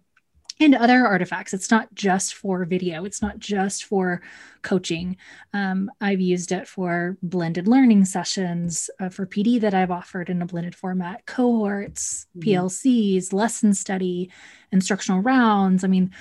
and 0.60 0.76
other 0.76 1.06
artifacts. 1.08 1.54
It's 1.54 1.72
not 1.72 1.93
just 1.95 2.36
for 2.36 2.64
video, 2.66 3.04
it's 3.04 3.22
not 3.22 3.39
just 3.39 3.86
for 3.86 4.22
coaching. 4.62 5.18
Um, 5.54 5.89
I've 5.99 6.22
used 6.22 6.52
it 6.52 6.68
for 6.68 7.18
blended 7.24 7.68
learning 7.68 8.06
sessions, 8.06 8.89
uh, 8.99 9.10
for 9.10 9.26
PD 9.26 9.60
that 9.60 9.74
I've 9.74 9.91
offered 9.91 10.30
in 10.30 10.41
a 10.41 10.45
blended 10.45 10.76
format, 10.76 11.26
cohorts, 11.26 12.28
Mhm. 12.38 12.41
PLCs, 12.43 13.34
lesson 13.34 13.74
study, 13.74 14.30
instructional 14.72 15.22
rounds. 15.22 15.84
I 15.84 15.88
mean, 15.88 16.12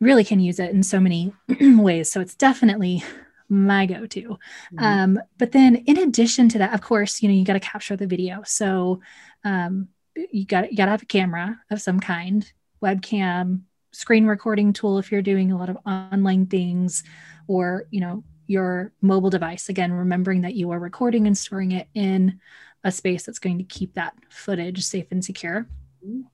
really 0.00 0.24
can 0.24 0.40
use 0.40 0.58
it 0.58 0.70
in 0.70 0.82
so 0.82 1.00
many 1.00 1.32
ways. 1.60 2.10
So 2.10 2.20
it's 2.20 2.34
definitely 2.34 3.02
my 3.48 3.86
go-to. 3.86 4.38
Mhm. 4.74 4.82
Um, 4.82 5.20
but 5.38 5.52
then 5.52 5.76
in 5.76 5.98
addition 5.98 6.48
to 6.50 6.58
that, 6.58 6.74
of 6.74 6.82
course, 6.82 7.22
you 7.22 7.28
know, 7.28 7.34
you 7.34 7.44
got 7.44 7.54
to 7.54 7.60
capture 7.60 7.96
the 7.96 8.06
video. 8.06 8.42
So 8.44 9.00
um, 9.44 9.88
you 10.32 10.44
got 10.44 10.70
you 10.70 10.76
got 10.76 10.86
to 10.86 10.90
have 10.92 11.02
a 11.02 11.06
camera 11.06 11.60
of 11.70 11.80
some 11.80 12.00
kind, 12.00 12.50
webcam, 12.82 13.62
screen 13.92 14.26
recording 14.26 14.72
tool 14.72 14.98
if 14.98 15.10
you're 15.10 15.22
doing 15.22 15.50
a 15.50 15.58
lot 15.58 15.70
of 15.70 15.78
online 15.86 16.46
things, 16.46 17.02
or 17.46 17.86
you 17.90 18.00
know 18.00 18.22
your 18.46 18.92
mobile 19.00 19.30
device. 19.30 19.68
Again, 19.68 19.92
remembering 19.92 20.42
that 20.42 20.54
you 20.54 20.70
are 20.70 20.78
recording 20.78 21.26
and 21.26 21.36
storing 21.36 21.72
it 21.72 21.88
in 21.94 22.40
a 22.84 22.92
space 22.92 23.24
that's 23.24 23.38
going 23.38 23.58
to 23.58 23.64
keep 23.64 23.94
that 23.94 24.14
footage 24.28 24.84
safe 24.84 25.06
and 25.10 25.24
secure. 25.24 25.66
Mhm. 26.06 26.24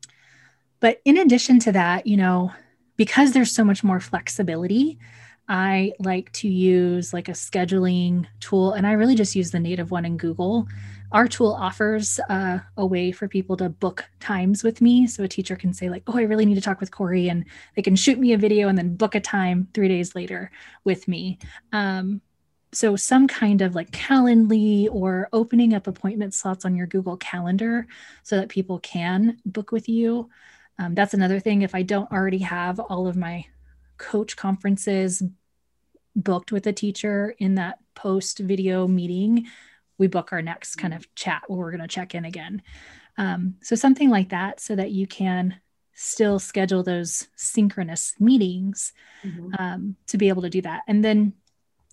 But 0.80 1.00
in 1.04 1.16
addition 1.18 1.58
to 1.60 1.72
that, 1.72 2.06
you 2.06 2.16
know, 2.16 2.52
because 2.97 3.32
there's 3.32 3.53
so 3.53 3.64
much 3.64 3.82
more 3.84 4.01
flexibility, 4.01 4.99
I 5.49 5.92
like 5.99 6.32
to 6.32 6.49
use 6.49 7.12
like 7.12 7.28
a 7.28 7.32
scheduling 7.32 8.26
tool, 8.40 8.72
and 8.72 8.86
I 8.86 8.92
really 8.92 9.14
just 9.14 9.36
use 9.36 9.51
the 9.51 9.61
native 9.61 9.90
one 9.90 10.05
in 10.05 10.16
Google. 10.16 10.66
Our 11.12 11.28
tool 11.28 11.53
offers 11.53 12.18
uh, 12.28 12.59
a 12.76 12.86
way 12.86 13.12
for 13.12 13.28
people 13.28 13.57
to 13.59 13.68
book 13.68 14.05
times 14.20 14.64
with 14.64 14.80
me. 14.80 15.07
So 15.07 15.22
a 15.22 15.28
teacher 15.28 15.55
can 15.55 15.72
say, 15.72 15.88
like, 15.88 16.03
oh, 16.07 16.18
I 16.18 16.22
really 16.22 16.47
need 16.47 16.57
to 16.57 16.61
talk 16.61 16.80
with 16.80 16.90
Corey, 16.90 17.28
and 17.28 17.45
they 17.76 17.82
can 17.82 17.95
shoot 17.95 18.18
me 18.18 18.32
a 18.32 18.38
video 18.38 18.68
and 18.68 18.78
then 18.78 18.97
book 18.97 19.14
a 19.14 19.20
time 19.20 19.68
three 19.74 19.88
days 19.88 20.14
later 20.14 20.51
with 20.82 21.07
me. 21.07 21.38
Um, 21.72 22.20
so 22.72 22.97
some 22.97 23.28
kind 23.28 23.62
of 23.62 23.74
like 23.74 23.92
Calendly 23.92 24.88
or 24.90 25.28
opening 25.32 25.74
up 25.74 25.86
appointment 25.86 26.34
slots 26.34 26.64
on 26.64 26.74
your 26.74 26.88
Google 26.88 27.16
Calendar 27.16 27.86
so 28.24 28.36
that 28.36 28.49
people 28.49 28.80
can 28.80 29.38
book 29.47 29.70
with 29.70 29.88
you. 29.88 30.28
Um, 30.78 30.94
that's 30.94 31.14
another 31.14 31.40
thing. 31.40 31.62
If 31.62 31.74
I 31.74 31.82
don't 31.82 32.10
already 32.10 32.38
have 32.38 32.80
all 32.80 33.06
of 33.06 33.16
my 33.16 33.44
coach 33.98 34.36
conferences 34.36 35.22
booked 36.16 36.52
with 36.52 36.66
a 36.66 36.72
teacher 36.72 37.34
in 37.38 37.54
that 37.56 37.78
post 37.94 38.38
video 38.38 38.86
meeting, 38.88 39.46
we 39.98 40.08
book 40.08 40.32
our 40.32 40.42
next 40.42 40.76
kind 40.76 40.92
of 40.92 41.12
chat 41.14 41.42
where 41.46 41.58
we're 41.58 41.70
going 41.70 41.80
to 41.80 41.88
check 41.88 42.14
in 42.14 42.24
again. 42.24 42.62
Um, 43.16 43.54
so 43.62 43.76
something 43.76 44.10
like 44.10 44.30
that, 44.30 44.60
so 44.60 44.74
that 44.74 44.90
you 44.90 45.06
can 45.06 45.56
still 45.92 46.40
schedule 46.40 46.82
those 46.82 47.28
synchronous 47.36 48.14
meetings 48.18 48.92
Mhm. 49.24 49.58
um, 49.58 49.96
to 50.08 50.18
be 50.18 50.28
able 50.28 50.42
to 50.42 50.50
do 50.50 50.60
that. 50.62 50.82
And 50.88 51.04
then, 51.04 51.34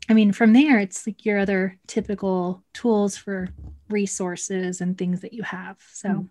I 0.09 0.15
mean, 0.15 0.31
from 0.31 0.53
there, 0.53 0.79
it's 0.79 1.05
like 1.05 1.23
your 1.23 1.37
other 1.37 1.77
typical 1.85 2.63
tools 2.73 3.15
for 3.15 3.49
resources 3.89 4.81
and 4.81 4.97
things 4.97 5.21
that 5.21 5.33
you 5.33 5.43
have. 5.43 5.77
So 5.93 6.09
Mhm. 6.09 6.29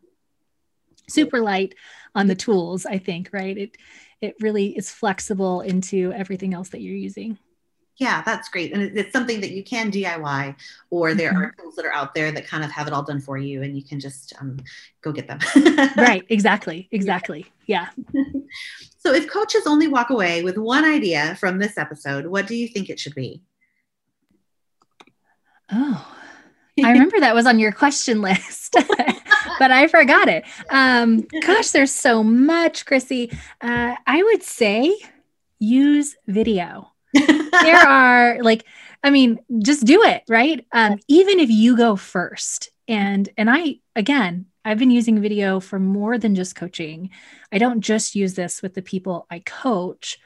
Super 1.11 1.41
light 1.41 1.75
on 2.15 2.27
the 2.27 2.35
tools, 2.35 2.87
I 2.87 2.99
think, 2.99 3.31
right? 3.33 3.57
It 3.57 3.77
it 4.21 4.35
really 4.41 4.77
is 4.77 4.91
flexible 4.91 5.63
into 5.63 6.13
everything 6.13 6.55
else 6.55 6.71
that 6.71 6.81
you're 6.83 6.95
using. 6.97 7.39
Yeah, 7.97 8.23
that's 8.23 8.49
great. 8.49 8.73
And 8.73 8.97
it's 8.97 9.13
something 9.13 9.41
that 9.43 9.51
you 9.51 9.63
can 9.63 9.91
DIY, 9.91 10.57
or 10.91 11.15
there 11.15 11.33
Mm-hmm. 11.33 11.43
are 11.43 11.55
tools 11.61 11.77
that 11.77 11.85
are 11.85 11.93
out 11.93 12.15
there 12.15 12.33
that 12.33 12.47
kind 12.47 12.65
of 12.65 12.71
have 12.71 12.87
it 12.87 12.95
all 12.95 13.03
done 13.03 13.21
for 13.21 13.37
you, 13.37 13.63
and 13.63 13.77
you 13.77 13.85
can 13.85 14.01
just 14.01 14.33
um, 14.41 14.57
go 15.03 15.13
get 15.13 15.29
them. 15.29 15.39
right, 15.97 16.25
exactly. 16.29 16.89
Exactly. 16.93 17.47
Yeah. 17.67 17.89
So, 19.03 19.15
if 19.15 19.31
coaches 19.31 19.63
only 19.67 19.89
walk 19.89 20.11
away 20.11 20.43
with 20.43 20.59
one 20.59 20.85
idea 20.85 21.35
from 21.37 21.59
this 21.59 21.79
episode, 21.79 22.27
what 22.27 22.47
do 22.47 22.55
you 22.55 22.69
think 22.69 22.91
it 22.91 23.01
should 23.01 23.15
be? 23.15 23.43
Oh. 25.73 26.17
I 26.83 26.93
remember 26.93 27.21
that 27.21 27.35
was 27.35 27.47
on 27.47 27.59
your 27.59 27.73
question 27.73 28.21
list, 28.21 28.77
but 29.61 29.71
I 29.71 29.89
forgot 29.89 30.29
it. 30.31 30.45
Um, 30.71 31.27
gosh, 31.43 31.71
there's 31.73 31.93
so 31.93 32.25
much, 32.25 32.87
Chrissy. 32.87 33.31
Uh, 33.61 33.95
I 34.07 34.23
would 34.23 34.43
say 34.43 34.97
use 35.59 36.17
video. 36.27 36.91
There 37.13 37.77
are 37.87 38.43
like, 38.43 38.65
I 39.05 39.11
mean, 39.11 39.39
just 39.63 39.85
do 39.85 40.03
it, 40.03 40.23
right? 40.31 40.67
Um, 40.73 40.99
even 41.09 41.39
if 41.39 41.51
you 41.51 41.77
go 41.77 41.95
first, 41.95 42.71
and 42.89 43.29
and 43.37 43.51
I 43.51 43.81
again, 43.95 44.47
I've 44.65 44.79
been 44.79 44.91
using 44.91 45.21
video 45.21 45.61
for 45.61 45.79
more 45.79 46.17
than 46.17 46.35
just 46.35 46.57
coaching. 46.57 47.11
I 47.53 47.59
don't 47.59 47.83
just 47.83 48.15
use 48.15 48.33
this 48.33 48.63
with 48.63 48.73
the 48.73 48.83
people 48.83 49.27
I 49.31 49.41
coach. 49.41 50.19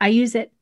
I 0.00 0.08
use 0.08 0.34
it 0.34 0.52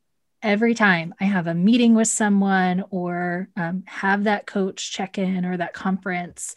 every 0.43 0.75
time 0.75 1.15
I 1.19 1.25
have 1.25 1.47
a 1.47 1.55
meeting 1.55 1.95
with 1.95 2.09
someone 2.09 2.85
or 2.91 3.49
um, 3.57 3.85
have 3.87 4.25
that 4.25 4.47
coach 4.47 4.93
check 4.93 5.17
in 5.17 5.47
or 5.47 5.57
that 5.57 5.73
conference 5.73 6.55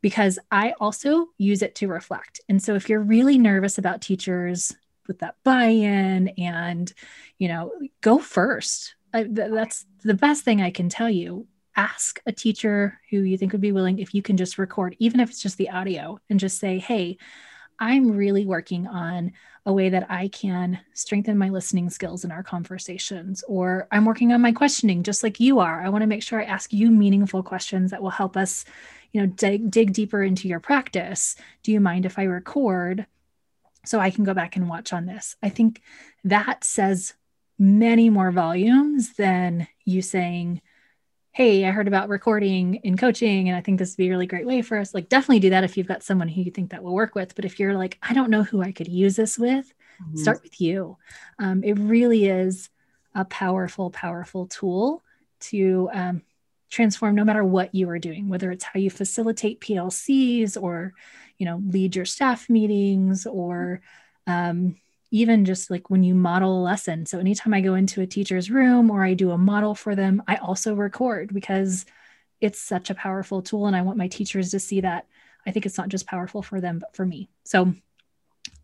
because 0.00 0.38
I 0.50 0.74
also 0.80 1.26
use 1.38 1.62
it 1.62 1.74
to 1.76 1.88
reflect. 1.88 2.40
And 2.48 2.62
so 2.62 2.74
if 2.74 2.88
you're 2.88 3.00
really 3.00 3.38
nervous 3.38 3.78
about 3.78 4.00
teachers 4.00 4.74
with 5.08 5.18
that 5.20 5.36
buy-in 5.42 6.28
and 6.36 6.92
you 7.38 7.48
know 7.48 7.72
go 8.02 8.18
first 8.18 8.94
I, 9.12 9.24
th- 9.24 9.50
that's 9.50 9.86
the 10.04 10.14
best 10.14 10.44
thing 10.44 10.60
i 10.60 10.70
can 10.70 10.88
tell 10.88 11.10
you 11.10 11.46
ask 11.74 12.20
a 12.26 12.32
teacher 12.32 13.00
who 13.10 13.20
you 13.22 13.38
think 13.38 13.52
would 13.52 13.60
be 13.60 13.72
willing 13.72 13.98
if 13.98 14.14
you 14.14 14.22
can 14.22 14.36
just 14.36 14.58
record 14.58 14.94
even 14.98 15.18
if 15.20 15.30
it's 15.30 15.42
just 15.42 15.56
the 15.56 15.70
audio 15.70 16.20
and 16.28 16.38
just 16.38 16.58
say 16.58 16.78
hey 16.78 17.16
I'm 17.78 18.10
really 18.10 18.44
working 18.44 18.86
on 18.86 19.32
a 19.64 19.72
way 19.72 19.90
that 19.90 20.10
I 20.10 20.28
can 20.28 20.80
strengthen 20.94 21.38
my 21.38 21.50
listening 21.50 21.90
skills 21.90 22.24
in 22.24 22.32
our 22.32 22.42
conversations, 22.42 23.44
or 23.46 23.86
I'm 23.92 24.04
working 24.04 24.32
on 24.32 24.40
my 24.40 24.52
questioning 24.52 25.02
just 25.02 25.22
like 25.22 25.40
you 25.40 25.58
are. 25.60 25.84
I 25.84 25.88
want 25.90 26.02
to 26.02 26.08
make 26.08 26.22
sure 26.22 26.40
I 26.40 26.44
ask 26.44 26.72
you 26.72 26.90
meaningful 26.90 27.42
questions 27.42 27.90
that 27.90 28.02
will 28.02 28.10
help 28.10 28.36
us, 28.36 28.64
you 29.12 29.20
know, 29.20 29.26
dig, 29.26 29.70
dig 29.70 29.92
deeper 29.92 30.22
into 30.22 30.48
your 30.48 30.60
practice. 30.60 31.36
Do 31.62 31.70
you 31.70 31.80
mind 31.80 32.06
if 32.06 32.18
I 32.18 32.24
record 32.24 33.06
so 33.84 34.00
I 34.00 34.10
can 34.10 34.24
go 34.24 34.34
back 34.34 34.56
and 34.56 34.68
watch 34.68 34.92
on 34.92 35.06
this? 35.06 35.36
I 35.42 35.48
think 35.48 35.82
that 36.24 36.64
says 36.64 37.14
many 37.58 38.10
more 38.10 38.30
volumes 38.30 39.14
than 39.14 39.68
you 39.84 40.02
saying, 40.02 40.62
hey, 41.38 41.64
I 41.64 41.70
heard 41.70 41.86
about 41.86 42.08
recording 42.08 42.80
in 42.82 42.96
coaching 42.96 43.48
and 43.48 43.56
I 43.56 43.60
think 43.60 43.78
this 43.78 43.92
would 43.92 43.96
be 43.96 44.08
a 44.08 44.10
really 44.10 44.26
great 44.26 44.44
way 44.44 44.60
for 44.60 44.76
us. 44.76 44.92
Like, 44.92 45.08
definitely 45.08 45.38
do 45.38 45.50
that 45.50 45.62
if 45.62 45.76
you've 45.76 45.86
got 45.86 46.02
someone 46.02 46.26
who 46.26 46.40
you 46.40 46.50
think 46.50 46.72
that 46.72 46.82
will 46.82 46.94
work 46.94 47.14
with. 47.14 47.36
But 47.36 47.44
if 47.44 47.60
you're 47.60 47.76
like, 47.76 47.96
I 48.02 48.12
don't 48.12 48.28
know 48.28 48.42
who 48.42 48.60
I 48.60 48.72
could 48.72 48.88
use 48.88 49.14
this 49.14 49.38
with, 49.38 49.72
mm-hmm. 50.02 50.16
start 50.16 50.42
with 50.42 50.60
you. 50.60 50.96
Um, 51.38 51.62
it 51.62 51.74
really 51.74 52.26
is 52.26 52.70
a 53.14 53.24
powerful, 53.24 53.88
powerful 53.88 54.48
tool 54.48 55.04
to 55.42 55.88
um, 55.92 56.22
transform 56.70 57.14
no 57.14 57.24
matter 57.24 57.44
what 57.44 57.72
you 57.72 57.88
are 57.88 58.00
doing, 58.00 58.28
whether 58.28 58.50
it's 58.50 58.64
how 58.64 58.80
you 58.80 58.90
facilitate 58.90 59.60
PLCs 59.60 60.60
or, 60.60 60.92
you 61.38 61.46
know, 61.46 61.62
lead 61.68 61.94
your 61.94 62.04
staff 62.04 62.50
meetings 62.50 63.26
or, 63.26 63.80
um, 64.26 64.74
even 65.10 65.44
just 65.44 65.70
like 65.70 65.88
when 65.90 66.02
you 66.02 66.14
model 66.14 66.60
a 66.60 66.62
lesson. 66.62 67.06
So 67.06 67.18
anytime 67.18 67.54
I 67.54 67.60
go 67.60 67.74
into 67.74 68.00
a 68.00 68.06
teacher's 68.06 68.50
room 68.50 68.90
or 68.90 69.04
I 69.04 69.14
do 69.14 69.30
a 69.30 69.38
model 69.38 69.74
for 69.74 69.94
them, 69.94 70.22
I 70.26 70.36
also 70.36 70.74
record 70.74 71.32
because 71.32 71.86
it's 72.40 72.60
such 72.60 72.90
a 72.90 72.94
powerful 72.94 73.42
tool 73.42 73.66
and 73.66 73.74
I 73.74 73.82
want 73.82 73.98
my 73.98 74.08
teachers 74.08 74.50
to 74.50 74.60
see 74.60 74.82
that. 74.82 75.06
I 75.46 75.50
think 75.50 75.64
it's 75.64 75.78
not 75.78 75.88
just 75.88 76.06
powerful 76.06 76.42
for 76.42 76.60
them, 76.60 76.78
but 76.78 76.94
for 76.94 77.06
me. 77.06 77.30
So 77.44 77.72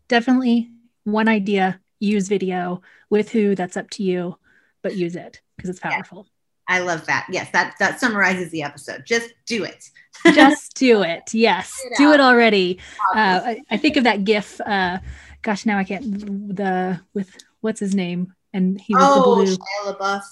definitely 0.07 0.69
one 1.03 1.27
idea, 1.27 1.79
use 1.99 2.27
video 2.27 2.81
with 3.09 3.31
who 3.31 3.55
that's 3.55 3.77
up 3.77 3.89
to 3.91 4.03
you, 4.03 4.37
but 4.81 4.95
use 4.95 5.15
it 5.15 5.41
because 5.55 5.69
it's 5.69 5.79
powerful. 5.79 6.27
I 6.67 6.79
love 6.79 7.05
that. 7.05 7.27
Yes, 7.29 7.49
that 7.51 7.75
that 7.79 7.99
summarizes 7.99 8.49
the 8.49 8.63
episode. 8.63 9.05
Just 9.05 9.33
do 9.45 9.63
it. 9.63 9.89
Just 10.33 10.75
do 10.75 11.03
it. 11.03 11.33
Yes, 11.33 11.79
it 11.85 11.97
do 11.97 12.11
it 12.11 12.19
already. 12.19 12.79
Uh, 13.15 13.41
I, 13.45 13.61
I, 13.69 13.77
think 13.77 13.97
of 13.97 14.05
that 14.05 14.23
GIF. 14.23 14.59
Uh, 14.61 14.97
gosh, 15.45 15.65
now 15.65 15.77
I 15.77 15.83
can't 15.83 16.55
the 16.55 16.99
with 17.13 17.37
what's 17.61 17.79
his 17.79 17.93
name, 17.93 18.33
and 18.51 18.81
he 18.81 18.95
was 18.95 19.03
oh, 19.05 19.15
the 19.15 19.45
blue. 19.45 19.55
Shia 19.55 19.95
LaBeouf. 19.95 20.23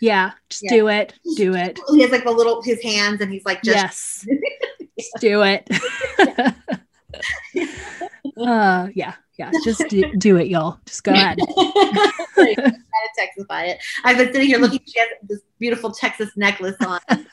Yeah, 0.00 0.32
just 0.48 0.62
yeah. 0.62 0.70
do 0.70 0.88
it. 0.88 1.14
Do 1.36 1.54
it. 1.54 1.80
He 1.90 2.00
has 2.02 2.12
like 2.12 2.24
the 2.24 2.30
little 2.30 2.62
his 2.62 2.80
hands, 2.82 3.20
and 3.20 3.32
he's 3.32 3.44
like, 3.44 3.62
just 3.62 3.76
yes, 3.76 4.26
just 4.98 5.16
do 5.20 5.42
it. 5.42 5.68
uh, 8.36 8.88
yeah, 8.94 9.14
yeah, 9.36 9.50
just 9.64 9.84
do, 9.88 10.12
do, 10.16 10.36
it, 10.36 10.46
y'all. 10.46 10.78
Just 10.86 11.02
go 11.02 11.12
ahead. 11.12 11.38
Texify 13.18 13.68
it. 13.68 13.78
I've 14.04 14.16
been 14.16 14.32
sitting 14.32 14.48
here 14.48 14.58
looking. 14.58 14.80
She 14.86 14.98
has 14.98 15.08
this 15.22 15.40
beautiful 15.58 15.90
Texas 15.90 16.30
necklace 16.36 16.76
on 16.84 17.00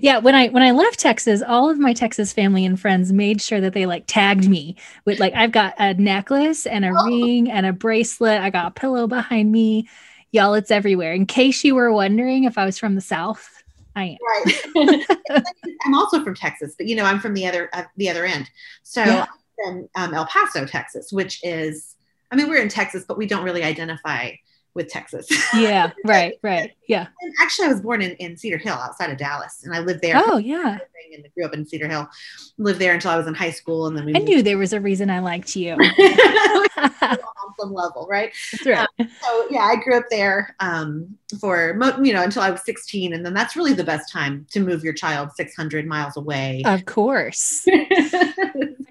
yeah 0.00 0.18
when 0.18 0.34
i 0.34 0.48
when 0.48 0.62
i 0.62 0.70
left 0.70 0.98
texas 0.98 1.42
all 1.46 1.70
of 1.70 1.78
my 1.78 1.92
texas 1.92 2.32
family 2.32 2.64
and 2.64 2.80
friends 2.80 3.12
made 3.12 3.40
sure 3.40 3.60
that 3.60 3.72
they 3.72 3.86
like 3.86 4.04
tagged 4.06 4.48
me 4.48 4.76
with 5.04 5.18
like 5.20 5.34
i've 5.34 5.52
got 5.52 5.74
a 5.78 5.94
necklace 5.94 6.66
and 6.66 6.84
a 6.84 6.88
oh. 6.88 7.06
ring 7.06 7.50
and 7.50 7.66
a 7.66 7.72
bracelet. 7.72 8.40
I 8.40 8.50
got 8.50 8.66
a 8.66 8.70
pillow 8.70 9.06
behind 9.06 9.50
me. 9.50 9.88
Y'all 10.32 10.54
it's 10.54 10.70
everywhere. 10.70 11.12
In 11.12 11.26
case 11.26 11.64
you 11.64 11.74
were 11.74 11.92
wondering 11.92 12.44
if 12.44 12.58
i 12.58 12.64
was 12.64 12.78
from 12.78 12.94
the 12.94 13.00
south 13.00 13.62
i 13.96 14.04
am. 14.04 14.16
Right. 14.76 15.04
I'm 15.84 15.94
also 15.94 16.22
from 16.22 16.34
texas 16.34 16.74
but 16.76 16.86
you 16.86 16.96
know 16.96 17.04
i'm 17.04 17.20
from 17.20 17.34
the 17.34 17.46
other 17.46 17.70
uh, 17.72 17.84
the 17.96 18.10
other 18.10 18.24
end. 18.24 18.50
So 18.82 19.04
yeah. 19.04 19.26
i'm 19.62 19.88
from 19.94 20.04
um, 20.04 20.14
el 20.14 20.26
paso 20.26 20.66
texas 20.66 21.12
which 21.12 21.40
is 21.42 21.94
i 22.30 22.36
mean 22.36 22.48
we're 22.48 22.62
in 22.62 22.68
texas 22.68 23.04
but 23.06 23.16
we 23.16 23.26
don't 23.26 23.44
really 23.44 23.62
identify 23.62 24.32
with 24.74 24.88
Texas. 24.88 25.28
Yeah, 25.54 25.92
right, 26.04 26.38
right. 26.42 26.72
Yeah. 26.88 27.06
And 27.20 27.32
actually, 27.40 27.66
I 27.66 27.68
was 27.70 27.80
born 27.80 28.02
in, 28.02 28.12
in 28.12 28.36
Cedar 28.36 28.58
Hill 28.58 28.74
outside 28.74 29.10
of 29.10 29.18
Dallas, 29.18 29.62
and 29.64 29.74
I 29.74 29.78
lived 29.80 30.02
there. 30.02 30.14
Oh, 30.16 30.36
yeah. 30.36 30.78
And 31.14 31.26
grew 31.34 31.44
up 31.44 31.54
in 31.54 31.64
Cedar 31.64 31.86
Hill. 31.86 32.08
Lived 32.58 32.80
there 32.80 32.92
until 32.92 33.12
I 33.12 33.16
was 33.16 33.26
in 33.26 33.34
high 33.34 33.50
school, 33.50 33.86
and 33.86 33.96
then 33.96 34.04
we. 34.04 34.14
I 34.14 34.18
knew 34.18 34.42
there 34.42 34.58
was 34.58 34.72
a 34.72 34.80
reason 34.80 35.10
I 35.10 35.20
liked 35.20 35.54
you. 35.54 35.76
on 37.02 37.54
some 37.58 37.72
level, 37.72 38.06
right? 38.08 38.32
Right. 38.64 38.88
Um, 38.98 39.08
so 39.22 39.46
yeah, 39.50 39.60
I 39.60 39.76
grew 39.76 39.96
up 39.96 40.06
there 40.10 40.56
um, 40.60 41.16
for 41.40 41.78
you 42.02 42.12
know 42.12 42.22
until 42.22 42.42
I 42.42 42.50
was 42.50 42.64
16, 42.64 43.12
and 43.12 43.24
then 43.24 43.34
that's 43.34 43.56
really 43.56 43.74
the 43.74 43.84
best 43.84 44.12
time 44.12 44.46
to 44.50 44.60
move 44.60 44.82
your 44.82 44.94
child 44.94 45.30
600 45.34 45.86
miles 45.86 46.16
away. 46.16 46.62
Of 46.64 46.84
course. 46.86 47.66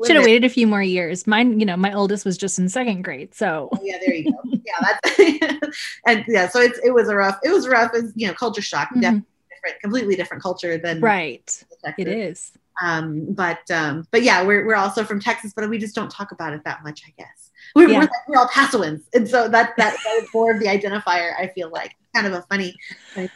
Should 0.06 0.16
have 0.16 0.26
waited 0.26 0.44
a 0.44 0.50
few 0.50 0.68
more 0.68 0.82
years. 0.82 1.28
Mine, 1.28 1.60
you 1.60 1.66
know, 1.66 1.78
my 1.78 1.94
oldest 1.94 2.26
was 2.26 2.38
just 2.38 2.60
in 2.60 2.70
second 2.70 3.04
grade. 3.04 3.34
So 3.34 3.70
oh, 3.72 3.80
yeah, 3.82 3.98
there 4.06 4.14
you 4.14 4.32
go. 4.32 4.40
yeah, 4.46 4.74
that's 4.82 5.78
and 6.08 6.26
yeah, 6.28 6.50
so 6.50 6.60
it's 6.60 6.80
it 6.84 6.92
was 6.92 7.10
a 7.10 7.16
rough, 7.16 7.40
it 7.44 7.52
was 7.52 7.68
rough 7.68 7.94
as 7.94 8.12
you 8.16 8.28
know, 8.28 8.34
culture 8.34 8.62
shock, 8.62 8.90
mm-hmm. 8.90 9.02
definitely 9.02 9.28
different, 9.50 9.82
completely 9.82 10.16
different 10.16 10.44
culture 10.44 10.78
than 10.78 11.00
right. 11.00 11.64
It 11.98 12.08
is. 12.08 12.54
Um, 12.82 13.34
but 13.34 13.70
um, 13.72 14.08
but 14.12 14.24
yeah, 14.24 14.44
we're 14.44 14.66
we're 14.66 14.76
also 14.76 15.04
from 15.04 15.20
Texas, 15.20 15.54
but 15.56 15.70
we 15.70 15.78
just 15.78 15.96
don't 15.96 16.10
talk 16.10 16.32
about 16.32 16.54
it 16.54 16.64
that 16.66 16.84
much, 16.84 17.04
I 17.08 17.14
guess. 17.18 17.52
We're, 17.76 17.90
yeah. 17.90 18.00
we're, 18.00 18.10
we're 18.28 18.38
all 18.38 18.48
Pasoans, 18.48 19.04
and 19.14 19.28
so 19.28 19.48
that 19.48 19.74
that, 19.78 19.98
that 20.04 20.24
is 20.24 20.30
more 20.34 20.52
of 20.52 20.60
the 20.60 20.68
identifier. 20.68 21.34
I 21.38 21.52
feel 21.54 21.70
like 21.70 21.96
kind 22.16 22.28
of 22.28 22.34
a 22.34 22.42
funny. 22.44 22.74
funny 23.14 23.30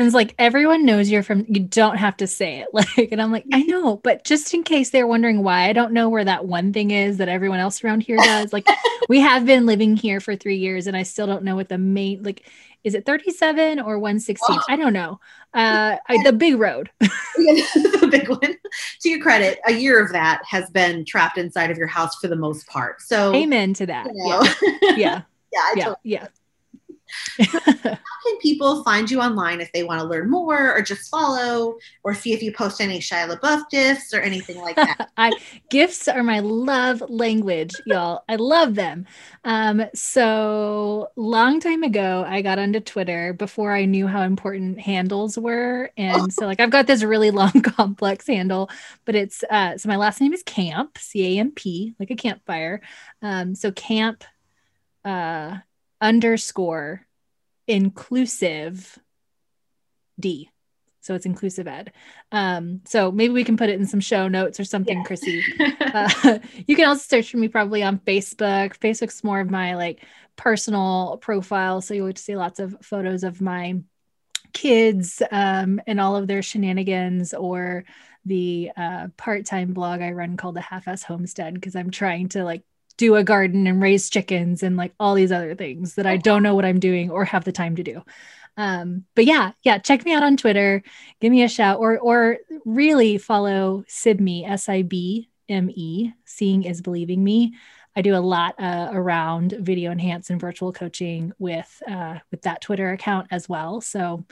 one's 0.00 0.14
like 0.14 0.34
everyone 0.38 0.84
knows 0.84 1.10
you're 1.10 1.22
from 1.22 1.44
you 1.48 1.60
don't 1.60 1.96
have 1.96 2.16
to 2.16 2.26
say 2.26 2.58
it. 2.60 2.68
Like 2.80 3.12
and 3.12 3.20
i'm 3.20 3.30
like 3.30 3.44
i 3.52 3.62
know 3.62 3.96
but 3.96 4.24
just 4.24 4.54
in 4.54 4.62
case 4.62 4.88
they're 4.90 5.06
wondering 5.06 5.42
why 5.42 5.68
i 5.68 5.72
don't 5.74 5.92
know 5.92 6.08
where 6.08 6.24
that 6.24 6.46
one 6.46 6.72
thing 6.72 6.90
is 6.90 7.18
that 7.18 7.28
everyone 7.28 7.58
else 7.58 7.84
around 7.84 8.02
here 8.02 8.16
does. 8.16 8.52
Like 8.54 8.66
we 9.08 9.20
have 9.20 9.44
been 9.44 9.66
living 9.66 9.96
here 9.96 10.18
for 10.18 10.34
three 10.34 10.56
years 10.56 10.86
and 10.86 10.96
i 10.96 11.02
still 11.02 11.26
don't 11.26 11.44
know 11.44 11.56
what 11.56 11.68
the 11.68 11.78
main 11.78 12.22
like 12.22 12.48
is 12.82 12.94
it 12.94 13.04
37 13.04 13.80
or 13.80 13.98
116 13.98 14.56
oh. 14.58 14.62
i 14.68 14.76
don't 14.76 14.94
know. 14.94 15.20
Uh 15.52 15.96
I, 16.08 16.22
the 16.24 16.32
big 16.32 16.58
road. 16.58 16.90
The 17.00 18.08
big 18.10 18.28
one. 18.28 18.56
To 19.02 19.08
your 19.08 19.20
credit 19.20 19.58
a 19.66 19.72
year 19.72 20.02
of 20.02 20.12
that 20.12 20.42
has 20.46 20.70
been 20.70 21.04
trapped 21.04 21.36
inside 21.36 21.70
of 21.70 21.76
your 21.76 21.88
house 21.88 22.16
for 22.16 22.28
the 22.28 22.36
most 22.36 22.66
part 22.66 23.02
so 23.02 23.34
amen 23.34 23.74
to 23.74 23.86
that. 23.86 24.06
You 24.06 24.28
know. 24.28 24.42
yeah. 24.82 24.96
Yeah 24.96 25.22
yeah, 25.52 25.60
yeah, 25.74 25.84
totally 25.84 25.96
yeah 26.04 26.26
how 27.40 27.96
can 28.24 28.38
people 28.40 28.82
find 28.84 29.10
you 29.10 29.20
online 29.20 29.60
if 29.60 29.72
they 29.72 29.82
want 29.82 30.00
to 30.00 30.06
learn 30.06 30.30
more 30.30 30.76
or 30.76 30.82
just 30.82 31.10
follow 31.10 31.76
or 32.02 32.14
see 32.14 32.32
if 32.32 32.42
you 32.42 32.52
post 32.52 32.80
any 32.80 32.98
Shia 32.98 33.28
LaBeouf 33.28 33.68
gifts 33.70 34.12
or 34.14 34.20
anything 34.20 34.60
like 34.60 34.76
that? 34.76 35.10
I 35.16 35.32
gifts 35.70 36.08
are 36.08 36.22
my 36.22 36.40
love 36.40 37.02
language, 37.08 37.74
y'all. 37.86 38.24
I 38.28 38.36
love 38.36 38.74
them. 38.74 39.06
Um, 39.44 39.82
so 39.94 41.08
long 41.16 41.60
time 41.60 41.82
ago, 41.82 42.24
I 42.26 42.42
got 42.42 42.58
onto 42.58 42.80
Twitter 42.80 43.32
before 43.32 43.72
I 43.72 43.84
knew 43.84 44.06
how 44.06 44.22
important 44.22 44.80
handles 44.80 45.38
were. 45.38 45.90
And 45.96 46.32
so 46.32 46.46
like 46.46 46.60
I've 46.60 46.70
got 46.70 46.86
this 46.86 47.02
really 47.02 47.30
long 47.40 47.62
complex 47.62 48.26
handle, 48.26 48.70
but 49.04 49.14
it's 49.14 49.42
uh 49.50 49.78
so 49.78 49.88
my 49.88 49.96
last 49.96 50.20
name 50.20 50.32
is 50.32 50.42
Camp, 50.42 50.98
C-A-M-P, 50.98 51.94
like 51.98 52.10
a 52.10 52.16
campfire. 52.16 52.80
Um, 53.22 53.54
so 53.54 53.72
camp 53.72 54.24
uh 55.04 55.58
underscore 56.00 57.06
inclusive 57.66 58.98
D. 60.18 60.50
So 61.02 61.14
it's 61.14 61.24
inclusive 61.24 61.66
ed. 61.66 61.92
Um, 62.30 62.82
so 62.84 63.10
maybe 63.10 63.32
we 63.32 63.44
can 63.44 63.56
put 63.56 63.70
it 63.70 63.80
in 63.80 63.86
some 63.86 64.00
show 64.00 64.28
notes 64.28 64.60
or 64.60 64.64
something, 64.64 64.98
yeah. 64.98 65.04
Chrissy. 65.04 65.42
uh, 65.80 66.38
you 66.66 66.76
can 66.76 66.88
also 66.88 67.02
search 67.08 67.30
for 67.30 67.38
me 67.38 67.48
probably 67.48 67.82
on 67.82 67.98
Facebook. 68.00 68.76
Facebook's 68.78 69.24
more 69.24 69.40
of 69.40 69.50
my 69.50 69.76
like 69.76 70.04
personal 70.36 71.18
profile. 71.22 71.80
So 71.80 71.94
you'll 71.94 72.14
see 72.16 72.36
lots 72.36 72.60
of 72.60 72.76
photos 72.82 73.24
of 73.24 73.40
my 73.40 73.80
kids 74.52 75.22
um, 75.30 75.80
and 75.86 76.00
all 76.00 76.16
of 76.16 76.26
their 76.26 76.42
shenanigans 76.42 77.32
or 77.32 77.84
the 78.26 78.70
uh, 78.76 79.08
part-time 79.16 79.72
blog 79.72 80.02
I 80.02 80.10
run 80.10 80.36
called 80.36 80.56
the 80.56 80.60
Half-Ass 80.60 81.02
Homestead 81.02 81.54
because 81.54 81.74
I'm 81.74 81.90
trying 81.90 82.28
to 82.30 82.44
like 82.44 82.62
do 82.96 83.16
a 83.16 83.24
garden 83.24 83.66
and 83.66 83.82
raise 83.82 84.10
chickens 84.10 84.62
and 84.62 84.76
like 84.76 84.92
all 85.00 85.14
these 85.14 85.32
other 85.32 85.54
things 85.54 85.94
that 85.94 86.06
I 86.06 86.16
don't 86.16 86.42
know 86.42 86.54
what 86.54 86.64
I'm 86.64 86.80
doing 86.80 87.10
or 87.10 87.24
have 87.24 87.44
the 87.44 87.52
time 87.52 87.76
to 87.76 87.82
do. 87.82 88.02
Um, 88.56 89.04
but 89.14 89.24
yeah, 89.24 89.52
yeah, 89.62 89.78
check 89.78 90.04
me 90.04 90.12
out 90.12 90.22
on 90.22 90.36
Twitter, 90.36 90.82
give 91.20 91.30
me 91.30 91.42
a 91.42 91.48
shout, 91.48 91.78
or 91.78 91.98
or 91.98 92.38
really 92.64 93.16
follow 93.16 93.84
Sibme, 93.88 94.44
S-I-B-M-E, 94.46 96.12
seeing 96.24 96.64
is 96.64 96.82
believing 96.82 97.24
me. 97.24 97.54
I 97.96 98.02
do 98.02 98.14
a 98.14 98.18
lot 98.18 98.54
uh, 98.58 98.90
around 98.92 99.52
video 99.58 99.90
enhance 99.90 100.30
and 100.30 100.40
virtual 100.40 100.72
coaching 100.72 101.32
with 101.38 101.82
uh, 101.88 102.18
with 102.30 102.42
that 102.42 102.60
Twitter 102.60 102.92
account 102.92 103.28
as 103.30 103.48
well. 103.48 103.80
So 103.80 104.24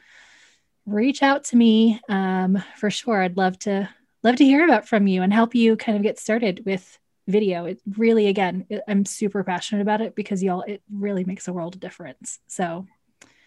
reach 0.86 1.22
out 1.22 1.44
to 1.44 1.56
me 1.56 2.00
um, 2.08 2.62
for 2.76 2.90
sure. 2.90 3.22
I'd 3.22 3.36
love 3.36 3.58
to 3.60 3.88
love 4.22 4.36
to 4.36 4.44
hear 4.44 4.64
about 4.64 4.88
from 4.88 5.06
you 5.06 5.22
and 5.22 5.32
help 5.32 5.54
you 5.54 5.76
kind 5.76 5.96
of 5.96 6.02
get 6.02 6.18
started 6.18 6.64
with 6.66 6.98
video 7.28 7.66
it 7.66 7.80
really 7.96 8.26
again 8.26 8.66
it, 8.68 8.82
i'm 8.88 9.04
super 9.04 9.44
passionate 9.44 9.82
about 9.82 10.00
it 10.00 10.14
because 10.14 10.42
y'all 10.42 10.62
it 10.62 10.82
really 10.90 11.24
makes 11.24 11.46
a 11.46 11.52
world 11.52 11.74
of 11.74 11.80
difference 11.80 12.40
so 12.48 12.86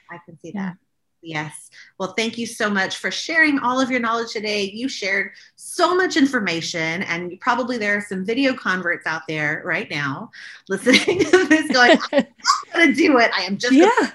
i 0.09 0.17
can 0.25 0.39
see 0.39 0.51
that 0.51 0.77
Yes. 1.23 1.69
Well, 1.99 2.13
thank 2.17 2.37
you 2.39 2.47
so 2.47 2.69
much 2.69 2.97
for 2.97 3.11
sharing 3.11 3.59
all 3.59 3.79
of 3.79 3.91
your 3.91 3.99
knowledge 3.99 4.31
today. 4.31 4.63
You 4.63 4.89
shared 4.89 5.33
so 5.55 5.95
much 5.95 6.17
information, 6.17 7.03
and 7.03 7.39
probably 7.39 7.77
there 7.77 7.95
are 7.95 8.01
some 8.01 8.25
video 8.25 8.55
converts 8.55 9.05
out 9.05 9.21
there 9.27 9.61
right 9.63 9.89
now 9.91 10.31
listening 10.67 11.19
to 11.25 11.45
this 11.47 11.69
going, 11.71 11.99
I'm 12.13 12.25
going 12.73 12.87
to 12.87 12.93
do 12.93 13.19
it. 13.19 13.29
I 13.37 13.43
am 13.43 13.57
just. 13.57 13.73
Yeah. 13.73 14.11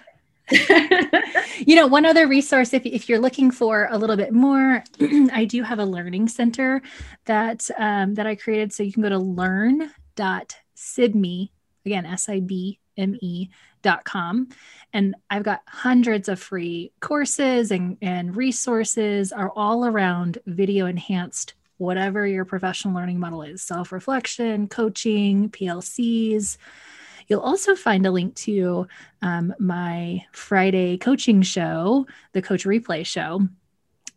you 1.66 1.74
know, 1.74 1.86
one 1.86 2.06
other 2.06 2.26
resource, 2.28 2.72
if, 2.72 2.86
if 2.86 3.08
you're 3.08 3.18
looking 3.18 3.50
for 3.50 3.88
a 3.90 3.98
little 3.98 4.16
bit 4.16 4.32
more, 4.32 4.84
I 5.32 5.44
do 5.44 5.62
have 5.62 5.80
a 5.80 5.84
learning 5.84 6.28
center 6.28 6.82
that 7.24 7.68
um, 7.78 8.14
that 8.14 8.26
I 8.26 8.36
created. 8.36 8.72
So 8.72 8.82
you 8.84 8.92
can 8.92 9.02
go 9.02 9.08
to 9.08 9.18
learn.sibme, 9.18 9.90
again, 11.84 12.06
S 12.06 12.28
I 12.28 12.40
B 12.40 12.78
M 12.96 13.16
E 13.20 13.48
dot 13.82 14.04
com. 14.04 14.48
And 14.92 15.16
I've 15.30 15.42
got 15.42 15.62
hundreds 15.66 16.28
of 16.28 16.40
free 16.40 16.92
courses 17.00 17.72
and, 17.72 17.96
and 18.00 18.36
resources 18.36 19.32
are 19.32 19.50
all 19.50 19.84
around 19.84 20.38
video 20.46 20.86
enhanced, 20.86 21.54
whatever 21.78 22.26
your 22.26 22.44
professional 22.44 22.94
learning 22.94 23.18
model 23.18 23.42
is 23.42 23.62
self 23.62 23.90
reflection, 23.90 24.68
coaching, 24.68 25.50
PLCs 25.50 26.56
You'll 27.28 27.40
also 27.40 27.74
find 27.74 28.06
a 28.06 28.10
link 28.10 28.34
to 28.36 28.86
um, 29.22 29.54
my 29.58 30.24
Friday 30.32 30.96
coaching 30.96 31.42
show, 31.42 32.06
the 32.32 32.42
Coach 32.42 32.64
Replay 32.64 33.04
Show. 33.04 33.48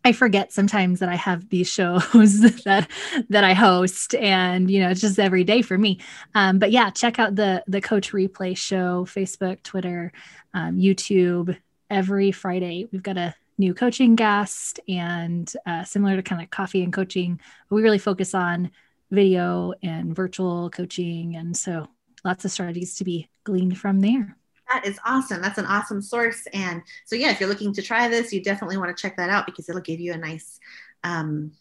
I 0.04 0.12
forget 0.12 0.52
sometimes 0.52 1.00
that 1.00 1.10
I 1.10 1.16
have 1.16 1.48
these 1.50 1.68
shows 1.68 2.02
that 2.64 2.88
that 3.28 3.44
I 3.44 3.52
host, 3.52 4.14
and 4.14 4.70
you 4.70 4.80
know 4.80 4.90
it's 4.90 5.00
just 5.00 5.18
every 5.18 5.44
day 5.44 5.62
for 5.62 5.76
me. 5.76 6.00
Um, 6.34 6.58
but 6.58 6.70
yeah, 6.70 6.90
check 6.90 7.18
out 7.18 7.36
the 7.36 7.62
the 7.66 7.80
Coach 7.80 8.12
Replay 8.12 8.56
Show, 8.56 9.04
Facebook, 9.04 9.62
Twitter, 9.62 10.12
um, 10.54 10.78
YouTube. 10.78 11.56
Every 11.90 12.30
Friday, 12.30 12.88
we've 12.92 13.02
got 13.02 13.18
a 13.18 13.34
new 13.58 13.74
coaching 13.74 14.14
guest, 14.14 14.80
and 14.88 15.52
uh, 15.66 15.82
similar 15.84 16.16
to 16.16 16.22
kind 16.22 16.40
of 16.40 16.50
coffee 16.50 16.82
and 16.82 16.92
coaching, 16.92 17.40
we 17.68 17.82
really 17.82 17.98
focus 17.98 18.32
on 18.32 18.70
video 19.10 19.74
and 19.82 20.14
virtual 20.14 20.70
coaching, 20.70 21.36
and 21.36 21.56
so 21.56 21.88
lots 22.24 22.44
of 22.44 22.50
strategies 22.50 22.96
to 22.96 23.04
be 23.04 23.28
gleaned 23.44 23.78
from 23.78 24.00
there. 24.00 24.36
That 24.68 24.86
is 24.86 24.98
awesome. 25.04 25.42
That's 25.42 25.58
an 25.58 25.66
awesome 25.66 26.00
source. 26.00 26.46
And 26.52 26.82
so, 27.04 27.16
yeah, 27.16 27.30
if 27.30 27.40
you're 27.40 27.48
looking 27.48 27.72
to 27.74 27.82
try 27.82 28.08
this, 28.08 28.32
you 28.32 28.42
definitely 28.42 28.76
want 28.76 28.96
to 28.96 29.00
check 29.00 29.16
that 29.16 29.30
out 29.30 29.46
because 29.46 29.68
it'll 29.68 29.80
give 29.80 29.98
you 29.98 30.12
a 30.12 30.16
nice, 30.16 30.60
um, 31.02 31.52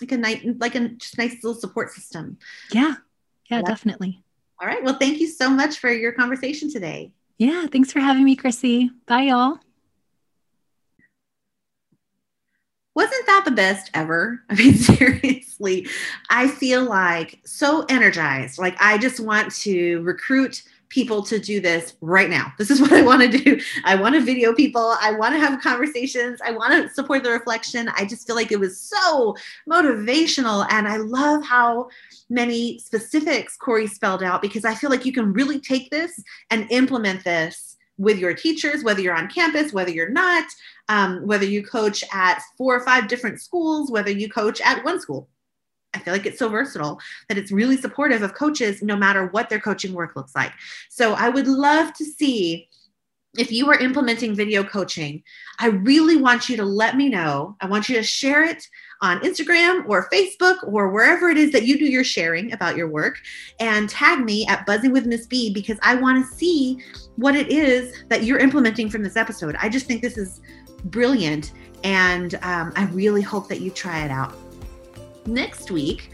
like 0.00 0.12
a 0.12 0.16
nice, 0.18 0.44
like 0.58 0.74
a 0.74 0.88
just 0.90 1.16
nice 1.16 1.42
little 1.42 1.54
support 1.54 1.90
system. 1.90 2.38
Yeah. 2.72 2.96
Yeah, 3.50 3.62
definitely. 3.62 4.22
All 4.60 4.68
right. 4.68 4.84
Well, 4.84 4.98
thank 4.98 5.20
you 5.20 5.26
so 5.26 5.48
much 5.48 5.78
for 5.78 5.90
your 5.90 6.12
conversation 6.12 6.70
today. 6.70 7.12
Yeah. 7.38 7.66
Thanks 7.66 7.92
for 7.92 8.00
having 8.00 8.24
me, 8.24 8.36
Chrissy. 8.36 8.90
Bye, 9.06 9.22
y'all. 9.22 9.58
Wasn't 12.94 13.26
that 13.26 13.44
the 13.44 13.50
best 13.50 13.90
ever? 13.94 14.42
I 14.50 14.54
mean, 14.54 14.74
seriously, 14.74 15.86
I 16.28 16.48
feel 16.48 16.84
like 16.84 17.40
so 17.44 17.84
energized. 17.88 18.58
Like, 18.58 18.76
I 18.80 18.98
just 18.98 19.20
want 19.20 19.54
to 19.56 20.00
recruit 20.02 20.62
people 20.90 21.22
to 21.22 21.38
do 21.38 21.60
this 21.60 21.94
right 22.00 22.28
now. 22.28 22.52
This 22.58 22.68
is 22.68 22.80
what 22.82 22.92
I 22.92 23.02
want 23.02 23.22
to 23.22 23.38
do. 23.38 23.60
I 23.84 23.94
want 23.94 24.16
to 24.16 24.20
video 24.20 24.52
people. 24.52 24.96
I 25.00 25.12
want 25.12 25.34
to 25.34 25.40
have 25.40 25.60
conversations. 25.60 26.40
I 26.44 26.50
want 26.50 26.72
to 26.74 26.92
support 26.92 27.22
the 27.22 27.30
reflection. 27.30 27.88
I 27.96 28.04
just 28.04 28.26
feel 28.26 28.36
like 28.36 28.52
it 28.52 28.60
was 28.60 28.78
so 28.78 29.36
motivational. 29.68 30.66
And 30.70 30.86
I 30.86 30.96
love 30.98 31.44
how 31.44 31.88
many 32.28 32.78
specifics 32.80 33.56
Corey 33.56 33.86
spelled 33.86 34.22
out 34.22 34.42
because 34.42 34.64
I 34.64 34.74
feel 34.74 34.90
like 34.90 35.06
you 35.06 35.12
can 35.12 35.32
really 35.32 35.60
take 35.60 35.90
this 35.90 36.22
and 36.50 36.66
implement 36.70 37.24
this 37.24 37.69
with 38.00 38.18
your 38.18 38.32
teachers, 38.32 38.82
whether 38.82 39.02
you're 39.02 39.14
on 39.14 39.28
campus, 39.28 39.74
whether 39.74 39.90
you're 39.90 40.08
not, 40.08 40.44
um, 40.88 41.26
whether 41.26 41.44
you 41.44 41.62
coach 41.62 42.02
at 42.14 42.40
four 42.56 42.74
or 42.74 42.80
five 42.80 43.08
different 43.08 43.42
schools, 43.42 43.90
whether 43.90 44.10
you 44.10 44.26
coach 44.26 44.58
at 44.62 44.82
one 44.82 44.98
school. 44.98 45.28
I 45.92 45.98
feel 45.98 46.14
like 46.14 46.24
it's 46.24 46.38
so 46.38 46.48
versatile 46.48 46.98
that 47.28 47.36
it's 47.36 47.52
really 47.52 47.76
supportive 47.76 48.22
of 48.22 48.32
coaches 48.32 48.80
no 48.80 48.96
matter 48.96 49.26
what 49.26 49.50
their 49.50 49.60
coaching 49.60 49.92
work 49.92 50.16
looks 50.16 50.34
like. 50.34 50.52
So 50.88 51.12
I 51.12 51.28
would 51.28 51.46
love 51.46 51.92
to 51.94 52.04
see 52.06 52.68
if 53.36 53.52
you 53.52 53.68
are 53.68 53.78
implementing 53.78 54.34
video 54.34 54.64
coaching, 54.64 55.22
I 55.58 55.68
really 55.68 56.16
want 56.16 56.48
you 56.48 56.56
to 56.56 56.64
let 56.64 56.96
me 56.96 57.08
know. 57.08 57.56
I 57.60 57.66
want 57.66 57.88
you 57.88 57.96
to 57.96 58.02
share 58.02 58.42
it 58.42 58.66
on 59.02 59.20
Instagram 59.20 59.88
or 59.88 60.08
Facebook 60.10 60.56
or 60.66 60.88
wherever 60.88 61.30
it 61.30 61.38
is 61.38 61.52
that 61.52 61.64
you 61.64 61.78
do 61.78 61.86
your 61.86 62.04
sharing 62.04 62.52
about 62.52 62.76
your 62.76 62.88
work 62.88 63.18
and 63.58 63.88
tag 63.88 64.24
me 64.24 64.46
at 64.46 64.66
Buzzing 64.66 64.92
with 64.92 65.06
Miss 65.06 65.26
B 65.26 65.52
because 65.52 65.78
I 65.82 65.94
want 65.94 66.24
to 66.24 66.34
see 66.34 66.78
what 67.16 67.34
it 67.34 67.48
is 67.48 68.04
that 68.08 68.24
you're 68.24 68.38
implementing 68.38 68.90
from 68.90 69.02
this 69.02 69.16
episode. 69.16 69.56
I 69.60 69.68
just 69.68 69.86
think 69.86 70.02
this 70.02 70.18
is 70.18 70.40
brilliant 70.84 71.52
and 71.82 72.34
um, 72.42 72.72
I 72.76 72.84
really 72.92 73.22
hope 73.22 73.48
that 73.48 73.60
you 73.60 73.70
try 73.70 74.04
it 74.04 74.10
out. 74.10 74.34
Next 75.26 75.70
week, 75.70 76.10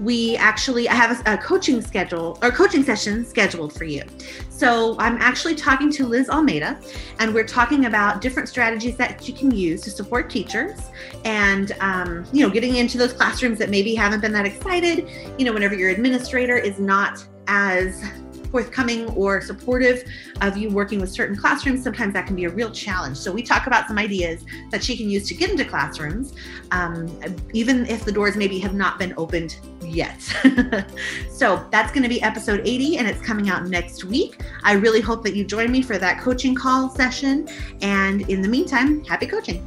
we 0.00 0.36
actually 0.36 0.88
I 0.88 0.94
have 0.94 1.26
a, 1.26 1.34
a, 1.34 1.38
coaching 1.38 1.82
schedule 1.82 2.38
or 2.42 2.50
coaching 2.50 2.82
session 2.82 3.24
scheduled 3.24 3.72
for 3.72 3.84
you. 3.84 4.02
So 4.48 4.96
I'm 4.98 5.16
actually 5.18 5.54
talking 5.54 5.90
to 5.92 6.06
Liz 6.06 6.28
Almeida, 6.28 6.80
and 7.18 7.34
we're 7.34 7.46
talking 7.46 7.84
about 7.86 8.20
different 8.20 8.48
strategies 8.48 8.96
that 8.96 9.28
you 9.28 9.34
can 9.34 9.50
use 9.50 9.82
to 9.82 9.90
support 9.90 10.30
teachers, 10.30 10.78
and 11.24 11.72
um, 11.80 12.24
you 12.32 12.46
know, 12.46 12.52
getting 12.52 12.76
into 12.76 12.98
those 12.98 13.12
classrooms 13.12 13.58
that 13.58 13.70
maybe 13.70 13.94
haven't 13.94 14.20
been 14.20 14.32
that 14.32 14.46
excited. 14.46 15.08
You 15.38 15.44
know, 15.44 15.52
whenever 15.52 15.74
your 15.74 15.90
administrator 15.90 16.56
is 16.56 16.78
not 16.78 17.24
as 17.46 18.02
forthcoming 18.50 19.06
or 19.10 19.40
supportive 19.40 20.04
of 20.40 20.56
you 20.56 20.70
working 20.70 21.00
with 21.00 21.10
certain 21.10 21.36
classrooms, 21.36 21.82
sometimes 21.82 22.12
that 22.14 22.26
can 22.26 22.36
be 22.36 22.44
a 22.44 22.50
real 22.50 22.70
challenge. 22.70 23.16
So 23.16 23.32
we 23.32 23.42
talk 23.42 23.66
about 23.66 23.86
some 23.88 23.98
ideas 23.98 24.44
that 24.70 24.82
she 24.82 24.96
can 24.96 25.08
use 25.08 25.28
to 25.28 25.34
get 25.34 25.50
into 25.50 25.64
classrooms, 25.64 26.34
um, 26.70 27.08
even 27.52 27.86
if 27.86 28.04
the 28.04 28.12
doors 28.12 28.36
maybe 28.36 28.58
have 28.58 28.74
not 28.74 28.98
been 28.98 29.14
opened 29.16 29.56
yet. 29.82 30.20
so 31.30 31.66
that's 31.70 31.92
going 31.92 32.02
to 32.02 32.08
be 32.08 32.22
episode 32.22 32.60
80 32.64 32.98
and 32.98 33.08
it's 33.08 33.20
coming 33.20 33.48
out 33.48 33.66
next 33.66 34.04
week. 34.04 34.40
I 34.62 34.72
really 34.72 35.00
hope 35.00 35.22
that 35.24 35.34
you 35.34 35.44
join 35.44 35.70
me 35.70 35.82
for 35.82 35.98
that 35.98 36.20
coaching 36.20 36.54
call 36.54 36.88
session. 36.90 37.48
And 37.82 38.28
in 38.28 38.42
the 38.42 38.48
meantime, 38.48 39.04
happy 39.04 39.26
coaching. 39.26 39.66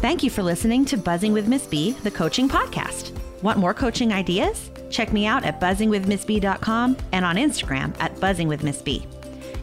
Thank 0.00 0.22
you 0.22 0.30
for 0.30 0.44
listening 0.44 0.84
to 0.86 0.96
Buzzing 0.96 1.32
with 1.32 1.48
Miss 1.48 1.66
B, 1.66 1.90
the 2.04 2.10
coaching 2.12 2.48
podcast. 2.48 3.10
Want 3.42 3.58
more 3.58 3.74
coaching 3.74 4.12
ideas? 4.12 4.70
Check 4.90 5.12
me 5.12 5.26
out 5.26 5.44
at 5.44 5.60
buzzingwithmissb.com 5.60 6.96
and 7.10 7.24
on 7.24 7.34
Instagram 7.34 7.92
at 7.98 8.14
buzzingwithmissb. 8.14 9.04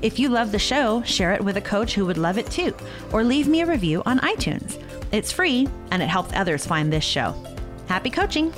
If 0.02 0.20
you 0.20 0.28
love 0.28 0.52
the 0.52 0.60
show, 0.60 1.02
share 1.04 1.32
it 1.32 1.42
with 1.42 1.56
a 1.56 1.62
coach 1.62 1.96
who 1.96 2.06
would 2.06 2.18
love 2.18 2.38
it 2.38 2.52
too, 2.52 2.76
or 3.14 3.24
leave 3.24 3.48
me 3.48 3.62
a 3.62 3.66
review 3.66 4.04
on 4.06 4.20
iTunes. 4.20 4.78
It's 5.14 5.32
free 5.32 5.70
and 5.92 6.04
it 6.04 6.10
helps 6.10 6.34
others 6.34 6.66
find 6.66 6.92
this 6.92 7.06
show. 7.06 7.34
Happy 7.88 8.10
coaching! 8.10 8.52